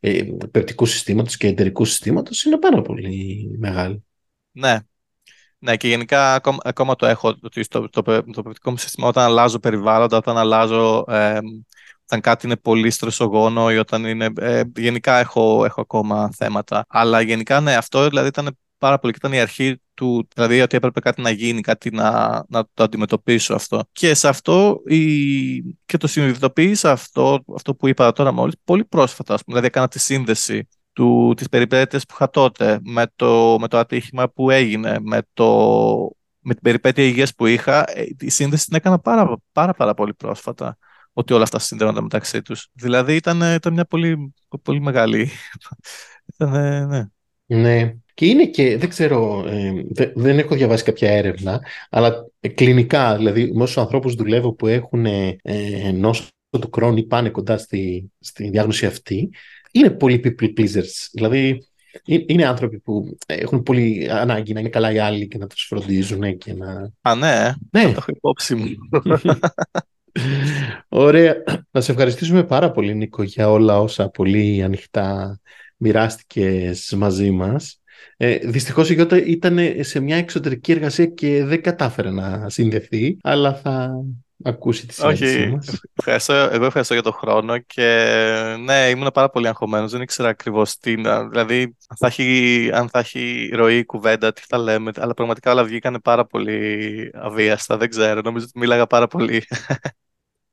ε, 0.00 0.22
πεπτικού 0.50 0.86
συστήματος 0.86 1.36
και 1.36 1.46
εταιρικού 1.46 1.84
συστήματος 1.84 2.44
είναι 2.44 2.58
πάρα 2.58 2.82
πολύ 2.82 3.50
μεγάλη. 3.58 4.04
Ναι. 4.52 4.78
Ναι, 5.60 5.76
και 5.76 5.88
γενικά 5.88 6.34
ακόμα, 6.34 6.58
ακόμα 6.64 6.94
το 6.96 7.06
έχω 7.06 7.36
ότι 7.42 7.62
στο, 7.62 7.88
το, 7.88 8.02
το, 8.02 8.22
το 8.22 8.42
πεπτικό 8.42 8.70
μου 8.70 8.76
σύστημα 8.76 9.08
όταν 9.08 9.24
αλλάζω 9.24 9.58
περιβάλλοντα, 9.58 10.16
όταν 10.16 10.38
αλλάζω. 10.38 11.04
Ε, 11.08 11.38
όταν 12.04 12.20
κάτι 12.20 12.46
είναι 12.46 12.56
πολύ 12.56 12.90
στρεσογόνο 12.90 13.70
ή 13.70 13.76
όταν 13.76 14.04
είναι. 14.04 14.28
Ε, 14.40 14.62
γενικά 14.76 15.18
έχω, 15.18 15.64
έχω 15.64 15.80
ακόμα 15.80 16.30
θέματα. 16.36 16.84
Αλλά 16.88 17.20
γενικά 17.20 17.60
ναι, 17.60 17.74
αυτό 17.74 18.08
δηλαδή 18.08 18.28
ήταν 18.28 18.58
πάρα 18.78 18.98
πολύ 18.98 19.12
και 19.12 19.18
ήταν 19.22 19.38
η 19.38 19.40
αρχή 19.40 19.80
του, 19.94 20.28
δηλαδή 20.34 20.60
ότι 20.60 20.76
έπρεπε 20.76 21.00
κάτι 21.00 21.22
να 21.22 21.30
γίνει, 21.30 21.60
κάτι 21.60 21.90
να, 21.90 22.30
να 22.48 22.64
το 22.74 22.82
αντιμετωπίσω 22.82 23.54
αυτό. 23.54 23.84
Και 23.92 24.14
σε 24.14 24.28
αυτό 24.28 24.82
η... 24.86 25.60
και 25.60 25.96
το 25.98 26.06
συνειδητοποίησα 26.06 26.90
αυτό, 26.90 27.44
αυτό 27.54 27.74
που 27.74 27.88
είπα 27.88 28.12
τώρα 28.12 28.32
μόλις, 28.32 28.54
πολύ 28.64 28.84
πρόσφατα, 28.84 29.34
ας 29.34 29.44
πούμε, 29.44 29.58
δηλαδή 29.58 29.66
έκανα 29.66 29.88
τη 29.88 29.98
σύνδεση 29.98 30.68
του, 30.92 31.32
τις 31.36 31.48
περιπέτειες 31.48 32.04
που 32.04 32.14
είχα 32.14 32.30
τότε, 32.30 32.78
με 32.82 33.06
το, 33.16 33.56
με 33.60 33.68
το 33.68 33.78
ατύχημα 33.78 34.28
που 34.30 34.50
έγινε, 34.50 34.96
με, 35.00 35.22
το, 35.32 35.46
με 36.38 36.54
την 36.54 36.62
περιπέτεια 36.62 37.04
υγείας 37.04 37.34
που 37.34 37.46
είχα, 37.46 37.98
ε, 37.98 38.06
η 38.18 38.30
σύνδεση 38.30 38.66
την 38.66 38.76
έκανα 38.76 38.98
πάρα, 38.98 39.36
πάρα, 39.52 39.74
πάρα 39.74 39.94
πολύ 39.94 40.14
πρόσφατα 40.14 40.78
ότι 41.12 41.32
όλα 41.32 41.42
αυτά 41.42 41.58
συνδέονται 41.58 42.00
μεταξύ 42.00 42.42
τους. 42.42 42.68
Δηλαδή 42.72 43.14
ήταν, 43.14 43.54
ήταν 43.54 43.72
μια 43.72 43.84
πολύ, 43.84 44.34
πολύ 44.62 44.80
μεγάλη... 44.80 45.30
ήταν, 46.34 46.50
ναι. 46.88 47.06
Ναι. 47.46 47.94
Και 48.18 48.26
είναι 48.26 48.46
και, 48.46 48.78
δεν 48.78 48.88
ξέρω, 48.88 49.44
ε, 49.48 49.72
δεν 50.14 50.38
έχω 50.38 50.54
διαβάσει 50.54 50.84
κάποια 50.84 51.10
έρευνα, 51.10 51.60
αλλά 51.90 52.26
κλινικά, 52.54 53.16
δηλαδή 53.16 53.52
με 53.52 53.62
όσους 53.62 53.78
ανθρώπους 53.78 54.14
δουλεύω 54.14 54.52
που 54.52 54.66
έχουν 54.66 55.06
ε, 55.06 55.36
νόσο 55.94 56.24
του 56.50 56.70
χρόνου 56.74 56.96
ή 56.96 57.02
πάνε 57.02 57.28
κοντά 57.28 57.58
στη, 57.58 58.12
στη 58.18 58.48
διάγνωση 58.48 58.86
αυτή, 58.86 59.30
είναι 59.72 59.90
πολύ 59.90 60.20
people 60.24 60.60
pleasers. 60.60 61.08
Δηλαδή, 61.12 61.66
είναι 62.04 62.46
άνθρωποι 62.46 62.78
που 62.78 63.16
έχουν 63.26 63.62
πολύ 63.62 64.08
ανάγκη 64.10 64.52
να 64.52 64.60
είναι 64.60 64.68
καλά 64.68 64.92
οι 64.92 64.98
άλλοι 64.98 65.28
και 65.28 65.38
να 65.38 65.46
τους 65.46 65.64
φροντίζουν 65.64 66.38
και 66.38 66.54
να... 66.54 66.92
Α, 67.02 67.14
ναι, 67.14 67.52
ναι. 67.70 67.82
το 67.82 67.88
έχω 67.88 68.04
υπόψη 68.06 68.54
μου. 68.54 68.68
Ωραία. 70.88 71.34
Να 71.70 71.80
σε 71.80 71.92
ευχαριστήσουμε 71.92 72.44
πάρα 72.44 72.70
πολύ, 72.70 72.94
Νίκο, 72.94 73.22
για 73.22 73.50
όλα 73.50 73.80
όσα 73.80 74.08
πολύ 74.08 74.62
ανοιχτά 74.62 75.40
μοιράστηκες 75.76 76.94
μαζί 76.96 77.30
μας. 77.30 77.80
Ε, 78.16 78.36
δυστυχώς 78.36 78.90
η 78.90 78.94
Γιώτα 78.94 79.24
ήταν 79.24 79.58
σε 79.80 80.00
μια 80.00 80.16
εξωτερική 80.16 80.72
εργασία 80.72 81.06
και 81.06 81.44
δεν 81.44 81.62
κατάφερε 81.62 82.10
να 82.10 82.48
συνδεθεί, 82.48 83.16
αλλά 83.22 83.54
θα 83.54 83.90
ακούσει 84.42 84.86
τη 84.86 84.94
συνέντευξή 84.94 85.46
μας. 85.46 85.80
Ευχαριστώ, 85.98 86.32
εγώ 86.34 86.64
ευχαριστώ 86.64 86.94
για 86.94 87.02
τον 87.02 87.12
χρόνο 87.12 87.58
και 87.58 88.16
ναι, 88.64 88.88
ήμουν 88.88 89.10
πάρα 89.14 89.30
πολύ 89.30 89.48
αγχωμένος, 89.48 89.92
δεν 89.92 90.00
ήξερα 90.00 90.28
ακριβώς 90.28 90.78
τι 90.78 90.96
να, 90.96 91.28
δηλαδή 91.28 91.62
αν 91.62 91.96
θα 91.98 92.06
έχει, 92.06 92.70
αν 92.72 92.88
θα 92.88 92.98
έχει 92.98 93.50
ροή 93.54 93.76
η 93.76 93.84
κουβέντα, 93.84 94.32
τι 94.32 94.42
θα 94.48 94.58
λέμε, 94.58 94.90
αλλά 94.96 95.14
πραγματικά 95.14 95.52
όλα 95.52 95.64
βγήκαν 95.64 96.00
πάρα 96.02 96.26
πολύ 96.26 97.10
αβίαστα, 97.14 97.76
δεν 97.76 97.88
ξέρω, 97.88 98.20
νομίζω 98.20 98.44
ότι 98.48 98.58
μίλαγα 98.58 98.86
πάρα 98.86 99.06
πολύ. 99.06 99.42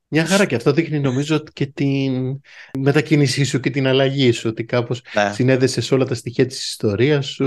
Μια 0.08 0.24
χαρά 0.24 0.46
και 0.46 0.54
αυτό 0.54 0.72
δείχνει 0.72 1.00
νομίζω 1.00 1.42
και 1.52 1.66
την 1.66 2.40
μετακίνησή 2.78 3.44
σου 3.44 3.60
και 3.60 3.70
την 3.70 3.86
αλλαγή 3.86 4.30
σου, 4.30 4.48
ότι 4.48 4.64
κάπως 4.64 5.02
ναι. 5.14 5.32
συνέδεσες 5.32 5.90
όλα 5.90 6.04
τα 6.04 6.14
στοιχεία 6.14 6.46
της 6.46 6.68
ιστορίας 6.68 7.26
σου 7.26 7.46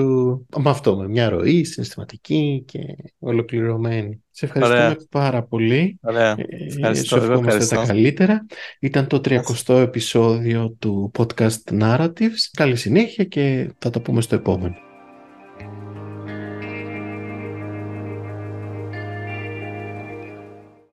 με 0.58 0.70
αυτό, 0.70 0.98
με 0.98 1.08
μια 1.08 1.30
ροή 1.30 1.64
συναισθηματική 1.64 2.64
και 2.68 2.80
ολοκληρωμένη. 3.20 4.24
Σε 4.32 4.46
ευχαριστούμε 4.46 4.82
Ωραία. 4.82 4.98
πάρα 5.10 5.44
πολύ. 5.44 6.00
Ωραία. 6.02 6.32
Ε, 6.32 6.46
ευχαριστώ. 6.68 7.22
Σου 7.22 7.32
ευχαριστώ. 7.32 7.76
τα 7.76 7.86
καλύτερα. 7.86 8.46
Ήταν 8.80 9.08
το 9.08 9.22
30ο 9.26 9.76
επεισόδιο 9.76 10.76
του 10.80 11.12
podcast 11.18 11.80
Narratives. 11.80 12.50
Καλή 12.54 12.76
συνέχεια 12.76 13.24
και 13.24 13.72
θα 13.78 13.90
το 13.90 14.02
πούμε 14.02 14.22
στο 14.22 14.36
επόμενο. 14.36 14.89